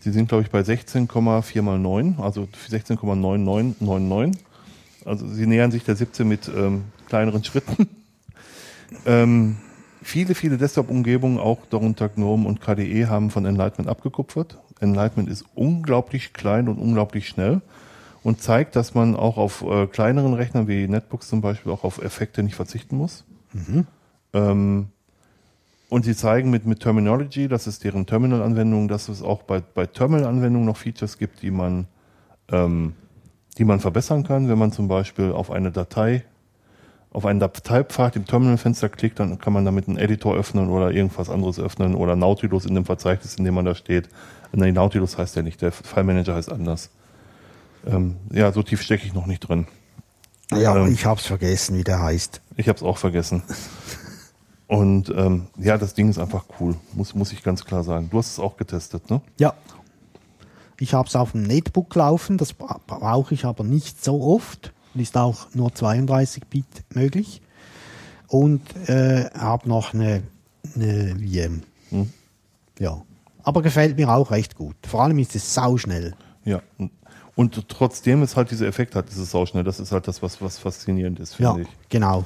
Sie 0.00 0.10
sind, 0.10 0.28
glaube 0.28 0.42
ich, 0.42 0.50
bei 0.50 0.60
16,4 0.60 1.62
mal 1.62 1.78
9, 1.78 2.16
also 2.18 2.48
16,9999. 2.68 4.36
Also 5.04 5.26
sie 5.26 5.46
nähern 5.46 5.70
sich 5.70 5.84
der 5.84 5.96
17 5.96 6.26
mit 6.26 6.50
ähm, 6.54 6.84
kleineren 7.08 7.44
Schritten. 7.44 7.88
ähm, 9.06 9.56
viele, 10.02 10.34
viele 10.34 10.56
Desktop-Umgebungen, 10.56 11.38
auch 11.38 11.60
darunter 11.70 12.08
GNOME 12.08 12.46
und 12.46 12.60
KDE, 12.60 13.08
haben 13.08 13.30
von 13.30 13.44
Enlightenment 13.44 13.88
abgekupfert. 13.88 14.58
Enlightenment 14.80 15.28
ist 15.28 15.44
unglaublich 15.54 16.32
klein 16.32 16.68
und 16.68 16.78
unglaublich 16.78 17.28
schnell 17.28 17.60
und 18.22 18.40
zeigt, 18.40 18.74
dass 18.74 18.94
man 18.94 19.14
auch 19.14 19.36
auf 19.36 19.62
äh, 19.62 19.86
kleineren 19.86 20.34
Rechnern 20.34 20.66
wie 20.66 20.88
Netbooks 20.88 21.28
zum 21.28 21.40
Beispiel 21.40 21.70
auch 21.70 21.84
auf 21.84 22.02
Effekte 22.02 22.42
nicht 22.42 22.56
verzichten 22.56 22.96
muss. 22.96 23.24
Ähm, 24.32 24.88
und 25.90 26.04
sie 26.04 26.16
zeigen 26.16 26.50
mit, 26.50 26.66
mit 26.66 26.80
Terminology, 26.80 27.46
das 27.46 27.66
ist 27.66 27.84
deren 27.84 28.06
Terminal-Anwendung, 28.06 28.88
dass 28.88 29.08
es 29.08 29.22
auch 29.22 29.42
bei, 29.42 29.60
bei 29.60 29.86
Terminal-Anwendungen 29.86 30.66
noch 30.66 30.78
Features 30.78 31.18
gibt, 31.18 31.42
die 31.42 31.50
man, 31.50 31.86
ähm, 32.50 32.94
die 33.58 33.64
man 33.64 33.80
verbessern 33.80 34.24
kann. 34.24 34.48
Wenn 34.48 34.58
man 34.58 34.72
zum 34.72 34.88
Beispiel 34.88 35.32
auf 35.32 35.50
eine 35.50 35.70
Datei, 35.70 36.24
auf 37.10 37.26
einen 37.26 37.40
Dateipfad 37.40 38.16
im 38.16 38.26
Terminalfenster 38.26 38.88
klickt, 38.88 39.20
dann 39.20 39.38
kann 39.38 39.52
man 39.52 39.64
damit 39.64 39.88
einen 39.88 39.98
Editor 39.98 40.34
öffnen 40.34 40.68
oder 40.68 40.90
irgendwas 40.90 41.30
anderes 41.30 41.58
öffnen 41.60 41.94
oder 41.94 42.16
Nautilus 42.16 42.66
in 42.66 42.74
dem 42.74 42.84
Verzeichnis, 42.84 43.36
in 43.36 43.44
dem 43.44 43.54
man 43.54 43.64
da 43.64 43.74
steht. 43.74 44.08
Nee, 44.52 44.72
Nautilus 44.72 45.18
heißt 45.18 45.36
der 45.36 45.42
nicht, 45.42 45.62
der 45.62 45.72
File 45.72 46.04
Manager 46.04 46.34
heißt 46.34 46.50
anders. 46.50 46.90
Ähm, 47.86 48.16
ja, 48.32 48.50
so 48.52 48.62
tief 48.62 48.82
stecke 48.82 49.06
ich 49.06 49.14
noch 49.14 49.26
nicht 49.26 49.40
drin. 49.40 49.66
Ja, 50.50 50.76
Ähm. 50.76 50.92
ich 50.92 51.06
habe 51.06 51.20
es 51.20 51.26
vergessen, 51.26 51.76
wie 51.78 51.84
der 51.84 52.00
heißt. 52.00 52.40
Ich 52.56 52.68
habe 52.68 52.76
es 52.76 52.82
auch 52.82 52.98
vergessen. 52.98 53.42
Und 54.66 55.10
ähm, 55.10 55.46
ja, 55.58 55.76
das 55.76 55.94
Ding 55.94 56.08
ist 56.08 56.18
einfach 56.18 56.44
cool, 56.58 56.74
muss, 56.94 57.14
muss 57.14 57.32
ich 57.32 57.42
ganz 57.42 57.64
klar 57.64 57.84
sagen. 57.84 58.08
Du 58.10 58.18
hast 58.18 58.32
es 58.32 58.38
auch 58.38 58.56
getestet, 58.56 59.10
ne? 59.10 59.20
Ja. 59.38 59.54
Ich 60.78 60.94
habe 60.94 61.08
es 61.08 61.16
auf 61.16 61.32
dem 61.32 61.42
Netbook 61.42 61.94
laufen, 61.94 62.36
das 62.38 62.52
bra- 62.52 62.80
brauche 62.86 63.34
ich 63.34 63.44
aber 63.44 63.64
nicht 63.64 64.02
so 64.04 64.22
oft. 64.22 64.72
Ist 64.94 65.16
auch 65.16 65.48
nur 65.54 65.70
32-Bit 65.70 66.66
möglich. 66.94 67.40
Und 68.28 68.62
äh, 68.88 69.28
habe 69.36 69.68
noch 69.68 69.92
eine, 69.94 70.22
eine 70.74 71.16
VM. 71.16 71.62
Hm. 71.90 72.12
Ja. 72.78 73.02
Aber 73.42 73.62
gefällt 73.62 73.96
mir 73.96 74.08
auch 74.08 74.30
recht 74.30 74.54
gut. 74.56 74.74
Vor 74.86 75.02
allem 75.02 75.18
ist 75.18 75.34
es 75.36 75.54
sauschnell. 75.54 76.14
Ja. 76.44 76.60
Und- 76.78 77.68
trotzdem 77.68 78.22
es 78.22 78.36
halt 78.36 78.50
diese 78.52 78.66
Effekt 78.66 78.94
hat, 78.94 79.10
dieses 79.10 79.30
Sauschnell, 79.32 79.64
das 79.64 79.80
ist 79.80 79.90
halt 79.92 80.06
das, 80.06 80.22
was, 80.22 80.40
was 80.40 80.58
faszinierend 80.58 81.18
ist, 81.18 81.38
Ja, 81.40 81.52
finde 81.54 81.68
ich. 81.68 81.88
genau. 81.88 82.24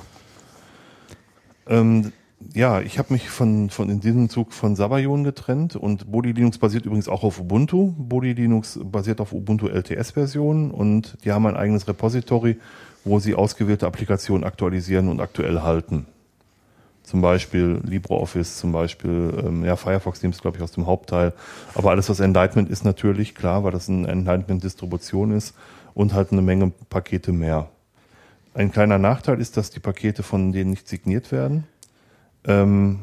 Ähm, 1.66 2.12
ja, 2.54 2.80
ich 2.80 2.98
habe 2.98 3.12
mich 3.12 3.28
von, 3.28 3.68
von 3.68 3.90
in 3.90 4.00
diesem 4.00 4.28
Zug 4.28 4.52
von 4.52 4.76
Sabayon 4.76 5.24
getrennt 5.24 5.76
und 5.76 6.10
Body 6.10 6.32
Linux 6.32 6.58
basiert 6.58 6.86
übrigens 6.86 7.08
auch 7.08 7.24
auf 7.24 7.40
Ubuntu. 7.40 7.94
Body 7.96 8.32
Linux 8.32 8.78
basiert 8.82 9.20
auf 9.20 9.32
Ubuntu 9.32 9.66
LTS-Versionen 9.68 10.70
und 10.70 11.18
die 11.24 11.32
haben 11.32 11.46
ein 11.46 11.56
eigenes 11.56 11.88
Repository, 11.88 12.58
wo 13.04 13.18
sie 13.18 13.34
ausgewählte 13.34 13.86
Applikationen 13.86 14.44
aktualisieren 14.44 15.08
und 15.08 15.20
aktuell 15.20 15.62
halten. 15.62 16.06
Zum 17.02 17.22
Beispiel 17.22 17.80
LibreOffice, 17.84 18.58
zum 18.58 18.70
Beispiel, 18.70 19.32
ähm, 19.44 19.64
ja, 19.64 19.76
Firefox 19.76 20.22
es, 20.22 20.40
glaube 20.40 20.58
ich, 20.58 20.62
aus 20.62 20.72
dem 20.72 20.86
Hauptteil. 20.86 21.32
Aber 21.74 21.90
alles, 21.90 22.08
was 22.08 22.20
Enlightenment 22.20 22.70
ist, 22.70 22.84
natürlich, 22.84 23.34
klar, 23.34 23.64
weil 23.64 23.72
das 23.72 23.88
eine 23.88 24.06
Enlightenment-Distribution 24.08 25.32
ist 25.32 25.54
und 25.94 26.12
halt 26.12 26.32
eine 26.32 26.42
Menge 26.42 26.70
Pakete 26.90 27.32
mehr. 27.32 27.70
Ein 28.52 28.72
kleiner 28.72 28.98
Nachteil 28.98 29.40
ist, 29.40 29.56
dass 29.56 29.70
die 29.70 29.80
Pakete 29.80 30.22
von 30.22 30.52
denen 30.52 30.70
nicht 30.70 30.86
signiert 30.86 31.32
werden. 31.32 31.64
Ähm, 32.44 33.00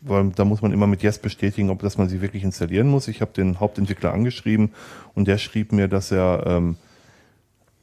weil 0.00 0.30
da 0.30 0.44
muss 0.44 0.62
man 0.62 0.72
immer 0.72 0.86
mit 0.86 1.02
Yes 1.02 1.18
bestätigen, 1.18 1.70
ob 1.70 1.80
dass 1.80 1.98
man 1.98 2.08
sie 2.08 2.20
wirklich 2.20 2.44
installieren 2.44 2.88
muss. 2.88 3.08
Ich 3.08 3.20
habe 3.20 3.32
den 3.32 3.58
Hauptentwickler 3.60 4.12
angeschrieben 4.12 4.72
und 5.14 5.26
der 5.26 5.38
schrieb 5.38 5.72
mir, 5.72 5.88
dass 5.88 6.12
er 6.12 6.44
ähm, 6.46 6.76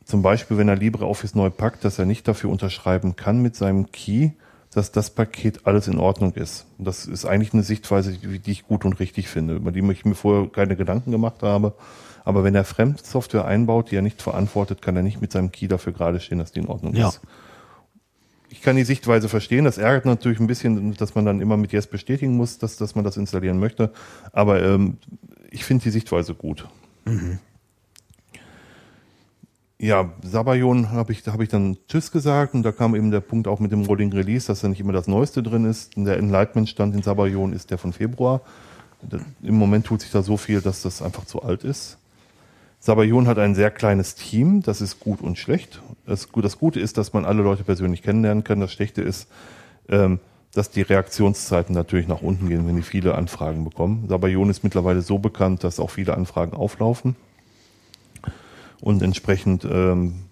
zum 0.05 0.21
Beispiel, 0.21 0.57
wenn 0.57 0.69
er 0.69 0.75
LibreOffice 0.75 1.35
neu 1.35 1.49
packt, 1.49 1.83
dass 1.83 1.99
er 1.99 2.05
nicht 2.05 2.27
dafür 2.27 2.51
unterschreiben 2.51 3.15
kann 3.15 3.41
mit 3.41 3.55
seinem 3.55 3.91
Key, 3.91 4.29
dass 4.71 4.91
das 4.91 5.09
Paket 5.09 5.65
alles 5.65 5.87
in 5.87 5.97
Ordnung 5.97 6.33
ist. 6.33 6.67
Und 6.77 6.85
das 6.85 7.05
ist 7.05 7.25
eigentlich 7.25 7.53
eine 7.53 7.63
Sichtweise, 7.63 8.13
die, 8.13 8.39
die 8.39 8.51
ich 8.51 8.67
gut 8.67 8.85
und 8.85 8.99
richtig 8.99 9.27
finde, 9.27 9.55
über 9.55 9.71
die 9.71 9.79
ich 9.91 10.05
mir 10.05 10.15
vorher 10.15 10.49
keine 10.49 10.75
Gedanken 10.75 11.11
gemacht 11.11 11.41
habe. 11.43 11.73
Aber 12.23 12.43
wenn 12.43 12.55
er 12.55 12.63
Fremdsoftware 12.65 13.45
einbaut, 13.45 13.91
die 13.91 13.95
er 13.95 14.01
nicht 14.01 14.21
verantwortet, 14.21 14.81
kann 14.81 14.95
er 14.95 15.03
nicht 15.03 15.21
mit 15.21 15.31
seinem 15.31 15.51
Key 15.51 15.67
dafür 15.67 15.93
gerade 15.93 16.19
stehen, 16.19 16.39
dass 16.39 16.51
die 16.51 16.59
in 16.59 16.67
Ordnung 16.67 16.95
Ja. 16.95 17.09
ist. 17.09 17.21
Ich 18.55 18.61
kann 18.61 18.77
die 18.77 18.85
Sichtweise 18.85 19.27
verstehen. 19.27 19.65
Das 19.65 19.77
ärgert 19.77 20.05
natürlich 20.05 20.39
ein 20.39 20.47
bisschen, 20.47 20.93
dass 20.95 21.13
man 21.13 21.25
dann 21.25 21.41
immer 21.41 21.57
mit 21.57 21.73
Yes 21.73 21.87
bestätigen 21.87 22.37
muss, 22.37 22.57
dass, 22.57 22.77
dass 22.77 22.95
man 22.95 23.03
das 23.03 23.17
installieren 23.17 23.59
möchte. 23.59 23.91
Aber 24.31 24.63
ähm, 24.63 24.95
ich 25.51 25.65
finde 25.65 25.83
die 25.83 25.89
Sichtweise 25.89 26.33
gut. 26.33 26.65
Ja, 29.77 30.13
Sabayon 30.23 30.89
habe 30.91 31.11
ich, 31.11 31.21
da 31.21 31.33
habe 31.33 31.43
ich 31.43 31.49
dann 31.49 31.77
Tschüss 31.89 32.13
gesagt 32.13 32.53
und 32.53 32.63
da 32.63 32.71
kam 32.71 32.95
eben 32.95 33.11
der 33.11 33.19
Punkt 33.19 33.49
auch 33.49 33.59
mit 33.59 33.73
dem 33.73 33.81
Rolling 33.81 34.13
Release, 34.13 34.47
dass 34.47 34.61
da 34.61 34.69
nicht 34.69 34.79
immer 34.79 34.93
das 34.93 35.07
Neueste 35.07 35.43
drin 35.43 35.65
ist. 35.65 35.91
Der 35.97 36.17
Enlightenment-Stand 36.17 36.95
in 36.95 37.03
Sabayon 37.03 37.51
ist 37.51 37.71
der 37.71 37.77
von 37.77 37.91
Februar. 37.91 38.39
Im 39.43 39.55
Moment 39.55 39.85
tut 39.85 39.99
sich 39.99 40.11
da 40.11 40.23
so 40.23 40.37
viel, 40.37 40.61
dass 40.61 40.81
das 40.81 41.01
einfach 41.01 41.25
zu 41.25 41.43
alt 41.43 41.65
ist. 41.65 41.97
Sabayon 42.85 43.27
hat 43.27 43.39
ein 43.39 43.55
sehr 43.55 43.71
kleines 43.71 44.13
Team, 44.13 44.61
das 44.61 44.79
ist 44.79 44.99
gut 44.99 45.19
und 45.21 45.39
schlecht. 45.39 45.81
Das, 46.05 46.27
das 46.31 46.59
Gute 46.59 46.79
ist, 46.79 46.99
dass 46.99 47.13
man 47.13 47.25
alle 47.25 47.41
Leute 47.41 47.63
persönlich 47.63 48.03
kennenlernen 48.03 48.43
kann. 48.43 48.59
Das 48.59 48.71
Schlechte 48.71 49.01
ist, 49.01 49.27
ähm, 49.89 50.19
dass 50.53 50.69
die 50.69 50.83
Reaktionszeiten 50.83 51.73
natürlich 51.73 52.07
nach 52.07 52.21
unten 52.21 52.47
gehen, 52.47 52.67
wenn 52.67 52.75
die 52.75 52.83
viele 52.83 53.15
Anfragen 53.15 53.63
bekommen. 53.63 54.05
Sabayon 54.07 54.51
ist 54.51 54.63
mittlerweile 54.63 55.01
so 55.01 55.17
bekannt, 55.17 55.63
dass 55.63 55.79
auch 55.79 55.89
viele 55.89 56.15
Anfragen 56.15 56.55
auflaufen 56.55 57.15
und 58.81 59.01
entsprechend 59.01 59.65
ähm, 59.65 60.25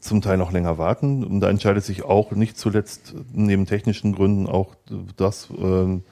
zum 0.00 0.20
Teil 0.20 0.36
noch 0.36 0.50
länger 0.50 0.78
warten. 0.78 1.22
Und 1.22 1.38
da 1.38 1.48
entscheidet 1.48 1.84
sich 1.84 2.02
auch 2.02 2.32
nicht 2.32 2.58
zuletzt 2.58 3.14
neben 3.32 3.66
technischen 3.66 4.16
Gründen 4.16 4.48
auch 4.48 4.74
das, 5.16 5.46
ähm, 5.56 6.02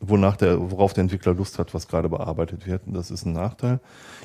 wonach 0.00 0.36
der, 0.36 0.70
worauf 0.70 0.92
der 0.92 1.02
Entwickler 1.02 1.34
Lust 1.34 1.58
hat, 1.58 1.74
was 1.74 1.88
gerade 1.88 2.08
bearbeitet 2.08 2.66
wird. 2.66 2.86
Und 2.86 2.94
das 2.94 3.10
ist 3.10 3.26
ein 3.26 3.32
Nachteil. 3.32 3.80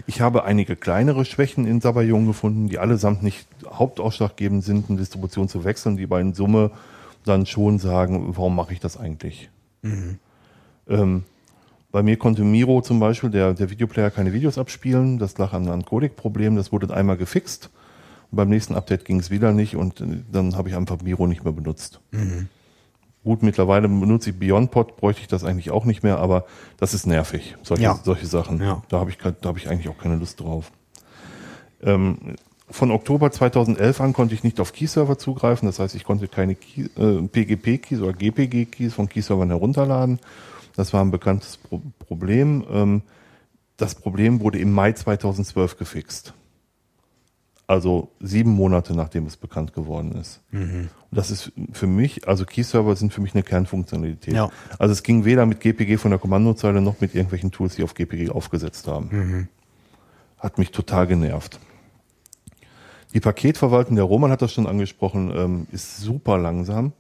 Ich 0.06 0.22
habe 0.22 0.44
einige 0.44 0.76
kleinere 0.76 1.26
Schwächen 1.26 1.66
in 1.66 1.82
Sabayon 1.82 2.28
gefunden, 2.28 2.70
die 2.70 2.78
allesamt 2.78 3.24
nicht 3.24 3.48
hauptausschlaggebend 3.68 4.64
sind, 4.64 4.90
eine 4.90 5.00
Distribution 5.00 5.50
zu 5.50 5.64
wechseln, 5.64 5.98
die 5.98 6.06
bei 6.06 6.22
in 6.22 6.34
Summe 6.34 6.72
dann 7.26 7.46
schon 7.46 7.80
sagen, 7.80 8.36
warum 8.38 8.56
mache 8.56 8.74
ich 8.74 8.80
das 8.80 8.98
eigentlich? 8.98 9.50
Ähm, 10.88 11.24
bei 11.92 12.04
mir 12.04 12.18
konnte 12.18 12.44
Miro 12.44 12.82
zum 12.82 13.00
Beispiel, 13.00 13.30
der, 13.30 13.54
der 13.54 13.70
Videoplayer, 13.70 14.12
keine 14.12 14.34
Videos 14.34 14.58
abspielen. 14.58 15.20
Das 15.20 15.38
lag 15.38 15.54
an 15.54 15.68
einem 15.70 15.86
Codec-Problem. 15.86 16.56
Das 16.56 16.72
wurde 16.72 16.94
einmal 16.94 17.18
gefixt. 17.18 17.70
Und 18.32 18.38
beim 18.38 18.50
nächsten 18.50 18.76
Update 18.76 19.06
ging 19.06 19.20
es 19.20 19.30
wieder 19.30 19.54
nicht 19.54 19.76
und 19.76 20.02
äh, 20.02 20.24
dann 20.32 20.56
habe 20.56 20.70
ich 20.70 20.76
einfach 20.76 21.02
Miro 21.02 21.28
nicht 21.28 21.44
mehr 21.44 21.54
benutzt. 21.54 22.00
Gut, 23.24 23.42
mittlerweile 23.42 23.88
benutze 23.88 24.32
ich 24.32 24.40
BeyondPod, 24.40 24.98
bräuchte 24.98 25.22
ich 25.22 25.28
das 25.28 25.44
eigentlich 25.46 25.72
auch 25.72 25.86
nicht 25.86 26.04
mehr, 26.04 26.20
aber 26.20 26.46
das 26.78 26.94
ist 26.94 27.08
nervig, 27.08 27.56
solche, 27.64 27.84
Ja. 27.84 28.00
solche 28.04 28.26
Sachen. 28.28 28.62
Ja. 28.62 28.82
Da 28.90 29.00
habe 29.00 29.10
ich, 29.12 29.18
da 29.18 29.34
habe 29.48 29.58
ich 29.60 29.70
eigentlich 29.70 29.88
auch 29.88 29.98
keine 29.98 30.18
Lust 30.18 30.42
drauf. 30.42 30.72
Ähm, 31.82 32.36
von 32.70 32.92
Oktober 32.92 33.32
2011 33.32 34.02
an 34.02 34.14
konnte 34.14 34.34
ich 34.34 34.44
nicht 34.44 34.60
auf 34.60 34.74
Key-Server 34.74 35.18
zugreifen, 35.18 35.68
das 35.68 35.80
heißt, 35.80 35.96
ich 35.96 36.04
konnte 36.04 36.28
keine 36.28 36.56
Key, 36.56 36.88
äh, 36.98 37.22
PGP-Keys 37.22 38.02
oder 38.02 38.14
GPG-Keys 38.14 38.94
von 38.94 39.08
Key-Servern 39.08 39.50
herunterladen. 39.50 40.20
Das 40.76 40.92
war 40.92 41.02
ein 41.02 41.12
bekanntes 41.12 41.58
Pro 41.58 41.82
Problem. 42.00 42.64
Ähm, 42.72 43.02
das 43.78 43.96
Problem 43.96 44.40
wurde 44.42 44.60
im 44.60 44.72
Mai 44.72 44.92
2012 44.94 45.78
gefixt. 45.78 46.34
Also 47.74 48.10
sieben 48.20 48.52
Monate 48.52 48.94
nachdem 48.96 49.26
es 49.26 49.36
bekannt 49.36 49.74
geworden 49.74 50.12
ist. 50.12 50.42
Und 51.10 51.18
das 51.18 51.32
ist 51.32 51.52
für 51.72 51.88
mich, 51.88 52.28
also 52.28 52.46
Key-Server 52.46 52.96
sind 52.96 53.12
für 53.12 53.20
mich 53.20 53.34
eine 53.34 53.42
Kernfunktionalität. 53.42 54.36
Ja. 54.36 54.52
Also 54.78 54.92
es 54.92 55.02
ging 55.02 55.26
weder 55.26 55.48
mit 55.48 55.60
GPG 55.60 55.98
von 55.98 56.12
der 56.12 56.20
Kommandozeile 56.20 56.82
noch 56.82 57.02
mit 57.02 57.16
irgendwelchen 57.16 57.52
Tools, 57.52 57.76
die 57.76 57.84
auf 57.84 57.96
GPG 57.96 58.30
aufgesetzt 58.30 58.88
haben. 58.88 59.10
Hat 60.38 60.60
mich 60.60 60.70
total 60.70 61.08
genervt. 61.08 61.60
Die 63.16 63.20
Paketverwaltung, 63.20 63.96
der 63.96 64.06
Roman 64.06 64.30
hat 64.30 64.44
das 64.44 64.54
schon 64.54 64.68
angesprochen, 64.68 65.34
ähm, 65.36 65.68
ist 65.72 65.98
super 65.98 66.38
langsam. 66.38 66.94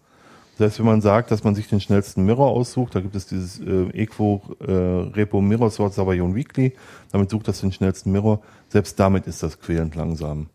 Selbst 0.57 0.79
wenn 0.79 0.87
man 0.87 1.01
sagt, 1.01 1.29
dass 1.29 1.43
man 1.43 1.53
sich 1.53 1.67
den 1.67 1.81
schnellsten 1.81 2.25
Mirror 2.25 2.49
aussucht, 2.49 2.95
da 2.95 2.99
gibt 2.99 3.15
es 3.15 3.27
dieses 3.27 3.59
äh, 3.59 3.89
Equo 3.93 4.41
äh, 4.59 4.71
Repo 4.71 5.39
Mirror 5.39 5.69
Sort 5.69 5.93
Sabayon 5.93 6.33
Weekly, 6.33 6.73
damit 7.11 7.29
sucht 7.29 7.47
das 7.47 7.61
den 7.61 7.71
schnellsten 7.71 8.11
Mirror. 8.11 8.41
Selbst 8.69 8.99
damit 8.99 9.27
ist 9.27 9.43
das 9.43 9.59
quälend 9.59 9.93
langsam. 9.95 10.49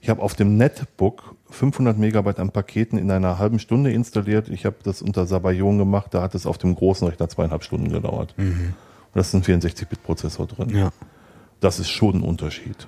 Ich 0.00 0.08
habe 0.08 0.22
auf 0.22 0.34
dem 0.34 0.56
Netbook 0.56 1.34
500 1.50 1.98
Megabyte 1.98 2.38
an 2.38 2.50
Paketen 2.50 2.98
in 2.98 3.10
einer 3.10 3.38
halben 3.38 3.58
Stunde 3.58 3.92
installiert. 3.92 4.48
Ich 4.48 4.64
habe 4.64 4.76
das 4.82 5.02
unter 5.02 5.26
Sabayon 5.26 5.78
gemacht, 5.78 6.14
da 6.14 6.22
hat 6.22 6.34
es 6.34 6.46
auf 6.46 6.58
dem 6.58 6.74
großen 6.74 7.08
Rechner 7.08 7.28
zweieinhalb 7.28 7.64
Stunden 7.64 7.90
gedauert. 7.90 8.34
Und 9.06 9.14
da 9.14 9.20
ist 9.20 9.34
ein 9.34 9.42
64-Bit-Prozessor 9.42 10.46
drin. 10.46 10.70
Ja. 10.70 10.92
Das 11.60 11.80
ist 11.80 11.90
schon 11.90 12.16
ein 12.16 12.22
Unterschied. 12.22 12.86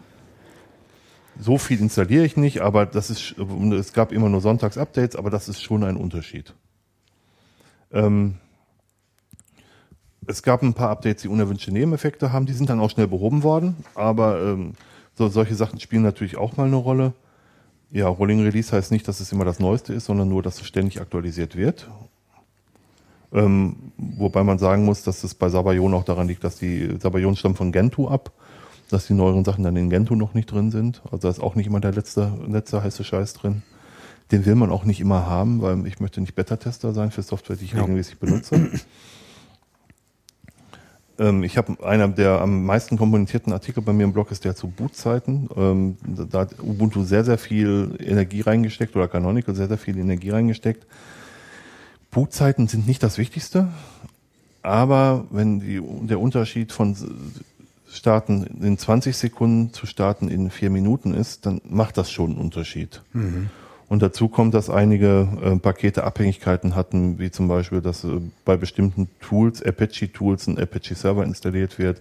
So 1.38 1.58
viel 1.58 1.80
installiere 1.80 2.24
ich 2.24 2.36
nicht, 2.36 2.60
aber 2.60 2.86
das 2.86 3.08
ist, 3.08 3.34
es 3.38 3.92
gab 3.92 4.12
immer 4.12 4.28
nur 4.28 4.40
Sonntags-Updates, 4.40 5.16
aber 5.16 5.30
das 5.30 5.48
ist 5.48 5.62
schon 5.62 5.82
ein 5.84 5.96
Unterschied. 5.96 6.54
Ähm, 7.92 8.36
es 10.26 10.42
gab 10.42 10.62
ein 10.62 10.74
paar 10.74 10.90
Updates, 10.90 11.22
die 11.22 11.28
unerwünschte 11.28 11.72
Nebeneffekte 11.72 12.32
haben, 12.32 12.46
die 12.46 12.52
sind 12.52 12.68
dann 12.68 12.78
auch 12.78 12.90
schnell 12.90 13.08
behoben 13.08 13.42
worden, 13.42 13.76
aber 13.94 14.40
ähm, 14.42 14.74
so, 15.16 15.28
solche 15.28 15.54
Sachen 15.54 15.80
spielen 15.80 16.02
natürlich 16.02 16.36
auch 16.36 16.56
mal 16.56 16.66
eine 16.66 16.76
Rolle. 16.76 17.12
Ja, 17.90 18.06
Rolling 18.08 18.42
Release 18.42 18.74
heißt 18.74 18.92
nicht, 18.92 19.06
dass 19.08 19.20
es 19.20 19.32
immer 19.32 19.44
das 19.44 19.58
Neueste 19.58 19.92
ist, 19.92 20.04
sondern 20.06 20.28
nur, 20.28 20.42
dass 20.42 20.60
es 20.60 20.66
ständig 20.66 21.00
aktualisiert 21.00 21.56
wird. 21.56 21.88
Ähm, 23.32 23.76
wobei 23.96 24.42
man 24.42 24.58
sagen 24.58 24.84
muss, 24.84 25.02
dass 25.02 25.22
es 25.24 25.34
bei 25.34 25.48
Sabayon 25.48 25.94
auch 25.94 26.04
daran 26.04 26.26
liegt, 26.28 26.42
dass 26.44 26.56
die 26.56 26.96
Sabayon 27.00 27.36
stammt 27.36 27.58
von 27.58 27.70
Gentoo 27.72 28.08
ab, 28.08 28.32
dass 28.90 29.06
die 29.06 29.14
neueren 29.14 29.44
Sachen 29.44 29.62
dann 29.62 29.76
in 29.76 29.90
Gentoo 29.90 30.16
noch 30.16 30.34
nicht 30.34 30.50
drin 30.50 30.70
sind. 30.70 31.00
Also 31.04 31.18
da 31.18 31.28
ist 31.28 31.40
auch 31.40 31.54
nicht 31.54 31.66
immer 31.66 31.80
der 31.80 31.92
letzte, 31.92 32.32
letzte 32.48 32.82
heiße 32.82 33.04
Scheiß 33.04 33.34
drin. 33.34 33.62
Den 34.32 34.46
will 34.46 34.54
man 34.56 34.70
auch 34.70 34.84
nicht 34.84 35.00
immer 35.00 35.26
haben, 35.26 35.60
weil 35.62 35.86
ich 35.86 36.00
möchte 36.00 36.20
nicht 36.20 36.34
Beta-Tester 36.34 36.92
sein 36.92 37.10
für 37.10 37.22
Software, 37.22 37.56
die 37.56 37.64
ich 37.64 37.72
Ja. 37.72 37.80
regelmäßig 37.82 38.18
benutze. 38.18 38.70
Ähm, 41.20 41.44
ich 41.44 41.58
habe 41.58 41.84
einer 41.84 42.08
der 42.08 42.40
am 42.40 42.64
meisten 42.64 42.96
komponentierten 42.96 43.52
Artikel 43.52 43.82
bei 43.82 43.92
mir 43.92 44.04
im 44.04 44.12
Blog 44.12 44.32
ist 44.32 44.44
der 44.44 44.56
zu 44.56 44.68
Bootzeiten. 44.68 45.48
Ähm, 45.54 45.96
da, 46.30 46.40
hat 46.40 46.58
Ubuntu 46.58 47.04
sehr, 47.04 47.24
sehr 47.24 47.38
viel 47.38 47.96
Energie 48.00 48.40
reingesteckt 48.40 48.96
oder 48.96 49.06
Canonical 49.06 49.54
sehr, 49.54 49.68
sehr 49.68 49.78
viel 49.78 49.98
Energie 49.98 50.30
reingesteckt. 50.30 50.86
Bootzeiten 52.10 52.66
sind 52.66 52.88
nicht 52.88 53.02
das 53.02 53.18
Wichtigste, 53.18 53.68
aber 54.62 55.26
wenn 55.30 55.60
die, 55.60 55.80
der 56.08 56.18
Unterschied 56.18 56.72
von 56.72 56.96
Starten 57.88 58.44
in 58.62 58.78
20 58.78 59.16
Sekunden 59.16 59.72
zu 59.72 59.86
Starten 59.86 60.28
in 60.28 60.50
vier 60.50 60.70
Minuten 60.70 61.12
ist, 61.12 61.46
dann 61.46 61.60
macht 61.68 61.98
das 61.98 62.10
schon 62.10 62.30
einen 62.30 62.40
Unterschied. 62.40 63.02
Und 63.90 64.02
dazu 64.02 64.28
kommt, 64.28 64.54
dass 64.54 64.70
einige 64.70 65.26
äh, 65.42 65.56
Pakete 65.56 66.04
Abhängigkeiten 66.04 66.76
hatten, 66.76 67.18
wie 67.18 67.32
zum 67.32 67.48
Beispiel, 67.48 67.80
dass 67.80 68.04
äh, 68.04 68.20
bei 68.44 68.56
bestimmten 68.56 69.08
Tools, 69.20 69.60
Apache-Tools, 69.60 70.46
ein 70.46 70.60
Apache-Server 70.60 71.24
installiert 71.24 71.76
wird. 71.80 72.00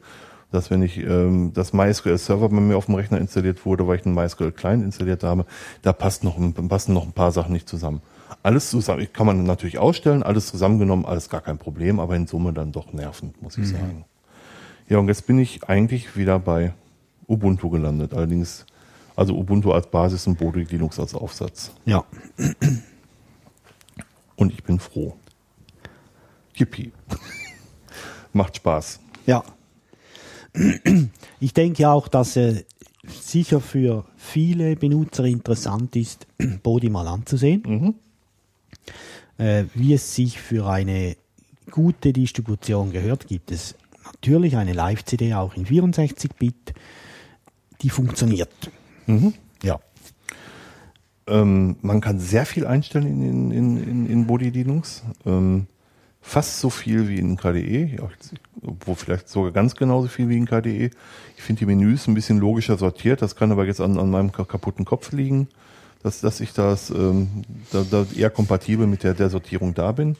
Dass 0.52 0.70
wenn 0.70 0.84
ich 0.84 0.98
ähm, 1.00 1.52
das 1.56 1.74
MySQL-Server 1.74 2.50
bei 2.50 2.60
mir 2.60 2.78
auf 2.78 2.86
dem 2.86 2.94
Rechner 2.94 3.18
installiert 3.18 3.66
wurde, 3.66 3.88
weil 3.88 3.98
ich 3.98 4.06
einen 4.06 4.14
MySQL-Client 4.14 4.84
installiert 4.84 5.24
habe, 5.24 5.48
da 5.82 5.92
passt 5.92 6.24
noch, 6.24 6.38
passen 6.68 6.94
noch 6.94 7.08
ein 7.08 7.12
paar 7.12 7.32
Sachen 7.32 7.54
nicht 7.54 7.68
zusammen. 7.68 8.04
Alles 8.44 8.70
zusammen, 8.70 9.08
kann 9.12 9.26
man 9.26 9.44
natürlich 9.44 9.80
ausstellen, 9.80 10.22
alles 10.22 10.46
zusammengenommen, 10.46 11.06
alles 11.06 11.28
gar 11.28 11.42
kein 11.42 11.58
Problem, 11.58 12.00
aber 12.00 12.16
in 12.16 12.28
Summe 12.28 12.54
dann 12.54 12.72
doch 12.72 12.94
nervend, 12.94 13.42
muss 13.42 13.58
ich 13.58 13.68
sagen. 13.68 14.06
Ja, 14.88 15.00
und 15.00 15.08
jetzt 15.08 15.26
bin 15.26 15.40
ich 15.40 15.64
eigentlich 15.68 16.16
wieder 16.16 16.38
bei 16.38 16.74
Ubuntu 17.28 17.72
gelandet. 17.72 18.14
Allerdings, 18.14 18.68
also 19.20 19.36
Ubuntu 19.36 19.74
als 19.74 19.92
Basis 19.92 20.26
und 20.28 20.38
Bodhi 20.38 20.64
Linux 20.64 20.98
als 20.98 21.14
Aufsatz. 21.14 21.74
Ja. 21.84 22.06
Und 24.38 24.54
ich 24.54 24.64
bin 24.64 24.80
froh. 24.80 25.18
Yippie. 26.56 26.94
Macht 28.34 28.56
Spaß. 28.56 29.02
Ja. 29.26 29.44
Ich 31.42 31.54
denke 31.54 31.90
auch, 31.90 32.08
dass 32.08 32.38
äh, 32.38 32.64
sicher 33.04 33.60
für 33.60 34.06
viele 34.16 34.78
Benutzer 34.78 35.26
interessant 35.26 35.98
ist, 35.98 36.26
Body 36.64 36.90
mal 36.90 37.08
anzusehen. 37.08 37.96
Äh, 39.38 39.66
wie 39.74 39.96
es 39.96 40.16
sich 40.16 40.40
für 40.40 40.66
eine 40.70 41.18
gute 41.70 42.14
Distribution 42.14 42.94
gehört, 42.94 43.28
gibt 43.28 43.52
es 43.52 43.76
natürlich 44.06 44.56
eine 44.56 44.72
Live-CD 44.72 45.34
auch 45.34 45.56
in 45.56 45.66
64-Bit, 45.66 46.74
die 47.82 47.90
funktioniert. 47.90 48.72
Ja. 49.64 49.80
Ähm, 51.28 51.76
man 51.82 52.02
kann 52.02 52.20
sehr 52.20 52.46
viel 52.46 52.66
einstellen 52.66 53.08
in, 53.22 53.52
in, 53.52 53.78
in, 53.84 54.06
in 54.08 54.28
Body 54.28 54.50
Linux. 54.50 55.04
Ähm, 55.26 55.68
fast 56.22 56.60
so 56.60 56.70
viel 56.70 57.08
wie 57.08 57.18
in 57.20 57.38
KDE, 57.38 57.96
ja, 57.98 58.10
wo 58.62 58.96
vielleicht 58.96 59.30
sogar 59.30 59.52
ganz 59.52 59.76
genauso 59.76 60.08
viel 60.08 60.28
wie 60.30 60.38
in 60.38 60.46
KDE. 60.46 60.90
Ich 61.38 61.44
finde 61.44 61.60
die 61.60 61.66
Menüs 61.66 62.08
ein 62.08 62.14
bisschen 62.14 62.40
logischer 62.40 62.78
sortiert. 62.78 63.22
Das 63.22 63.36
kann 63.36 63.52
aber 63.52 63.66
jetzt 63.66 63.82
an, 63.82 63.98
an 64.00 64.10
meinem 64.10 64.32
ka- 64.32 64.44
kaputten 64.46 64.86
Kopf 64.86 65.12
liegen, 65.12 65.48
dass, 66.04 66.22
dass 66.22 66.40
ich 66.40 66.54
das 66.54 66.90
ähm, 66.90 67.44
da, 67.72 67.84
da 67.90 68.06
eher 68.16 68.30
kompatibel 68.30 68.88
mit 68.88 69.04
der, 69.04 69.14
der 69.14 69.30
Sortierung 69.30 69.74
da 69.74 69.92
bin. 69.92 70.16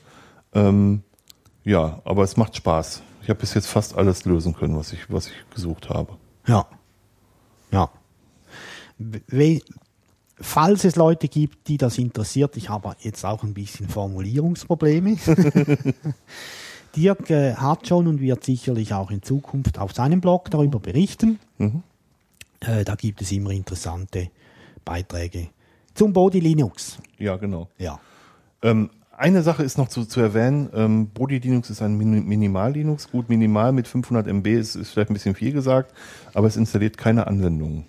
Ähm, 0.54 1.04
ja, 1.64 2.02
aber 2.06 2.24
es 2.24 2.38
macht 2.38 2.56
Spaß. 2.56 3.02
Ich 3.24 3.30
habe 3.30 3.40
bis 3.40 3.54
jetzt 3.54 3.68
fast 3.68 3.96
alles 3.98 4.26
lösen 4.26 4.54
können, 4.56 4.76
was 4.78 4.94
ich, 4.94 5.12
was 5.12 5.28
ich 5.28 5.34
gesucht 5.54 5.90
habe. 5.90 6.14
Ja. 6.48 6.66
Ja. 7.72 7.90
Falls 10.42 10.86
es 10.86 10.96
Leute 10.96 11.28
gibt, 11.28 11.68
die 11.68 11.78
das 11.78 11.98
interessiert, 11.98 12.56
ich 12.56 12.70
habe 12.70 12.96
jetzt 13.00 13.26
auch 13.26 13.44
ein 13.44 13.54
bisschen 13.54 13.90
Formulierungsprobleme. 13.90 15.18
Dirk 16.96 17.30
äh, 17.30 17.56
hat 17.56 17.88
schon 17.88 18.08
und 18.08 18.22
wird 18.22 18.44
sicherlich 18.44 18.94
auch 18.94 19.12
in 19.12 19.22
Zukunft 19.22 19.80
auf 19.80 19.94
seinem 19.94 20.22
Blog 20.22 20.50
darüber 20.50 20.80
berichten. 20.80 21.40
Äh, 22.62 22.84
da 22.84 22.96
gibt 22.96 23.22
es 23.22 23.32
immer 23.32 23.52
interessante 23.52 24.30
Beiträge 24.86 25.50
zum 25.94 26.14
Body 26.14 26.40
Linux. 26.40 26.98
Ja, 27.18 27.36
genau. 27.36 27.68
Ja. 27.78 28.00
Ähm, 28.62 28.90
eine 29.16 29.44
Sache 29.44 29.64
ist 29.64 29.78
noch 29.78 29.90
zu, 29.90 30.06
zu 30.06 30.22
erwähnen. 30.22 30.70
Ähm, 30.74 31.10
Body 31.10 31.40
Linux 31.40 31.70
ist 31.70 31.82
ein 31.82 31.98
Min 31.98 32.26
Minimal 32.26 32.72
Linux. 32.72 33.12
Gut, 33.12 33.28
minimal 33.28 33.74
mit 33.74 33.88
500 33.88 34.26
MB 34.28 34.48
ist, 34.48 34.76
ist 34.76 34.92
vielleicht 34.92 35.12
ein 35.12 35.14
bisschen 35.14 35.36
viel 35.36 35.52
gesagt, 35.52 35.94
aber 36.34 36.48
es 36.48 36.56
installiert 36.56 36.98
keine 36.98 37.28
Anwendungen 37.28 37.86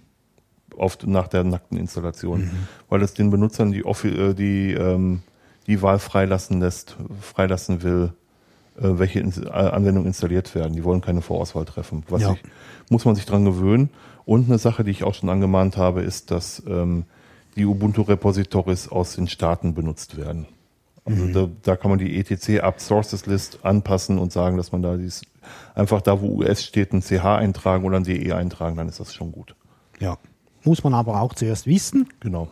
oft 0.77 1.07
nach 1.07 1.29
der 1.29 1.45
nackten 1.45 1.79
Installation, 1.79 2.51
weil 2.89 3.03
es 3.03 3.15
den 3.15 3.31
Benutzern 3.31 3.73
die, 3.73 3.81
äh, 3.81 4.35
die, 4.35 4.73
ähm, 4.73 5.23
die 5.67 5.83
Wahl 5.83 5.99
freilassen 5.99 6.61
lässt, 6.61 6.97
freilassen 7.21 7.83
will, 7.83 8.13
äh, 8.79 8.83
welche 8.83 9.21
Ins 9.21 9.39
äh, 9.39 9.49
Anwendungen 9.49 10.07
installiert 10.07 10.55
werden. 10.55 10.75
Die 10.75 10.85
wollen 10.85 11.01
keine 11.01 11.23
Vorauswahl 11.23 11.65
treffen. 11.65 12.05
Was 12.09 12.23
Ja. 12.23 12.33
ich, 12.33 12.43
muss 12.91 13.05
man 13.05 13.15
sich 13.15 13.27
dran 13.27 13.45
gewöhnen. 13.45 13.91
Und 14.25 14.49
eine 14.49 14.59
Sache, 14.59 14.85
die 14.85 14.91
ich 14.91 15.05
auch 15.05 15.15
schon 15.15 15.29
angemahnt 15.29 15.77
habe, 15.77 16.03
ist, 16.03 16.31
dass 16.31 16.63
ähm, 16.67 17.05
die 17.57 17.67
Ubuntu-Repositories 17.67 18.89
aus 18.89 19.17
den 19.17 19.29
Staaten 19.29 19.75
benutzt 19.75 20.17
werden. 20.17 20.47
Also 21.05 21.27
da, 21.29 21.49
da 21.63 21.77
kann 21.77 21.91
man 21.91 21.99
die 21.99 22.19
etc 22.19 22.61
Apt 22.61 22.81
Sources 22.81 23.27
List 23.27 23.61
anpassen 23.65 24.19
und 24.19 24.33
sagen, 24.33 24.57
dass 24.57 24.71
man 24.71 24.83
da 24.83 24.97
dies 24.97 25.23
einfach 25.75 26.01
da, 26.03 26.21
wo 26.21 26.39
US 26.39 26.63
steht, 26.63 26.93
ein 26.93 27.03
CH 27.03 27.25
eintragen 27.25 27.85
oder 27.85 27.97
ein 27.97 28.05
DE 28.05 28.35
eintragen, 28.35 28.77
dann 28.77 28.89
ist 28.89 29.01
das 29.01 29.15
schon 29.15 29.33
gut. 29.33 29.55
Ja. 29.99 30.19
Muss 30.65 30.85
man 30.85 30.95
aber 30.95 31.21
auch 31.21 31.35
zuerst 31.35 31.67
wissen. 31.67 32.09
Genau. 32.21 32.49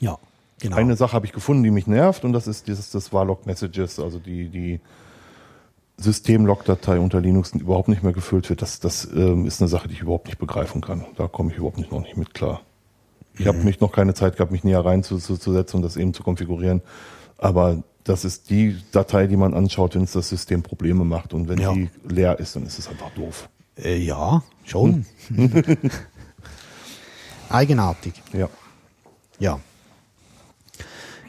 Ja. 0.00 0.18
Genau. 0.60 0.76
Eine 0.76 0.96
Sache 0.96 1.12
habe 1.14 1.26
ich 1.26 1.32
gefunden, 1.32 1.62
die 1.64 1.70
mich 1.70 1.86
nervt, 1.86 2.24
und 2.24 2.32
das 2.32 2.46
ist 2.46 2.68
dieses 2.68 2.90
das 2.90 3.12
Warlock 3.12 3.46
Messages, 3.46 3.98
also 3.98 4.18
die, 4.20 4.48
die 4.48 4.80
Systemlog-Datei 5.98 6.98
unter 6.98 7.20
Linux 7.20 7.52
überhaupt 7.52 7.88
nicht 7.88 8.02
mehr 8.02 8.12
gefüllt 8.12 8.48
wird. 8.48 8.62
Das, 8.62 8.80
das 8.80 9.08
ähm, 9.14 9.46
ist 9.46 9.60
eine 9.60 9.68
Sache, 9.68 9.88
die 9.88 9.94
ich 9.94 10.00
überhaupt 10.00 10.26
nicht 10.26 10.38
begreifen 10.38 10.80
kann. 10.80 11.04
Da 11.16 11.28
komme 11.28 11.50
ich 11.50 11.56
überhaupt 11.58 11.78
nicht, 11.78 11.92
noch 11.92 12.02
nicht 12.02 12.16
mit 12.16 12.34
klar. 12.34 12.62
Ich 13.38 13.46
habe 13.46 13.58
mich 13.58 13.80
noch 13.80 13.92
keine 13.92 14.14
Zeit 14.14 14.36
gehabt, 14.36 14.52
mich 14.52 14.62
näher 14.64 14.84
reinzusetzen 14.84 15.76
und 15.76 15.82
das 15.82 15.96
eben 15.96 16.12
zu 16.12 16.22
konfigurieren. 16.22 16.82
Aber 17.38 17.82
das 18.04 18.24
ist 18.24 18.50
die 18.50 18.76
Datei, 18.92 19.26
die 19.26 19.36
man 19.36 19.54
anschaut, 19.54 19.94
wenn 19.94 20.02
es 20.02 20.12
das 20.12 20.28
System 20.28 20.62
Probleme 20.62 21.04
macht. 21.04 21.34
Und 21.34 21.48
wenn 21.48 21.58
Ja. 21.58 21.72
die 21.72 21.88
leer 22.08 22.38
ist, 22.40 22.56
dann 22.56 22.66
ist 22.66 22.78
es 22.78 22.88
einfach 22.88 23.10
doof. 23.10 23.48
Äh, 23.76 23.98
ja, 23.98 24.42
schon. 24.64 25.06
Eigenartig. 27.52 28.14
Ja. 28.32 28.48
Ja. 29.38 29.60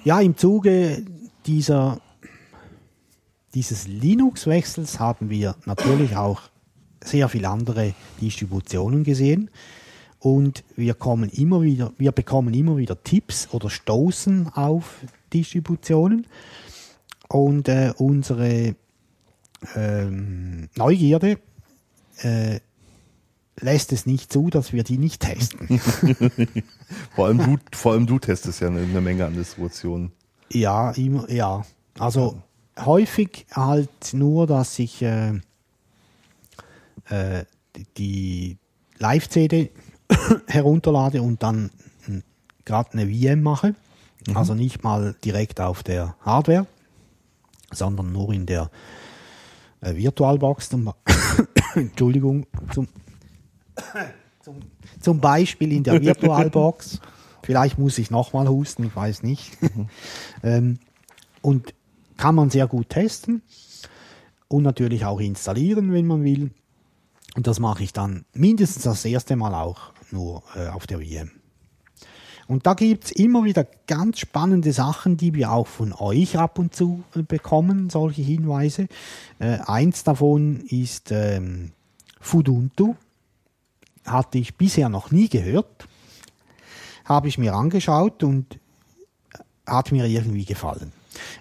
Ja, 0.04 0.20
im 0.20 0.38
Zuge 0.38 1.06
dieser, 1.46 2.00
dieses 3.54 3.88
Linux-Wechsels 3.88 5.00
haben 5.00 5.30
wir 5.30 5.56
natürlich 5.66 6.16
auch 6.16 6.42
sehr 7.04 7.30
viele 7.30 7.50
andere 7.50 7.94
Distributionen 8.22 9.04
gesehen. 9.04 9.50
Und 10.20 10.64
wir 10.78 10.94
kommen 10.94 11.30
immer 11.30 11.62
wieder, 11.62 11.92
wir 11.98 12.14
bekommen 12.14 12.54
immer 12.54 12.78
wieder 12.78 13.04
Tipps 13.04 13.50
oder 13.52 13.70
stoßen 13.70 14.48
auf 14.54 15.00
Distributionen. 15.34 16.28
Und 17.28 17.68
äh, 17.68 17.94
unsere 17.98 18.76
ähm, 19.76 20.70
Neugierde 20.76 21.40
äh, 22.22 22.60
lässt 23.60 23.92
es 23.92 24.06
nicht 24.06 24.32
zu, 24.32 24.50
dass 24.50 24.74
wir 24.74 24.84
die 24.84 24.98
nicht 24.98 25.22
testen. 25.22 25.80
Vor 27.16 27.28
allem 27.28 27.38
du, 27.38 27.58
vor 27.76 27.94
allem 27.94 28.06
du 28.06 28.20
testest 28.20 28.62
ja 28.62 28.68
eine, 28.68 28.82
eine 28.82 29.02
Menge 29.02 29.26
an 29.26 29.34
Distributionen. 29.34 30.12
Ja, 30.52 30.92
immer, 30.92 31.30
ja. 31.30 31.66
Also 31.98 32.42
häufig 32.80 33.46
halt 33.52 34.14
nur, 34.14 34.48
dass 34.48 34.78
ich 34.80 35.02
äh, 35.02 35.40
äh, 37.10 37.46
die 37.98 38.58
Live-CD 39.00 39.72
herunterlade 40.48 41.22
und 41.22 41.42
dann 41.42 41.72
gerade 42.66 42.94
eine 42.94 43.08
VM 43.08 43.42
mache. 43.42 43.76
Also 44.34 44.54
nicht 44.54 44.84
mal 44.84 45.16
direkt 45.24 45.60
auf 45.60 45.84
der 45.84 46.16
Hardware, 46.22 46.66
sondern 47.72 48.12
nur 48.12 48.32
in 48.32 48.46
der 48.46 48.70
äh, 49.82 49.96
Virtualbox. 49.96 50.70
Zum, 50.70 50.94
Entschuldigung, 51.76 52.46
zum, 52.74 52.88
zum, 54.42 54.60
zum 55.00 55.20
Beispiel 55.20 55.72
in 55.72 55.84
der 55.84 56.02
Virtualbox. 56.02 57.00
Vielleicht 57.44 57.78
muss 57.78 57.98
ich 57.98 58.10
nochmal 58.10 58.48
husten, 58.48 58.86
ich 58.86 58.96
weiß 58.96 59.24
nicht. 59.24 59.58
ähm, 60.44 60.80
und 61.42 61.74
kann 62.18 62.36
man 62.36 62.50
sehr 62.50 62.68
gut 62.68 62.90
testen 62.90 63.42
und 64.48 64.64
natürlich 64.64 65.06
auch 65.06 65.20
installieren, 65.20 65.92
wenn 65.92 66.08
man 66.08 66.24
will. 66.24 66.52
Und 67.36 67.48
das 67.48 67.60
mache 67.60 67.84
ich 67.84 67.94
dann 67.94 68.26
mindestens 68.34 68.84
das 68.84 69.04
erste 69.04 69.36
Mal 69.36 69.54
auch 69.56 69.92
nur 70.12 70.44
äh, 70.56 70.68
auf 70.68 70.88
der 70.88 71.00
VM. 71.00 71.32
Und 72.48 72.68
da 72.68 72.74
gibt's 72.74 73.12
immer 73.12 73.46
wieder 73.46 73.66
ganz 73.88 74.20
spannende 74.20 74.74
Sachen, 74.74 75.18
die 75.18 75.34
wir 75.34 75.52
auch 75.52 75.68
von 75.68 75.94
euch 75.94 76.38
ab 76.38 76.60
und 76.60 76.76
zu 76.76 77.04
äh, 77.16 77.24
bekommen, 77.24 77.90
solche 77.90 78.22
Hinweise. 78.22 78.88
Äh, 79.40 79.60
eins 79.66 80.04
davon 80.04 80.62
ist 80.68 81.12
ähm, 81.12 81.72
Fuduntu. 82.20 82.96
Hatte 84.06 84.38
ich 84.38 84.56
bisher 84.56 84.90
noch 84.90 85.12
nie 85.12 85.30
gehört. 85.30 85.88
Habe 87.06 87.28
ich 87.28 87.38
mir 87.38 87.54
angeschaut 87.54 88.24
und 88.24 88.60
hat 89.66 89.92
mir 89.92 90.06
irgendwie 90.06 90.46
gefallen. 90.46 90.92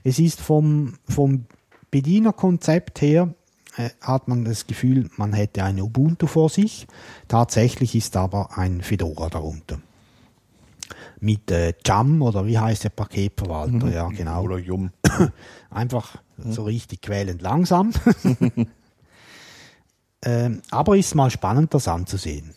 Es 0.04 0.18
ist 0.18 0.40
vom, 0.40 0.94
vom 1.08 1.46
Bedienerkonzept 1.90 3.00
her, 3.00 3.34
äh, 3.76 3.90
hat 4.00 4.28
man 4.28 4.44
das 4.44 4.66
Gefühl, 4.66 5.10
man 5.16 5.32
hätte 5.32 5.64
eine 5.64 5.84
Ubuntu 5.84 6.26
vor 6.26 6.48
sich. 6.48 6.86
Tatsächlich 7.28 7.94
ist 7.94 8.16
aber 8.16 8.58
ein 8.58 8.82
Fedora 8.82 9.28
darunter. 9.28 9.80
Mit 11.20 11.50
äh, 11.50 11.74
Jam 11.84 12.20
oder 12.20 12.46
wie 12.46 12.58
heißt 12.58 12.84
der 12.84 12.90
Paketverwalter? 12.90 13.90
Ja, 13.90 14.08
genau. 14.08 14.42
Oder 14.42 14.58
Yum. 14.58 14.90
Einfach 15.70 16.16
so 16.44 16.64
richtig 16.64 17.02
quälend 17.02 17.40
langsam. 17.40 17.92
ähm, 20.24 20.62
aber 20.70 20.96
ist 20.96 21.14
mal 21.14 21.30
spannend, 21.30 21.74
das 21.74 21.88
anzusehen. 21.88 22.54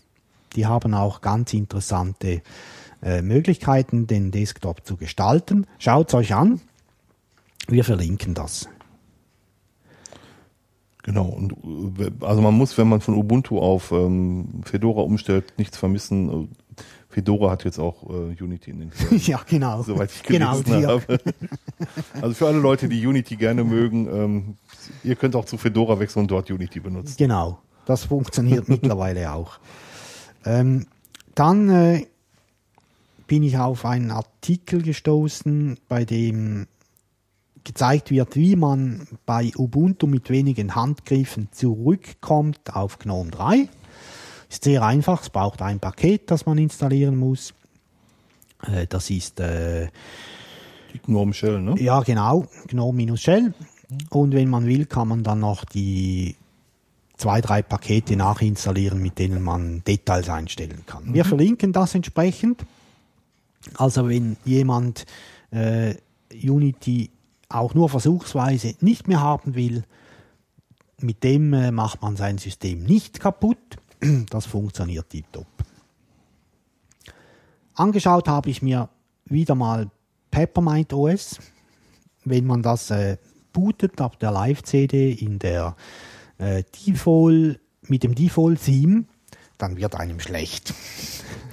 Die 0.55 0.65
haben 0.65 0.93
auch 0.93 1.21
ganz 1.21 1.53
interessante 1.53 2.41
äh, 3.01 3.21
Möglichkeiten, 3.21 4.07
den 4.07 4.31
Desktop 4.31 4.85
zu 4.85 4.97
gestalten. 4.97 5.67
Schaut 5.79 6.13
euch 6.13 6.33
an. 6.33 6.61
Wir 7.67 7.83
verlinken 7.83 8.33
das. 8.33 8.69
Genau, 11.03 11.25
und 11.25 11.53
äh, 11.99 12.11
also 12.21 12.41
man 12.41 12.55
muss, 12.55 12.77
wenn 12.77 12.89
man 12.89 13.01
von 13.01 13.15
Ubuntu 13.15 13.59
auf 13.59 13.91
ähm, 13.91 14.61
Fedora 14.63 15.01
umstellt, 15.01 15.53
nichts 15.57 15.77
vermissen. 15.77 16.49
Fedora 17.15 17.51
hat 17.51 17.63
jetzt 17.63 17.79
auch 17.79 18.03
äh, 18.09 18.43
Unity 18.43 18.71
in 18.71 18.79
den 18.79 18.89
Quellen, 18.91 19.21
ja, 19.23 19.39
genau. 19.47 19.81
soweit 19.83 20.11
ich 20.11 20.21
genau, 20.23 20.61
gelesen 20.61 20.81
Dirk. 20.81 20.89
habe. 20.89 21.19
Also 22.21 22.35
für 22.35 22.47
alle 22.47 22.57
Leute, 22.57 22.89
die 22.89 23.07
Unity 23.07 23.37
gerne 23.37 23.63
mögen, 23.63 24.07
ähm, 24.13 24.57
ihr 25.01 25.15
könnt 25.15 25.33
auch 25.37 25.45
zu 25.45 25.57
Fedora 25.57 25.97
wechseln 25.97 26.23
und 26.23 26.31
dort 26.31 26.51
Unity 26.51 26.81
benutzen. 26.81 27.15
Genau, 27.17 27.59
das 27.85 28.03
funktioniert 28.03 28.67
mittlerweile 28.67 29.31
auch. 29.31 29.59
Ähm, 30.43 30.87
dann 31.35 31.69
äh, 31.69 32.05
bin 33.27 33.43
ich 33.43 33.57
auf 33.57 33.85
einen 33.85 34.11
Artikel 34.11 34.81
gestoßen, 34.81 35.77
bei 35.87 36.03
dem 36.03 36.67
gezeigt 37.63 38.11
wird, 38.11 38.35
wie 38.35 38.57
man 38.57 39.07
bei 39.25 39.53
Ubuntu 39.57 40.05
mit 40.05 40.29
wenigen 40.29 40.75
Handgriffen 40.75 41.47
zurückkommt 41.53 42.75
auf 42.75 42.99
GNOME 42.99 43.31
3. 43.31 43.69
Ist 44.49 44.63
sehr 44.63 44.83
einfach, 44.83 45.21
es 45.23 45.29
braucht 45.29 45.61
ein 45.61 45.79
Paket, 45.79 46.31
das 46.31 46.45
man 46.45 46.57
installieren 46.57 47.17
muss. 47.17 47.53
Äh, 48.63 48.87
das 48.87 49.09
ist 49.09 49.39
äh, 49.39 49.87
Die 50.93 50.99
Gnome 50.99 51.33
Shell, 51.33 51.61
ne? 51.61 51.75
Ja, 51.79 52.01
genau, 52.01 52.47
GNOME-Shell. 52.67 53.53
Und 54.09 54.33
wenn 54.33 54.49
man 54.49 54.65
will, 54.65 54.85
kann 54.85 55.07
man 55.07 55.23
dann 55.23 55.39
noch 55.39 55.65
die 55.65 56.35
zwei, 57.17 57.41
drei 57.41 57.61
Pakete 57.61 58.15
nachinstallieren, 58.15 59.01
mit 59.01 59.19
denen 59.19 59.41
man 59.41 59.83
Details 59.83 60.29
einstellen 60.29 60.83
kann. 60.85 61.13
Wir 61.13 61.25
verlinken 61.25 61.71
das 61.71 61.95
entsprechend. 61.95 62.65
Also 63.75 64.09
wenn 64.09 64.37
jemand 64.45 65.05
äh, 65.51 65.95
Unity 66.33 67.09
auch 67.49 67.73
nur 67.73 67.89
versuchsweise 67.89 68.75
nicht 68.81 69.07
mehr 69.07 69.21
haben 69.21 69.55
will, 69.55 69.83
mit 70.99 71.23
dem 71.23 71.53
äh, 71.53 71.71
macht 71.71 72.01
man 72.01 72.15
sein 72.15 72.37
System 72.37 72.83
nicht 72.83 73.19
kaputt. 73.19 73.57
Das 74.29 74.45
funktioniert 74.45 75.09
tiptop. 75.09 75.47
Angeschaut 77.73 78.27
habe 78.27 78.49
ich 78.49 78.61
mir 78.61 78.89
wieder 79.25 79.55
mal 79.55 79.89
Peppermint 80.31 80.93
OS. 80.93 81.39
Wenn 82.23 82.45
man 82.45 82.61
das 82.61 82.89
äh, 82.91 83.17
bootet 83.53 84.01
auf 84.01 84.15
der 84.17 84.31
Live-CD 84.31 85.11
in 85.11 85.39
der 85.39 85.75
äh, 86.37 86.63
Default, 86.87 87.59
mit 87.87 88.03
dem 88.03 88.15
Default-Theme, 88.15 89.05
dann 89.57 89.77
wird 89.77 89.95
einem 89.95 90.19
schlecht. 90.19 90.73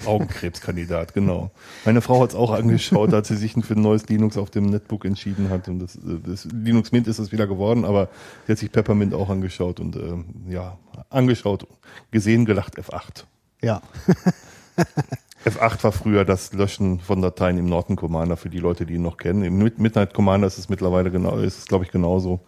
Augenkrebskandidat, 0.04 1.14
genau. 1.14 1.50
Meine 1.84 2.00
Frau 2.00 2.22
hat 2.22 2.30
es 2.30 2.34
auch 2.36 2.50
angeschaut, 2.50 3.14
als 3.14 3.28
sie 3.28 3.36
sich 3.36 3.52
für 3.52 3.74
ein 3.74 3.80
neues 3.82 4.08
Linux 4.08 4.36
auf 4.36 4.50
dem 4.50 4.66
Netbook 4.66 5.04
entschieden 5.04 5.48
hat. 5.50 5.68
Und 5.68 5.78
das, 5.78 5.96
äh, 5.96 6.18
das 6.26 6.44
Linux 6.46 6.90
Mint 6.92 7.06
ist 7.06 7.18
es 7.18 7.30
wieder 7.32 7.46
geworden, 7.46 7.84
aber 7.84 8.08
sie 8.46 8.52
hat 8.52 8.58
sich 8.58 8.72
Peppermint 8.72 9.14
auch 9.14 9.28
angeschaut 9.28 9.78
und 9.80 9.94
ähm, 9.96 10.24
ja, 10.48 10.76
angeschaut, 11.10 11.66
gesehen, 12.10 12.44
gelacht, 12.44 12.78
F8. 12.78 13.24
Ja. 13.62 13.80
F8 15.44 15.82
war 15.84 15.92
früher 15.92 16.24
das 16.24 16.52
Löschen 16.52 17.00
von 17.00 17.20
Dateien 17.20 17.58
im 17.58 17.66
Norton 17.66 17.96
Commander 17.96 18.36
für 18.36 18.48
die 18.48 18.58
Leute, 18.58 18.86
die 18.86 18.94
ihn 18.94 19.02
noch 19.02 19.16
kennen. 19.16 19.42
Im 19.42 19.58
Mid- 19.58 19.78
Midnight 19.78 20.14
Commander 20.14 20.46
ist 20.46 20.58
es 20.58 20.68
mittlerweile 20.68 21.10
genau, 21.10 21.36
ist 21.38 21.58
es 21.58 21.66
glaube 21.66 21.84
ich 21.84 21.90
genauso. 21.90 22.40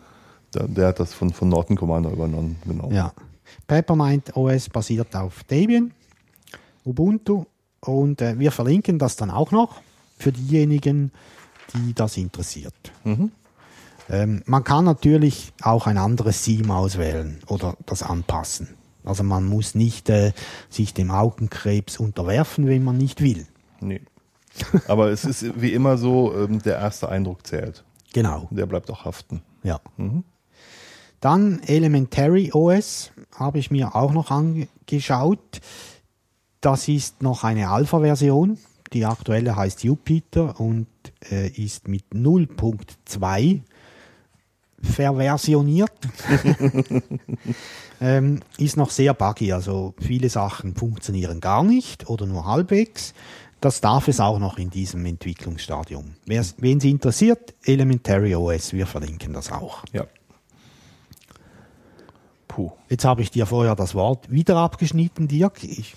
Der, 0.54 0.68
der 0.68 0.88
hat 0.88 1.00
das 1.00 1.12
von, 1.12 1.32
von 1.32 1.48
Norton 1.48 1.76
Commander 1.76 2.10
übernommen, 2.10 2.56
genau. 2.64 2.90
Ja. 2.92 3.12
Peppermint 3.66 4.36
OS 4.36 4.68
basiert 4.68 5.14
auf 5.16 5.44
Debian, 5.44 5.92
Ubuntu 6.84 7.44
und 7.80 8.20
äh, 8.20 8.38
wir 8.38 8.52
verlinken 8.52 8.98
das 8.98 9.16
dann 9.16 9.30
auch 9.30 9.50
noch 9.50 9.80
für 10.18 10.32
diejenigen, 10.32 11.12
die 11.74 11.94
das 11.94 12.16
interessiert. 12.16 12.74
Ähm, 14.10 14.42
man 14.46 14.64
kann 14.64 14.84
natürlich 14.84 15.52
auch 15.62 15.86
ein 15.86 15.98
anderes 15.98 16.42
Theme 16.42 16.74
auswählen 16.74 17.40
oder 17.46 17.76
das 17.86 18.02
anpassen. 18.02 18.76
Also 19.04 19.22
man 19.22 19.44
muss 19.46 19.74
nicht 19.74 20.08
äh, 20.08 20.32
sich 20.70 20.94
dem 20.94 21.10
Augenkrebs 21.10 21.98
unterwerfen, 21.98 22.66
wenn 22.66 22.84
man 22.84 22.96
nicht 22.96 23.20
will. 23.20 23.46
Nee. 23.80 24.00
Aber 24.88 25.10
es 25.10 25.24
ist 25.24 25.60
wie 25.60 25.72
immer 25.72 25.98
so, 25.98 26.34
ähm, 26.34 26.60
der 26.62 26.78
erste 26.78 27.08
Eindruck 27.08 27.46
zählt. 27.46 27.84
Genau. 28.12 28.48
Der 28.50 28.66
bleibt 28.66 28.90
auch 28.90 29.04
haften. 29.04 29.42
Ja. 29.62 29.80
Dann 31.24 31.62
Elementary 31.62 32.50
OS 32.52 33.10
habe 33.34 33.58
ich 33.58 33.70
mir 33.70 33.96
auch 33.96 34.12
noch 34.12 34.30
angeschaut. 34.30 35.62
Das 36.60 36.86
ist 36.86 37.22
noch 37.22 37.44
eine 37.44 37.70
Alpha-Version. 37.70 38.58
Die 38.92 39.06
aktuelle 39.06 39.56
heißt 39.56 39.84
Jupiter 39.84 40.60
und 40.60 40.86
äh, 41.30 41.48
ist 41.48 41.88
mit 41.88 42.04
0.2 42.12 43.62
verversioniert. 44.82 45.92
ähm, 48.02 48.40
ist 48.58 48.76
noch 48.76 48.90
sehr 48.90 49.14
buggy, 49.14 49.50
also 49.54 49.94
viele 49.98 50.28
Sachen 50.28 50.74
funktionieren 50.76 51.40
gar 51.40 51.62
nicht 51.62 52.06
oder 52.10 52.26
nur 52.26 52.44
halbwegs. 52.44 53.14
Das 53.62 53.80
darf 53.80 54.08
es 54.08 54.20
auch 54.20 54.38
noch 54.38 54.58
in 54.58 54.68
diesem 54.68 55.06
Entwicklungsstadium. 55.06 56.16
Wen 56.26 56.80
Sie 56.80 56.90
interessiert, 56.90 57.54
Elementary 57.64 58.34
OS, 58.34 58.74
wir 58.74 58.86
verlinken 58.86 59.32
das 59.32 59.50
auch. 59.50 59.84
Ja. 59.94 60.04
Puh. 62.54 62.70
Jetzt 62.88 63.04
habe 63.04 63.20
ich 63.20 63.32
dir 63.32 63.46
vorher 63.46 63.74
das 63.74 63.96
Wort 63.96 64.30
wieder 64.30 64.58
abgeschnitten, 64.58 65.26
Dirk. 65.26 65.64
Ich, 65.64 65.96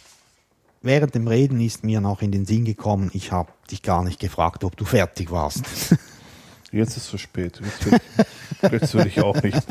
während 0.81 1.13
dem 1.13 1.27
Reden 1.27 1.61
ist 1.61 1.83
mir 1.83 2.01
noch 2.01 2.23
in 2.23 2.31
den 2.31 2.47
Sinn 2.47 2.65
gekommen, 2.65 3.11
ich 3.13 3.31
habe 3.31 3.51
dich 3.69 3.83
gar 3.83 4.03
nicht 4.03 4.19
gefragt, 4.19 4.63
ob 4.63 4.75
du 4.75 4.83
fertig 4.83 5.29
warst. 5.29 5.65
Jetzt 6.71 6.97
ist 6.97 6.97
es 6.97 7.09
zu 7.09 7.19
spät. 7.19 7.61
Jetzt 7.63 7.85
will, 7.85 7.99
ich, 8.63 8.71
jetzt 8.71 8.93
will 8.95 9.05
ich 9.05 9.21
auch 9.21 9.41
nicht. 9.41 9.65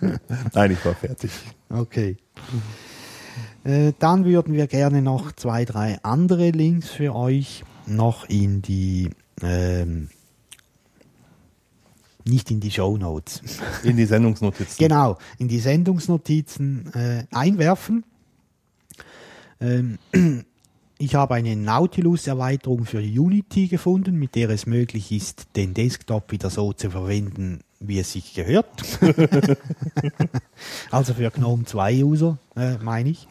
Nein, 0.54 0.70
ich 0.70 0.84
war 0.84 0.94
fertig. 0.94 1.30
Okay. 1.68 2.16
Äh, 3.62 3.92
dann 3.98 4.24
würden 4.24 4.54
wir 4.54 4.66
gerne 4.68 5.02
noch 5.02 5.32
zwei, 5.32 5.66
drei 5.66 5.98
andere 6.02 6.50
Links 6.50 6.88
für 6.88 7.14
euch 7.14 7.62
noch 7.86 8.28
in 8.28 8.62
die, 8.62 9.10
ähm, 9.42 10.08
nicht 12.30 12.50
in 12.50 12.60
die 12.60 12.70
Show 12.70 12.96
Notes, 12.96 13.42
In 13.82 13.96
die 13.96 14.06
Sendungsnotizen. 14.06 14.76
genau, 14.78 15.18
in 15.38 15.48
die 15.48 15.58
Sendungsnotizen 15.58 16.92
äh, 16.94 17.24
einwerfen. 17.32 18.04
Ähm, 19.60 19.98
ich 20.98 21.14
habe 21.14 21.34
eine 21.34 21.56
Nautilus-Erweiterung 21.56 22.86
für 22.86 23.00
Unity 23.00 23.68
gefunden, 23.68 24.16
mit 24.16 24.34
der 24.34 24.50
es 24.50 24.66
möglich 24.66 25.12
ist, 25.12 25.48
den 25.56 25.74
Desktop 25.74 26.32
wieder 26.32 26.48
so 26.50 26.72
zu 26.72 26.90
verwenden, 26.90 27.60
wie 27.80 27.98
es 27.98 28.12
sich 28.12 28.34
gehört. 28.34 28.84
also 30.90 31.14
für 31.14 31.30
GNOME 31.30 31.64
2 31.64 32.04
User, 32.04 32.38
äh, 32.56 32.78
meine 32.78 33.10
ich. 33.10 33.28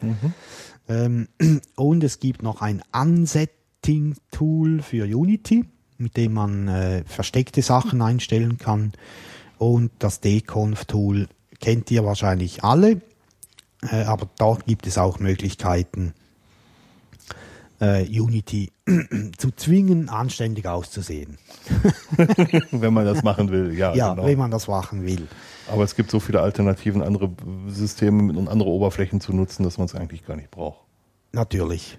Ähm, 0.88 1.28
und 1.76 2.04
es 2.04 2.20
gibt 2.20 2.42
noch 2.42 2.60
ein 2.60 2.82
Unsetting-Tool 2.92 4.82
für 4.82 5.04
Unity, 5.04 5.64
mit 6.00 6.16
dem 6.16 6.32
man 6.32 6.68
äh, 6.68 7.04
versteckte 7.06 7.62
Sachen 7.62 8.02
einstellen 8.02 8.58
kann. 8.58 8.92
Und 9.58 9.90
das 9.98 10.20
Deconf-Tool 10.20 11.28
kennt 11.60 11.90
ihr 11.90 12.04
wahrscheinlich 12.04 12.64
alle, 12.64 13.02
äh, 13.82 14.02
aber 14.04 14.28
dort 14.38 14.66
gibt 14.66 14.86
es 14.86 14.98
auch 14.98 15.18
Möglichkeiten, 15.18 16.14
äh, 17.80 18.06
Unity 18.08 18.72
zu 19.38 19.50
zwingen, 19.52 20.08
anständig 20.08 20.66
auszusehen. 20.66 21.38
Wenn 22.70 22.92
man 22.92 23.04
das 23.04 23.22
machen 23.22 23.50
will, 23.50 23.76
ja. 23.76 23.94
ja, 23.94 24.14
genau. 24.14 24.26
wenn 24.26 24.38
man 24.38 24.50
das 24.50 24.68
machen 24.68 25.04
will. 25.04 25.28
Aber 25.70 25.84
es 25.84 25.94
gibt 25.94 26.10
so 26.10 26.20
viele 26.20 26.40
Alternativen, 26.40 27.02
andere 27.02 27.30
Systeme 27.68 28.36
und 28.36 28.48
andere 28.48 28.70
Oberflächen 28.70 29.20
zu 29.20 29.32
nutzen, 29.32 29.62
dass 29.62 29.78
man 29.78 29.86
es 29.86 29.94
eigentlich 29.94 30.26
gar 30.26 30.36
nicht 30.36 30.50
braucht. 30.50 30.80
Natürlich. 31.32 31.98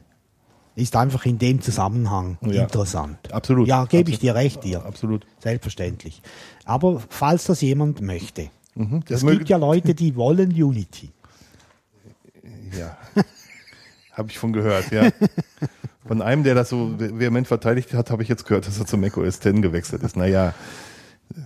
Ist 0.76 0.96
einfach 0.96 1.26
in 1.26 1.38
dem 1.38 1.62
Zusammenhang 1.62 2.38
Ja. 2.42 2.64
interessant. 2.64 3.32
Absolut. 3.34 3.68
Ja, 3.68 3.86
gebe 3.86 4.10
ich 4.10 4.20
dir 4.20 4.36
recht, 4.36 4.64
dir. 4.64 4.86
Absolut. 4.86 5.26
Selbstverständlich. 5.40 6.22
Aber 6.66 7.02
falls 7.10 7.44
das 7.46 7.62
jemand 7.62 8.02
möchte. 8.02 8.50
Mhm. 8.76 9.04
Das 9.08 9.22
Es 9.24 9.30
gibt 9.30 9.50
ja 9.50 9.58
Leute, 9.58 9.94
die 9.94 10.16
wollen 10.16 10.52
Unity. 10.52 11.10
Ja. 12.78 12.98
Habe 14.14 14.30
ich 14.30 14.38
von 14.40 14.54
gehört, 14.54 14.92
ja. 14.92 15.10
Von 16.08 16.22
einem, 16.22 16.44
der 16.44 16.56
das 16.56 16.70
so 16.70 16.98
vehement 16.98 17.48
verteidigt 17.48 17.94
hat, 17.94 18.10
habe 18.12 18.24
ich 18.24 18.30
jetzt 18.30 18.46
gehört, 18.46 18.66
dass 18.66 18.80
er 18.80 18.86
zu 18.86 18.98
Mac 18.98 19.18
OS 19.18 19.36
X 19.36 19.62
gewechselt 19.62 20.04
ist. 20.04 20.16
Naja, 20.16 20.54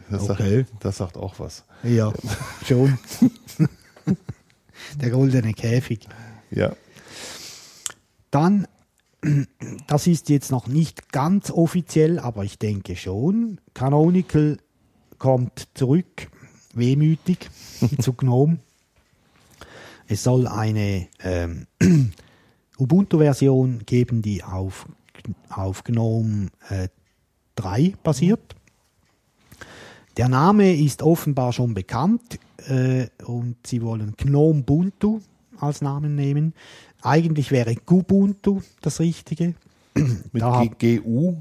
das, 0.09 0.29
Okay. 0.29 0.57
sagt, 0.69 0.85
das 0.85 0.97
sagt 0.97 1.17
auch 1.17 1.39
was. 1.39 1.63
Ja, 1.83 2.13
schon. 2.67 2.97
Der 5.01 5.09
goldene 5.09 5.53
Käfig. 5.53 6.07
Ja. 6.51 6.73
Dann, 8.31 8.67
das 9.87 10.07
ist 10.07 10.29
jetzt 10.29 10.51
noch 10.51 10.67
nicht 10.67 11.11
ganz 11.11 11.51
offiziell, 11.51 12.19
aber 12.19 12.43
ich 12.43 12.59
denke 12.59 12.95
schon. 12.95 13.59
Canonical 13.73 14.57
kommt 15.17 15.67
zurück, 15.73 16.29
wehmütig, 16.73 17.49
zu 17.99 18.13
GNOME. 18.13 18.59
Es 20.07 20.21
soll 20.21 20.45
eine 20.45 21.07
ähm, 21.23 21.65
Ubuntu-Version 22.77 23.87
geben, 23.87 24.21
die 24.21 24.43
auf, 24.43 24.87
auf 25.49 25.83
GNOME 25.83 26.49
äh, 26.69 26.89
3 27.55 27.95
basiert. 28.03 28.55
Der 30.17 30.29
Name 30.29 30.75
ist 30.75 31.01
offenbar 31.01 31.53
schon 31.53 31.73
bekannt 31.73 32.37
äh, 32.67 33.07
und 33.25 33.55
sie 33.65 33.81
wollen 33.81 34.13
GNOME 34.15 34.59
Ubuntu 34.59 35.21
als 35.57 35.81
Namen 35.81 36.13
nehmen. 36.13 36.53
Eigentlich 37.05 37.51
wäre 37.51 37.75
Kubuntu 37.75 38.61
das 38.81 38.99
Richtige. 38.99 39.53
Mit 40.31 40.43
GU, 40.79 41.35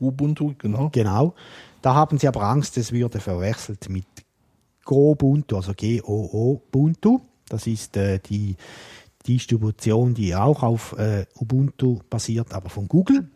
Ubuntu, 0.00 0.54
genau. 0.58 0.90
Genau. 0.90 1.34
Da 1.82 1.94
haben 1.94 2.18
sie 2.18 2.28
aber 2.28 2.42
Angst, 2.42 2.76
es 2.76 2.92
würde 2.92 3.20
verwechselt 3.20 3.88
mit 3.88 4.06
Gobuntu, 4.84 5.56
also 5.56 5.72
G-O-O-Buntu. 5.74 7.20
Das 7.48 7.66
ist 7.66 7.96
äh, 7.96 8.18
die 8.18 8.56
Distribution, 9.26 10.14
die 10.14 10.34
auch 10.34 10.62
auf 10.62 10.96
äh, 10.98 11.26
Ubuntu 11.36 12.00
basiert, 12.10 12.52
aber 12.52 12.68
von 12.68 12.88
Google. 12.88 13.28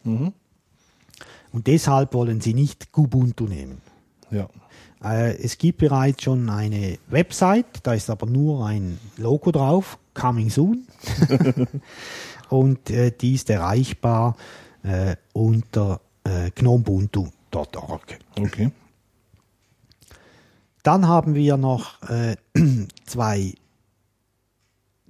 Und 1.52 1.66
deshalb 1.66 2.14
wollen 2.14 2.40
sie 2.40 2.54
nicht 2.54 2.90
Kubuntu 2.90 3.44
nehmen. 3.44 3.80
Ja. 4.30 4.48
Äh, 5.02 5.36
es 5.42 5.58
gibt 5.58 5.78
bereits 5.78 6.22
schon 6.22 6.48
eine 6.48 6.98
Website, 7.08 7.66
da 7.82 7.94
ist 7.94 8.10
aber 8.10 8.26
nur 8.26 8.66
ein 8.66 8.98
Logo 9.16 9.50
drauf, 9.50 9.98
Coming 10.14 10.50
Soon. 10.50 10.86
Und 12.48 12.90
äh, 12.90 13.10
die 13.10 13.34
ist 13.34 13.48
erreichbar 13.50 14.36
äh, 14.82 15.16
unter 15.32 16.00
äh, 16.24 16.50
gnomebuntu 16.54 17.28
.org. 17.54 18.18
Okay. 18.38 18.70
Dann 20.82 21.06
haben 21.06 21.34
wir 21.34 21.56
noch 21.56 22.02
äh, 22.08 22.36
zwei 23.06 23.54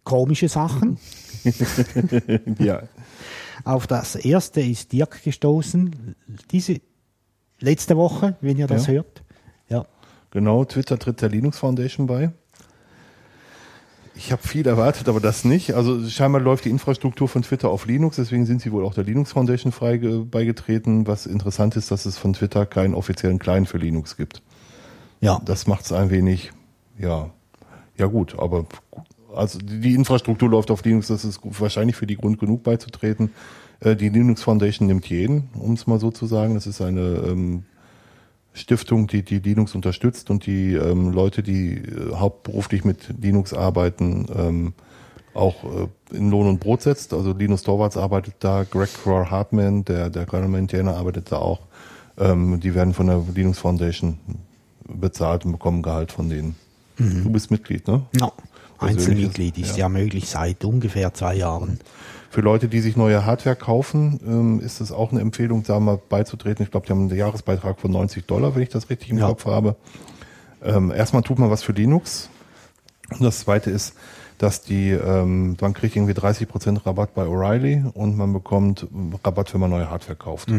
komische 0.04 0.48
Sachen. 0.48 0.98
ja. 2.58 2.82
Auf 3.64 3.86
das 3.86 4.16
erste 4.16 4.60
ist 4.60 4.92
Dirk 4.92 5.22
gestoßen, 5.22 6.14
diese 6.50 6.80
letzte 7.60 7.96
Woche, 7.96 8.36
wenn 8.40 8.58
ihr 8.58 8.66
das 8.66 8.86
Ja. 8.86 8.94
hört. 8.94 9.11
Genau, 10.32 10.64
Twitter 10.64 10.98
tritt 10.98 11.20
der 11.20 11.28
Linux 11.28 11.58
Foundation 11.58 12.06
bei. 12.06 12.32
Ich 14.14 14.32
habe 14.32 14.42
viel 14.42 14.66
erwartet, 14.66 15.08
aber 15.08 15.20
das 15.20 15.44
nicht. 15.44 15.74
Also 15.74 16.08
scheinbar 16.08 16.40
läuft 16.40 16.64
die 16.64 16.70
Infrastruktur 16.70 17.28
von 17.28 17.42
Twitter 17.42 17.68
auf 17.68 17.86
Linux, 17.86 18.16
deswegen 18.16 18.44
sind 18.44 18.60
sie 18.60 18.72
wohl 18.72 18.84
auch 18.84 18.94
der 18.94 19.04
Linux 19.04 19.32
Foundation 19.32 19.72
frei 19.72 19.98
beigetreten. 19.98 21.06
Was 21.06 21.26
interessant 21.26 21.76
ist, 21.76 21.90
dass 21.90 22.06
es 22.06 22.18
von 22.18 22.32
Twitter 22.32 22.66
keinen 22.66 22.94
offiziellen 22.94 23.38
Client 23.38 23.68
für 23.68 23.78
Linux 23.78 24.16
gibt. 24.16 24.42
Ja. 25.20 25.40
Das 25.44 25.66
macht 25.66 25.84
es 25.84 25.92
ein 25.92 26.10
wenig, 26.10 26.52
ja, 26.98 27.30
ja 27.96 28.06
gut, 28.06 28.38
aber 28.38 28.66
also 29.34 29.58
die 29.58 29.80
die 29.80 29.94
Infrastruktur 29.94 30.48
läuft 30.48 30.70
auf 30.70 30.84
Linux, 30.84 31.08
das 31.08 31.24
ist 31.24 31.40
wahrscheinlich 31.42 31.96
für 31.96 32.06
die 32.06 32.16
Grund 32.16 32.38
genug 32.38 32.62
beizutreten. 32.62 33.30
Äh, 33.80 33.96
Die 33.96 34.08
Linux 34.08 34.42
Foundation 34.42 34.88
nimmt 34.88 35.08
jeden, 35.08 35.48
um 35.54 35.72
es 35.74 35.86
mal 35.86 35.98
so 36.00 36.10
zu 36.10 36.26
sagen. 36.26 36.54
Das 36.54 36.66
ist 36.66 36.80
eine 36.80 37.00
ähm, 37.00 37.64
Stiftung, 38.54 39.06
die, 39.06 39.22
die 39.22 39.38
Linux 39.38 39.74
unterstützt 39.74 40.30
und 40.30 40.46
die 40.46 40.74
ähm, 40.74 41.12
Leute, 41.12 41.42
die 41.42 41.74
äh, 41.74 42.14
hauptberuflich 42.14 42.84
mit 42.84 43.14
Linux 43.20 43.54
arbeiten, 43.54 44.26
ähm, 44.34 44.72
auch 45.34 45.64
äh, 45.64 46.16
in 46.16 46.30
Lohn 46.30 46.46
und 46.46 46.60
Brot 46.60 46.82
setzt. 46.82 47.14
Also 47.14 47.32
Linus 47.32 47.62
Torvalds 47.62 47.96
arbeitet 47.96 48.34
da, 48.40 48.64
Greg 48.64 48.90
Crowell 49.02 49.30
Hartman, 49.30 49.84
der, 49.84 50.10
der 50.10 50.26
Kernel 50.26 50.48
Maintainer, 50.48 50.96
arbeitet 50.96 51.32
da 51.32 51.36
auch. 51.36 51.60
Ähm, 52.18 52.60
die 52.60 52.74
werden 52.74 52.92
von 52.92 53.06
der 53.06 53.22
Linux 53.34 53.58
Foundation 53.58 54.18
bezahlt 54.86 55.46
und 55.46 55.52
bekommen 55.52 55.82
Gehalt 55.82 56.12
von 56.12 56.28
denen. 56.28 56.56
Du 56.98 57.30
bist 57.30 57.50
Mitglied, 57.50 57.88
ne? 57.88 58.02
ja. 58.14 58.30
Einzelmitglied 58.78 59.58
ist 59.58 59.76
ja. 59.76 59.84
ja. 59.84 59.88
möglich 59.88 60.28
seit 60.28 60.64
ungefähr 60.64 61.14
zwei 61.14 61.36
Jahren. 61.36 61.78
Für 62.32 62.40
Leute, 62.40 62.66
die 62.68 62.80
sich 62.80 62.96
neue 62.96 63.26
Hardware 63.26 63.54
kaufen, 63.56 64.18
ähm, 64.26 64.60
ist 64.60 64.80
es 64.80 64.90
auch 64.90 65.12
eine 65.12 65.20
Empfehlung, 65.20 65.64
da 65.64 65.78
mal 65.78 65.98
beizutreten. 66.08 66.64
Ich 66.64 66.70
glaube, 66.70 66.86
die 66.86 66.92
haben 66.92 67.10
einen 67.10 67.14
Jahresbeitrag 67.14 67.78
von 67.78 67.90
90 67.90 68.24
Dollar, 68.24 68.54
wenn 68.54 68.62
ich 68.62 68.70
das 68.70 68.88
richtig 68.88 69.10
im 69.10 69.18
Ja. 69.18 69.26
Kopf 69.26 69.44
habe. 69.44 69.76
Ähm, 70.62 70.90
erstmal 70.90 71.22
tut 71.22 71.38
man 71.38 71.50
was 71.50 71.62
für 71.62 71.72
Linux. 71.72 72.30
Und 73.10 73.20
das 73.20 73.40
zweite 73.40 73.70
ist, 73.70 73.92
dass 74.38 74.62
die, 74.62 74.92
ähm, 74.92 75.58
man 75.60 75.74
kriegt 75.74 75.94
irgendwie 75.94 76.14
30% 76.14 76.86
Rabatt 76.86 77.12
bei 77.12 77.24
O'Reilly 77.26 77.92
und 77.92 78.16
man 78.16 78.32
bekommt 78.32 78.86
Rabatt, 79.22 79.52
wenn 79.52 79.60
man 79.60 79.68
neue 79.68 79.90
Hardware 79.90 80.16
kauft. 80.16 80.50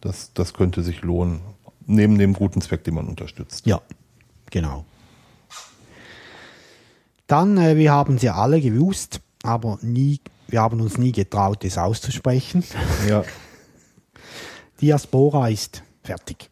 Das, 0.00 0.32
das 0.32 0.54
könnte 0.54 0.82
sich 0.82 1.02
lohnen. 1.02 1.40
Neben 1.84 2.16
dem 2.16 2.32
guten 2.32 2.62
Zweck, 2.62 2.84
den 2.84 2.94
man 2.94 3.06
unterstützt. 3.06 3.66
Ja, 3.66 3.82
genau. 4.50 4.86
Dann, 7.26 7.58
äh, 7.58 7.76
wir 7.76 7.92
haben 7.92 8.16
sie 8.16 8.30
alle 8.30 8.62
gewusst, 8.62 9.20
aber 9.42 9.78
nie, 9.82 10.18
wir 10.52 10.60
haben 10.60 10.80
uns 10.80 10.98
nie 10.98 11.12
getraut, 11.12 11.64
es 11.64 11.78
auszusprechen. 11.78 12.62
Ja. 13.08 13.24
Diaspora 14.80 15.48
ist 15.48 15.82
fertig. 16.02 16.50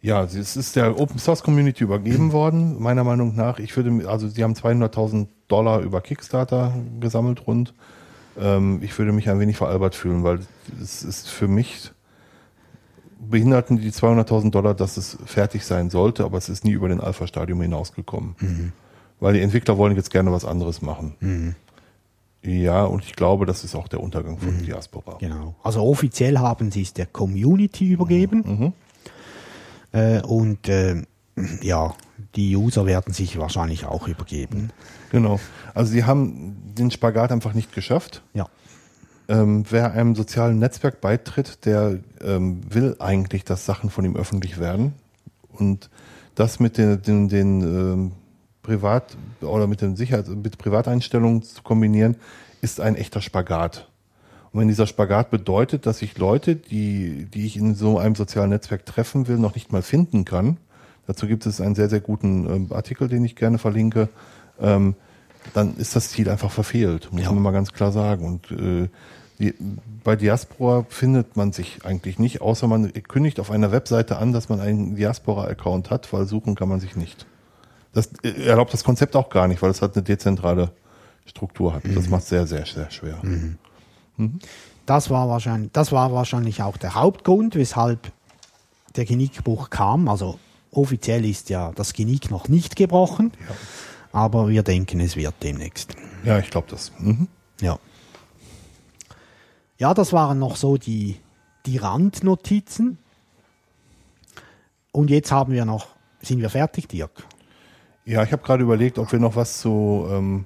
Ja, 0.00 0.24
es 0.24 0.56
ist 0.56 0.76
der 0.76 0.98
Open 0.98 1.18
Source 1.18 1.42
Community 1.42 1.84
übergeben 1.84 2.32
worden, 2.32 2.80
meiner 2.82 3.04
Meinung 3.04 3.34
nach. 3.34 3.58
Ich 3.58 3.76
würde, 3.76 4.08
also 4.08 4.28
sie 4.28 4.42
haben 4.42 4.54
200.000 4.54 5.28
Dollar 5.48 5.80
über 5.80 6.00
Kickstarter 6.00 6.74
gesammelt 7.00 7.46
rund. 7.46 7.74
Ähm, 8.38 8.80
ich 8.82 8.96
würde 8.98 9.12
mich 9.12 9.30
ein 9.30 9.40
wenig 9.40 9.56
veralbert 9.56 9.94
fühlen, 9.94 10.22
weil 10.24 10.40
es 10.80 11.02
ist 11.02 11.28
für 11.28 11.48
mich 11.48 11.92
behinderten 13.18 13.78
die 13.78 13.92
200.000 13.92 14.50
Dollar, 14.50 14.74
dass 14.74 14.96
es 14.96 15.16
fertig 15.24 15.64
sein 15.64 15.90
sollte, 15.90 16.24
aber 16.24 16.38
es 16.38 16.48
ist 16.48 16.64
nie 16.64 16.72
über 16.72 16.88
den 16.88 17.00
Alpha-Stadium 17.00 17.62
hinausgekommen. 17.62 18.72
Weil 19.20 19.34
die 19.34 19.40
Entwickler 19.40 19.78
wollen 19.78 19.94
jetzt 19.96 20.10
gerne 20.10 20.32
was 20.32 20.44
anderes 20.44 20.82
machen. 20.82 21.54
Ja, 22.42 22.84
und 22.84 23.04
ich 23.04 23.14
glaube, 23.14 23.46
das 23.46 23.62
ist 23.62 23.74
auch 23.74 23.86
der 23.88 24.00
Untergang 24.00 24.38
von 24.38 24.64
Diaspora. 24.64 25.18
Genau. 25.18 25.54
Also 25.62 25.82
offiziell 25.82 26.38
haben 26.38 26.70
sie 26.72 26.82
es 26.82 26.92
der 26.92 27.06
Community 27.06 27.90
übergeben. 27.90 28.74
Äh, 29.92 30.22
und 30.22 30.68
äh, 30.68 31.02
ja, 31.60 31.94
die 32.34 32.56
User 32.56 32.86
werden 32.86 33.12
sich 33.12 33.38
wahrscheinlich 33.38 33.84
auch 33.84 34.08
übergeben. 34.08 34.70
Genau. 35.10 35.38
Also 35.74 35.92
sie 35.92 36.04
haben 36.04 36.56
den 36.76 36.90
Spagat 36.90 37.30
einfach 37.30 37.54
nicht 37.54 37.72
geschafft. 37.74 38.22
Ja. 38.34 38.48
Ähm, 39.28 39.64
wer 39.70 39.92
einem 39.92 40.14
sozialen 40.14 40.58
Netzwerk 40.58 41.00
beitritt, 41.00 41.64
der 41.64 42.00
ähm, 42.22 42.60
will 42.68 42.96
eigentlich, 42.98 43.44
dass 43.44 43.66
Sachen 43.66 43.90
von 43.90 44.04
ihm 44.04 44.16
öffentlich 44.16 44.58
werden. 44.58 44.94
Und 45.52 45.90
das 46.34 46.58
mit 46.58 46.78
den, 46.78 47.02
den, 47.02 47.28
den 47.28 47.60
ähm, 47.60 48.12
Privat- 48.62 49.16
oder 49.40 49.66
mit 49.66 49.80
den 49.80 49.96
Sicherheit, 49.96 50.28
mit 50.28 50.58
Privateinstellungen 50.58 51.42
zu 51.42 51.62
kombinieren, 51.62 52.16
ist 52.60 52.80
ein 52.80 52.94
echter 52.94 53.20
Spagat. 53.20 53.88
Und 54.52 54.60
wenn 54.60 54.68
dieser 54.68 54.86
Spagat 54.86 55.30
bedeutet, 55.30 55.86
dass 55.86 56.02
ich 56.02 56.18
Leute, 56.18 56.56
die, 56.56 57.26
die 57.32 57.46
ich 57.46 57.56
in 57.56 57.74
so 57.74 57.98
einem 57.98 58.14
sozialen 58.14 58.50
Netzwerk 58.50 58.84
treffen 58.86 59.26
will, 59.26 59.38
noch 59.38 59.54
nicht 59.54 59.72
mal 59.72 59.82
finden 59.82 60.24
kann, 60.24 60.58
dazu 61.06 61.26
gibt 61.26 61.46
es 61.46 61.60
einen 61.60 61.74
sehr, 61.74 61.88
sehr 61.88 62.00
guten 62.00 62.46
ähm, 62.48 62.66
Artikel, 62.70 63.08
den 63.08 63.24
ich 63.24 63.34
gerne 63.34 63.58
verlinke, 63.58 64.08
ähm, 64.60 64.94
dann 65.54 65.76
ist 65.76 65.96
das 65.96 66.10
Ziel 66.10 66.28
einfach 66.28 66.50
verfehlt, 66.50 67.08
muss 67.12 67.22
Ja. 67.22 67.32
man 67.32 67.42
mal 67.42 67.50
ganz 67.52 67.72
klar 67.72 67.90
sagen. 67.90 68.24
Und 68.26 68.50
äh, 68.52 68.88
die, 69.38 69.54
bei 70.04 70.14
Diaspora 70.14 70.84
findet 70.88 71.36
man 71.36 71.52
sich 71.52 71.84
eigentlich 71.84 72.18
nicht, 72.18 72.42
außer 72.42 72.68
man 72.68 72.92
kündigt 72.92 73.40
auf 73.40 73.50
einer 73.50 73.72
Webseite 73.72 74.18
an, 74.18 74.32
dass 74.32 74.48
man 74.48 74.60
einen 74.60 74.94
Diaspora-Account 74.94 75.90
hat, 75.90 76.12
weil 76.12 76.26
suchen 76.26 76.54
kann 76.54 76.68
man 76.68 76.78
sich 76.78 76.94
nicht. 76.94 77.26
Das 77.92 78.10
äh, 78.22 78.46
erlaubt 78.46 78.72
das 78.72 78.84
Konzept 78.84 79.16
auch 79.16 79.28
gar 79.28 79.48
nicht, 79.48 79.62
weil 79.62 79.70
es 79.70 79.82
halt 79.82 79.94
eine 79.94 80.02
dezentrale 80.02 80.72
Struktur 81.26 81.74
hat. 81.74 81.82
Das 81.94 82.08
macht 82.08 82.22
es 82.22 82.28
sehr, 82.30 82.46
sehr, 82.46 82.66
sehr 82.66 82.90
schwer. 82.90 83.18
Das 84.86 85.10
war 85.10 85.28
wahrscheinlich, 85.28 85.70
das 85.72 85.92
war 85.92 86.12
wahrscheinlich 86.12 86.62
auch 86.62 86.76
der 86.76 86.94
Hauptgrund, 86.94 87.54
weshalb 87.54 88.10
der 88.96 89.04
Genickbruch 89.04 89.70
kam. 89.70 90.08
Also 90.08 90.38
offiziell 90.70 91.24
ist 91.24 91.50
ja 91.50 91.72
das 91.74 91.92
Genick 91.92 92.30
noch 92.30 92.48
nicht 92.48 92.76
gebrochen, 92.76 93.32
aber 94.12 94.48
wir 94.48 94.62
denken, 94.62 95.00
es 95.00 95.16
wird 95.16 95.34
demnächst. 95.42 95.94
Ja, 96.24 96.38
ich 96.38 96.50
glaube 96.50 96.66
das. 96.70 96.92
Mhm. 96.98 97.28
Ja. 97.60 97.78
Ja, 99.78 99.94
das 99.94 100.12
waren 100.12 100.38
noch 100.38 100.56
so 100.56 100.76
die, 100.76 101.16
die 101.66 101.76
Randnotizen. 101.76 102.98
Und 104.92 105.10
jetzt 105.10 105.32
haben 105.32 105.52
wir 105.52 105.64
noch, 105.64 105.88
sind 106.20 106.40
wir 106.40 106.50
fertig, 106.50 106.88
Dirk? 106.88 107.24
Ja, 108.04 108.22
ich 108.22 108.32
habe 108.32 108.42
gerade 108.42 108.62
überlegt, 108.62 108.98
ob 108.98 109.10
wir 109.12 109.18
noch 109.18 109.36
was 109.36 109.60
zu 109.60 110.06
ähm, 110.10 110.44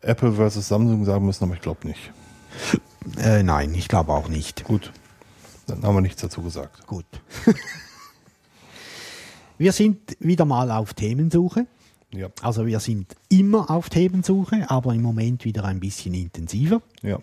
Apple 0.00 0.32
versus 0.32 0.68
Samsung 0.68 1.04
sagen 1.04 1.26
müssen, 1.26 1.44
aber 1.44 1.54
ich 1.54 1.60
glaube 1.60 1.86
nicht. 1.86 2.12
Äh, 3.22 3.42
nein, 3.42 3.72
ich 3.74 3.88
glaube 3.88 4.12
auch 4.12 4.28
nicht. 4.28 4.64
Gut, 4.64 4.92
dann 5.66 5.82
haben 5.82 5.94
wir 5.94 6.02
nichts 6.02 6.20
dazu 6.20 6.42
gesagt. 6.42 6.86
Gut. 6.86 7.06
wir 9.56 9.72
sind 9.72 10.16
wieder 10.20 10.44
mal 10.44 10.70
auf 10.70 10.92
Themensuche. 10.92 11.66
Ja, 12.12 12.28
Also 12.42 12.66
wir 12.66 12.80
sind 12.80 13.16
immer 13.30 13.70
auf 13.70 13.88
Themensuche, 13.88 14.68
aber 14.68 14.92
im 14.94 15.00
Moment 15.00 15.46
wieder 15.46 15.64
ein 15.64 15.80
bisschen 15.80 16.12
intensiver. 16.12 16.82
ja. 17.02 17.18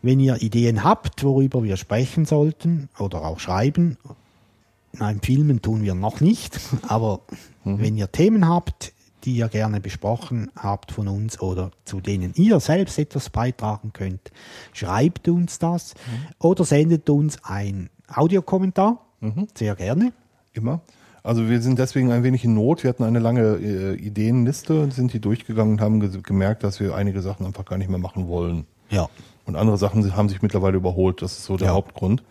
Wenn 0.00 0.20
ihr 0.20 0.40
Ideen 0.40 0.84
habt, 0.84 1.24
worüber 1.24 1.62
wir 1.64 1.76
sprechen 1.76 2.24
sollten 2.24 2.88
oder 2.98 3.22
auch 3.24 3.40
schreiben, 3.40 3.98
nein, 4.92 5.20
filmen 5.20 5.60
tun 5.60 5.82
wir 5.82 5.94
noch 5.94 6.20
nicht, 6.20 6.58
aber 6.88 7.20
wenn 7.76 7.96
ihr 7.96 8.10
Themen 8.10 8.48
habt, 8.48 8.92
die 9.24 9.36
ihr 9.36 9.48
gerne 9.48 9.80
besprochen 9.80 10.50
habt 10.56 10.92
von 10.92 11.08
uns 11.08 11.40
oder 11.40 11.70
zu 11.84 12.00
denen 12.00 12.32
ihr 12.36 12.60
selbst 12.60 12.98
etwas 12.98 13.30
beitragen 13.30 13.92
könnt, 13.92 14.30
schreibt 14.72 15.28
uns 15.28 15.58
das 15.58 15.94
oder 16.38 16.64
sendet 16.64 17.10
uns 17.10 17.38
ein 17.44 17.90
Audiokommentar, 18.14 19.04
sehr 19.54 19.74
gerne. 19.74 20.12
Immer. 20.52 20.80
Also 21.22 21.48
wir 21.50 21.60
sind 21.60 21.78
deswegen 21.78 22.10
ein 22.12 22.22
wenig 22.22 22.44
in 22.44 22.54
Not. 22.54 22.84
Wir 22.84 22.88
hatten 22.90 23.02
eine 23.04 23.18
lange 23.18 23.56
äh, 23.56 23.94
Ideenliste, 23.96 24.90
sind 24.90 25.12
die 25.12 25.20
durchgegangen 25.20 25.74
und 25.74 25.80
haben 25.80 26.00
ge 26.00 26.22
gemerkt, 26.22 26.62
dass 26.64 26.80
wir 26.80 26.94
einige 26.94 27.20
Sachen 27.20 27.44
einfach 27.44 27.64
gar 27.66 27.76
nicht 27.76 27.90
mehr 27.90 27.98
machen 27.98 28.28
wollen. 28.28 28.66
Ja, 28.88 29.08
Und 29.44 29.56
andere 29.56 29.76
Sachen 29.76 30.16
haben 30.16 30.28
sich 30.30 30.40
mittlerweile 30.40 30.76
überholt. 30.78 31.20
Das 31.20 31.32
ist 31.32 31.44
so 31.44 31.56
der 31.58 31.68
Ja. 31.68 31.74
Hauptgrund. 31.74 32.22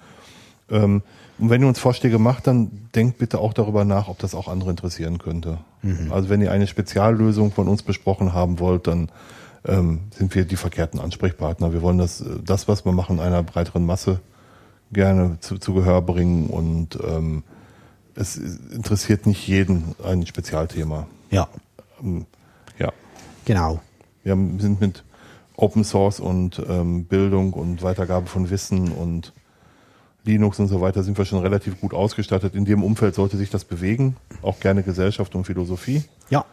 Ähm, 0.71 1.03
und 1.39 1.49
wenn 1.49 1.61
ihr 1.61 1.67
uns 1.67 1.79
Vorschläge 1.79 2.19
macht, 2.19 2.47
dann 2.47 2.71
denkt 2.95 3.17
bitte 3.19 3.39
auch 3.39 3.53
darüber 3.53 3.85
nach, 3.85 4.07
ob 4.07 4.19
das 4.19 4.33
auch 4.35 4.47
andere 4.47 4.69
interessieren 4.71 5.17
könnte. 5.19 5.59
Also 6.09 6.27
wenn 6.29 6.41
ihr 6.41 6.51
eine 6.51 6.67
Speziallösung 6.67 7.51
von 7.51 7.67
uns 7.67 7.81
besprochen 7.83 8.33
haben 8.33 8.59
wollt, 8.59 8.87
dann 8.87 9.09
ähm, 9.65 9.99
sind 10.11 10.33
wir 10.35 10.43
die 10.45 10.55
verkehrten 10.57 10.99
Ansprechpartner. 10.99 11.71
Wir 11.71 11.81
wollen 11.81 11.97
das, 11.97 12.21
äh, 12.21 12.25
das, 12.43 12.67
was 12.67 12.83
wir 12.85 12.91
machen, 12.91 13.19
einer 13.19 13.43
breiteren 13.43 13.85
Masse 13.85 14.19
gerne 14.91 15.37
zu, 15.39 15.57
zu 15.57 15.73
Gehör 15.73 16.01
bringen 16.01 16.47
und 16.47 16.97
ähm, 17.05 17.43
es 18.15 18.35
interessiert 18.37 19.25
nicht 19.27 19.47
jeden 19.47 19.95
ein 20.03 20.25
Spezialthema. 20.25 21.07
ja, 21.29 21.47
Ähm, 22.01 22.25
ja. 22.79 22.91
genau. 23.45 23.79
Wir 24.23 24.31
haben- 24.33 24.59
sind 24.59 24.81
mit 24.81 25.03
Open 25.55 25.83
Source 25.83 26.19
und 26.19 26.61
ähm, 26.69 27.05
Bildung 27.05 27.53
und 27.53 27.81
Weitergabe 27.83 28.27
von 28.27 28.49
Wissen 28.49 28.91
und 28.91 29.33
Linux 30.27 30.59
und 30.59 30.67
so 30.67 30.81
weiter 30.81 31.01
sind 31.03 31.17
wir 31.17 31.25
schon 31.25 31.39
relativ 31.39 31.79
gut 31.81 31.93
ausgestattet. 31.93 32.53
In 32.53 32.65
dem 32.65 32.83
Umfeld 32.83 33.15
sollte 33.15 33.37
sich 33.37 33.49
das 33.49 33.65
bewegen, 33.65 34.15
auch 34.43 34.59
gerne 34.59 34.83
Gesellschaft 34.83 35.33
und 35.35 35.45
Philosophie. 35.45 36.03
Ja, 36.29 36.45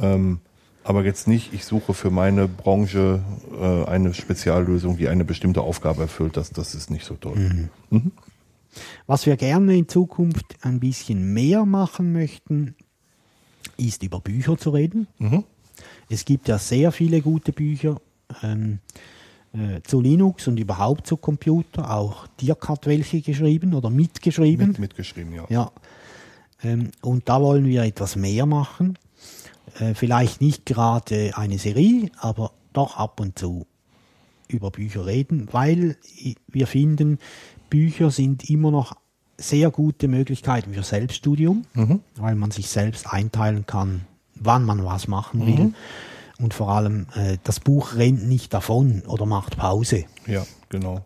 Ähm, 0.00 0.40
aber 0.84 1.04
jetzt 1.04 1.26
nicht, 1.26 1.54
ich 1.54 1.64
suche 1.64 1.94
für 1.94 2.10
meine 2.10 2.46
Branche 2.46 3.22
äh, 3.58 3.84
eine 3.88 4.12
Speziallösung, 4.12 4.98
die 4.98 5.08
eine 5.08 5.24
bestimmte 5.24 5.62
Aufgabe 5.62 6.02
erfüllt. 6.02 6.36
Das, 6.36 6.50
das 6.50 6.74
ist 6.74 6.90
nicht 6.90 7.06
so 7.06 7.14
toll. 7.14 7.70
Was 9.06 9.24
wir 9.24 9.36
gerne 9.36 9.76
in 9.76 9.88
Zukunft 9.88 10.56
ein 10.60 10.80
bisschen 10.80 11.32
mehr 11.32 11.64
machen 11.64 12.12
möchten, 12.12 12.74
ist 13.78 14.02
über 14.02 14.20
Bücher 14.20 14.58
zu 14.58 14.70
reden. 14.70 15.06
Es 16.10 16.24
gibt 16.26 16.48
ja 16.48 16.58
sehr 16.58 16.92
viele 16.92 17.22
gute 17.22 17.52
Bücher 17.52 17.96
ähm, 18.42 18.80
äh, 19.54 19.80
zu 19.82 20.00
Linux 20.00 20.48
und 20.48 20.58
überhaupt 20.58 21.06
zu 21.06 21.16
Computer. 21.16 21.90
Auch 21.94 22.26
Dirk 22.40 22.68
hat 22.68 22.86
welche 22.86 23.20
geschrieben 23.20 23.74
oder 23.74 23.88
mitgeschrieben. 23.88 24.68
Mit, 24.68 24.78
mitgeschrieben, 24.78 25.32
ja. 25.32 25.44
Ja. 25.48 25.72
Ähm, 26.62 26.90
und 27.02 27.28
da 27.28 27.40
wollen 27.40 27.66
wir 27.66 27.84
etwas 27.84 28.16
mehr 28.16 28.46
machen. 28.46 28.98
Äh, 29.78 29.94
vielleicht 29.94 30.40
nicht 30.40 30.66
gerade 30.66 31.32
eine 31.36 31.58
Serie, 31.58 32.10
aber 32.18 32.52
doch 32.72 32.96
ab 32.96 33.20
und 33.20 33.38
zu 33.38 33.66
über 34.48 34.70
Bücher 34.70 35.06
reden, 35.06 35.48
weil 35.52 35.96
wir 36.48 36.66
finden, 36.66 37.18
Bücher 37.70 38.10
sind 38.10 38.50
immer 38.50 38.70
noch 38.70 38.94
sehr 39.38 39.70
gute 39.70 40.06
Möglichkeiten 40.06 40.74
für 40.74 40.82
Selbststudium, 40.82 41.64
weil 42.16 42.34
man 42.34 42.50
sich 42.50 42.68
selbst 42.68 43.12
einteilen 43.12 43.66
kann, 43.66 44.02
wann 44.34 44.64
man 44.64 44.84
was 44.84 45.08
machen 45.08 45.46
will. 45.46 45.74
Und 46.40 46.52
vor 46.54 46.70
allem, 46.70 47.06
äh, 47.14 47.38
das 47.44 47.60
Buch 47.60 47.94
rennt 47.94 48.26
nicht 48.26 48.52
davon 48.52 49.02
oder 49.06 49.24
macht 49.26 49.56
Pause. 49.56 50.04
Ja, 50.26 50.44
genau. 50.68 51.04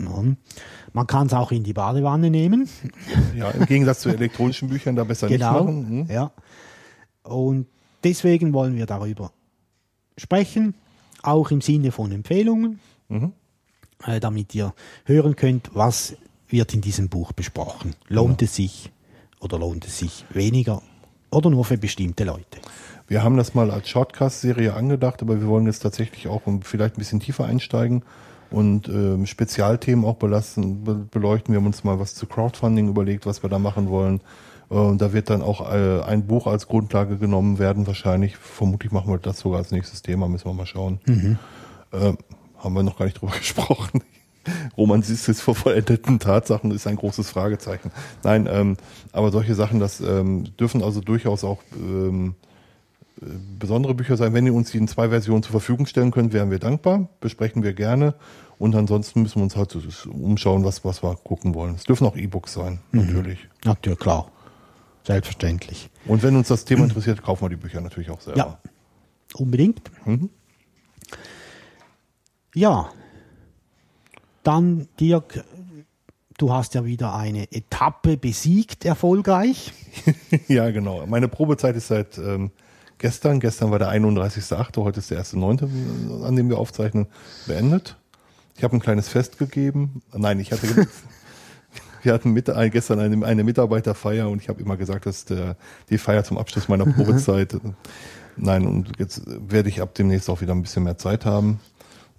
Ja. 0.00 0.24
Man 0.94 1.06
kann 1.06 1.26
es 1.26 1.34
auch 1.34 1.52
in 1.52 1.62
die 1.62 1.74
Badewanne 1.74 2.30
nehmen. 2.30 2.68
Ja, 3.36 3.50
im 3.50 3.66
Gegensatz 3.66 4.00
zu 4.00 4.08
elektronischen 4.08 4.68
Büchern 4.68 4.96
da 4.96 5.04
besser 5.04 5.28
Genau. 5.28 5.52
nicht 5.52 5.60
machen. 5.64 5.88
Hm? 5.88 6.06
Ja. 6.10 6.32
Und 7.22 7.66
deswegen 8.02 8.52
wollen 8.54 8.76
wir 8.76 8.86
darüber 8.86 9.32
sprechen, 10.16 10.74
auch 11.22 11.50
im 11.50 11.60
Sinne 11.60 11.92
von 11.92 12.10
Empfehlungen, 12.12 12.80
Mhm. 13.08 13.32
äh, 14.06 14.20
damit 14.20 14.54
ihr 14.54 14.74
hören 15.04 15.36
könnt, 15.36 15.70
was 15.74 16.16
wird 16.48 16.72
in 16.74 16.80
diesem 16.80 17.08
Buch 17.10 17.32
besprochen. 17.32 17.94
Lohnt 18.08 18.40
es 18.42 18.56
sich 18.56 18.90
oder 19.40 19.58
lohnt 19.58 19.86
es 19.86 19.98
sich 19.98 20.24
weniger 20.30 20.82
oder 21.30 21.50
nur 21.50 21.64
für 21.66 21.76
bestimmte 21.78 22.24
Leute? 22.24 22.58
Wir 23.10 23.24
haben 23.24 23.36
das 23.36 23.54
mal 23.54 23.72
als 23.72 23.88
Shortcast-Serie 23.88 24.72
angedacht, 24.72 25.20
aber 25.20 25.40
wir 25.40 25.48
wollen 25.48 25.66
jetzt 25.66 25.80
tatsächlich 25.80 26.28
auch 26.28 26.42
vielleicht 26.62 26.94
ein 26.94 26.98
bisschen 27.00 27.18
tiefer 27.18 27.44
einsteigen 27.44 28.04
und 28.52 28.88
ähm, 28.88 29.26
Spezialthemen 29.26 30.04
auch 30.04 30.14
belassen, 30.14 30.84
be 30.84 30.94
beleuchten. 30.94 31.52
Wir 31.52 31.58
haben 31.58 31.66
uns 31.66 31.82
mal 31.82 31.98
was 31.98 32.14
zu 32.14 32.26
Crowdfunding 32.26 32.86
überlegt, 32.86 33.26
was 33.26 33.42
wir 33.42 33.50
da 33.50 33.58
machen 33.58 33.88
wollen. 33.88 34.20
Äh, 34.70 34.74
Und 34.74 35.02
da 35.02 35.12
wird 35.12 35.28
dann 35.28 35.42
auch 35.42 35.72
äh, 35.72 36.02
ein 36.02 36.28
Buch 36.28 36.46
als 36.46 36.68
Grundlage 36.68 37.18
genommen 37.18 37.58
werden, 37.58 37.88
wahrscheinlich. 37.88 38.36
Vermutlich 38.36 38.92
machen 38.92 39.10
wir 39.12 39.18
das 39.18 39.40
sogar 39.40 39.58
als 39.58 39.72
nächstes 39.72 40.02
Thema, 40.02 40.28
müssen 40.28 40.46
wir 40.46 40.54
mal 40.54 40.66
schauen. 40.66 41.00
Äh, 41.90 42.12
haben 42.58 42.74
wir 42.74 42.84
noch 42.84 42.96
gar 42.96 43.06
nicht 43.06 43.20
drüber 43.20 43.32
gesprochen. 43.36 44.04
Roman 44.76 45.02
siehst 45.02 45.26
jetzt 45.26 45.42
vor 45.42 45.56
vollendeten 45.56 46.20
Tatsachen, 46.20 46.70
ist 46.70 46.86
ein 46.86 46.94
großes 46.94 47.28
Fragezeichen. 47.28 47.90
Nein, 48.22 48.48
ähm, 48.48 48.76
aber 49.10 49.32
solche 49.32 49.56
Sachen, 49.56 49.80
das 49.80 50.00
ähm, 50.00 50.44
dürfen 50.60 50.84
also 50.84 51.00
durchaus 51.00 51.42
auch 51.42 51.58
ähm, 51.76 52.36
äh, 52.44 52.49
besondere 53.20 53.94
Bücher 53.94 54.16
sein. 54.16 54.32
Wenn 54.32 54.46
ihr 54.46 54.54
uns 54.54 54.70
die 54.70 54.78
in 54.78 54.88
zwei 54.88 55.10
Versionen 55.10 55.42
zur 55.42 55.52
Verfügung 55.52 55.86
stellen 55.86 56.10
könnt, 56.10 56.32
wären 56.32 56.50
wir 56.50 56.58
dankbar. 56.58 57.08
Besprechen 57.20 57.62
wir 57.62 57.74
gerne. 57.74 58.14
Und 58.58 58.74
ansonsten 58.74 59.22
müssen 59.22 59.36
wir 59.36 59.44
uns 59.44 59.56
halt 59.56 59.76
umschauen, 60.06 60.64
was, 60.64 60.84
was 60.84 61.02
wir 61.02 61.16
gucken 61.16 61.54
wollen. 61.54 61.74
Es 61.74 61.84
dürfen 61.84 62.06
auch 62.06 62.16
E-Books 62.16 62.52
sein, 62.52 62.80
natürlich. 62.92 63.48
Natürlich, 63.64 63.98
klar. 63.98 64.30
Selbstverständlich. 65.04 65.88
Und 66.06 66.22
wenn 66.22 66.36
uns 66.36 66.48
das 66.48 66.64
Thema 66.64 66.84
interessiert, 66.84 67.22
kaufen 67.22 67.44
wir 67.44 67.48
die 67.48 67.56
Bücher 67.56 67.80
natürlich 67.80 68.10
auch 68.10 68.20
selber. 68.20 68.38
Ja, 68.38 68.58
unbedingt. 69.34 69.90
Mhm. 70.04 70.30
Ja, 72.54 72.90
dann 74.42 74.88
Dirk, 74.98 75.44
du 76.36 76.52
hast 76.52 76.74
ja 76.74 76.84
wieder 76.84 77.14
eine 77.14 77.50
Etappe 77.52 78.16
besiegt, 78.16 78.84
erfolgreich. 78.84 79.72
Ja, 80.48 80.70
genau. 80.70 81.06
Meine 81.06 81.28
Probezeit 81.28 81.76
ist 81.76 81.88
seit 81.88 82.16
ähm, 82.18 82.50
gestern. 83.00 83.40
Gestern 83.40 83.72
war 83.72 83.80
der 83.80 83.90
31.8., 83.90 84.76
heute 84.76 85.00
ist 85.00 85.10
der 85.10 85.20
1.9., 85.20 86.22
an 86.24 86.36
dem 86.36 86.48
wir 86.48 86.58
aufzeichnen, 86.58 87.06
beendet. 87.46 87.96
Ich 88.56 88.62
habe 88.62 88.76
ein 88.76 88.80
kleines 88.80 89.08
Fest 89.08 89.38
gegeben. 89.38 90.02
Nein, 90.14 90.38
ich 90.38 90.52
hatte 90.52 90.68
wir 92.02 92.12
hatten 92.12 92.32
mit, 92.32 92.48
äh, 92.48 92.70
gestern 92.70 93.00
eine, 93.00 93.26
eine 93.26 93.44
Mitarbeiterfeier 93.44 94.28
und 94.28 94.40
ich 94.40 94.48
habe 94.48 94.60
immer 94.62 94.76
gesagt, 94.76 95.06
dass 95.06 95.24
der, 95.24 95.56
die 95.88 95.98
Feier 95.98 96.24
zum 96.24 96.38
Abschluss 96.38 96.68
meiner 96.68 96.86
Probezeit. 96.92 97.56
Nein, 98.36 98.66
und 98.66 98.92
jetzt 98.98 99.22
werde 99.26 99.68
ich 99.68 99.82
ab 99.82 99.94
demnächst 99.94 100.30
auch 100.30 100.40
wieder 100.40 100.54
ein 100.54 100.62
bisschen 100.62 100.84
mehr 100.84 100.98
Zeit 100.98 101.24
haben. 101.24 101.60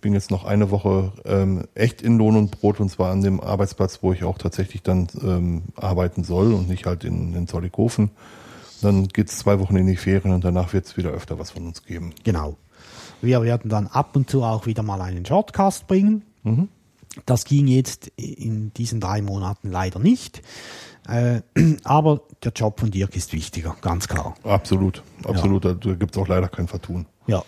Bin 0.02 0.14
jetzt 0.14 0.32
noch 0.32 0.46
eine 0.46 0.72
Woche 0.72 1.14
ähm, 1.26 1.66
echt 1.76 2.02
in 2.02 2.18
Lohn 2.18 2.36
und 2.36 2.52
Brot 2.52 2.80
und 2.80 2.90
zwar 2.90 3.12
an 3.12 3.22
dem 3.22 3.40
Arbeitsplatz, 3.40 4.00
wo 4.02 4.12
ich 4.14 4.24
auch 4.24 4.40
tatsächlich 4.40 4.82
dann 4.82 5.08
ähm, 5.24 5.62
arbeiten 5.76 6.24
soll 6.24 6.54
und 6.54 6.68
nicht 6.68 6.88
halt 6.88 7.04
in, 7.04 7.36
in 7.36 7.48
Zollikofen. 7.48 8.10
Dann 8.82 9.08
geht's 9.08 9.38
zwei 9.38 9.60
Wochen 9.60 9.76
in 9.78 9.88
die 9.88 9.96
Ferien 9.96 10.34
und 10.34 10.44
danach 10.44 10.74
wird's 10.74 10.98
wieder 10.98 11.10
öfter 11.12 11.40
was 11.40 11.52
von 11.52 11.66
uns 11.68 11.84
geben. 11.84 12.14
Genau. 12.24 12.58
Wir 13.22 13.42
werden 13.44 13.70
dann 13.70 13.88
ab 13.88 14.16
und 14.16 14.30
zu 14.30 14.44
auch 14.44 14.66
wieder 14.66 14.84
mal 14.84 15.02
einen 15.02 15.26
Shortcast 15.26 15.88
bringen. 15.88 16.24
Das 17.26 17.46
ging 17.46 17.68
jetzt 17.68 18.08
in 18.16 18.74
diesen 18.74 19.00
drei 19.00 19.22
Monaten 19.22 19.70
leider 19.72 20.00
nicht. 20.00 20.42
Äh, 21.08 21.42
aber 21.84 22.22
der 22.44 22.52
Job 22.54 22.80
von 22.80 22.90
Dirk 22.92 23.16
ist 23.16 23.34
wichtiger, 23.34 23.76
ganz 23.82 24.08
klar. 24.08 24.36
Absolut, 24.44 25.04
absolut. 25.26 25.66
Da, 25.66 25.74
da 25.74 25.94
gibt's 25.94 26.18
auch 26.18 26.28
leider 26.28 26.48
kein 26.48 26.68
Vertun. 26.68 27.06
Ja, 27.28 27.44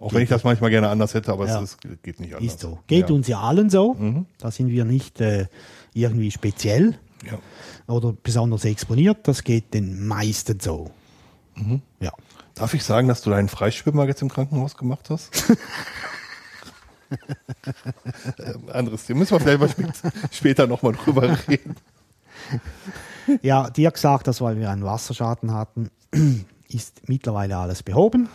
Auch 0.00 0.12
wenn 0.12 0.22
ich 0.22 0.28
das 0.28 0.42
manchmal 0.44 0.70
gerne 0.70 0.88
anders 0.88 1.14
hätte, 1.14 1.32
aber 1.32 1.46
Ja. 1.46 1.60
es 1.62 1.74
ist, 1.74 2.02
geht 2.02 2.18
nicht 2.20 2.34
anders. 2.34 2.52
ist 2.52 2.60
so. 2.60 2.78
Geht 2.88 3.08
ja. 3.10 3.14
uns 3.14 3.28
ja 3.28 3.40
allen 3.40 3.70
so. 3.70 3.96
Da 4.38 4.50
sind 4.50 4.68
wir 4.68 4.84
nicht 4.84 5.20
äh, 5.20 5.46
irgendwie 5.92 6.30
speziell 6.30 6.98
Ja. 7.24 7.38
Oder 7.86 8.12
besonders 8.12 8.64
exponiert. 8.64 9.26
Das 9.28 9.44
geht 9.44 9.74
den 9.74 10.06
meisten 10.06 10.60
so. 10.60 10.90
Ja. 12.00 12.12
Darf 12.54 12.74
ich 12.74 12.84
sagen, 12.84 13.08
dass 13.08 13.22
du 13.22 13.30
deinen 13.30 13.48
Freischwimmer 13.48 14.06
jetzt 14.06 14.22
im 14.22 14.28
Krankenhaus 14.28 14.76
gemacht 14.76 15.10
hast? 15.10 15.30
ähm, 18.38 18.68
anderes 18.72 19.06
Thema. 19.06 19.20
Müssen 19.20 19.32
wir 19.32 19.40
vielleicht 19.40 19.78
mal 19.78 19.94
spät, 19.94 20.12
später 20.32 20.66
nochmal 20.66 20.92
drüber 20.92 21.36
reden. 21.48 21.76
Ja, 23.40 23.70
Dirk 23.70 23.96
sagt 23.96 24.26
das, 24.26 24.42
weil 24.42 24.58
wir 24.58 24.68
einen 24.68 24.84
Wasserschaden 24.84 25.54
hatten, 25.54 25.88
ist 26.68 27.08
mittlerweile 27.08 27.56
alles 27.56 27.82
behoben. 27.82 28.28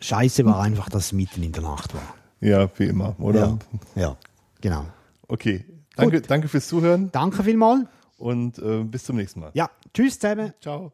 Scheiße 0.00 0.44
war 0.44 0.60
einfach, 0.60 0.90
dass 0.90 1.06
es 1.06 1.12
mitten 1.12 1.42
in 1.42 1.52
der 1.52 1.62
Nacht 1.62 1.94
war. 1.94 2.02
Ja, 2.40 2.68
wie 2.76 2.84
immer, 2.84 3.14
oder? 3.18 3.58
Ja, 3.94 4.02
ja 4.02 4.16
genau. 4.60 4.84
Okay. 5.26 5.64
Danke, 6.00 6.20
danke 6.22 6.48
fürs 6.48 6.68
Zuhören 6.68 7.10
Danke 7.12 7.42
vielmals. 7.42 7.86
und 8.18 8.58
äh, 8.58 8.84
bis 8.84 9.04
zum 9.04 9.16
nächsten 9.16 9.40
Mal. 9.40 9.50
Ja, 9.54 9.70
tschüss 9.94 10.18
zusammen. 10.18 10.52
Ciao. 10.60 10.92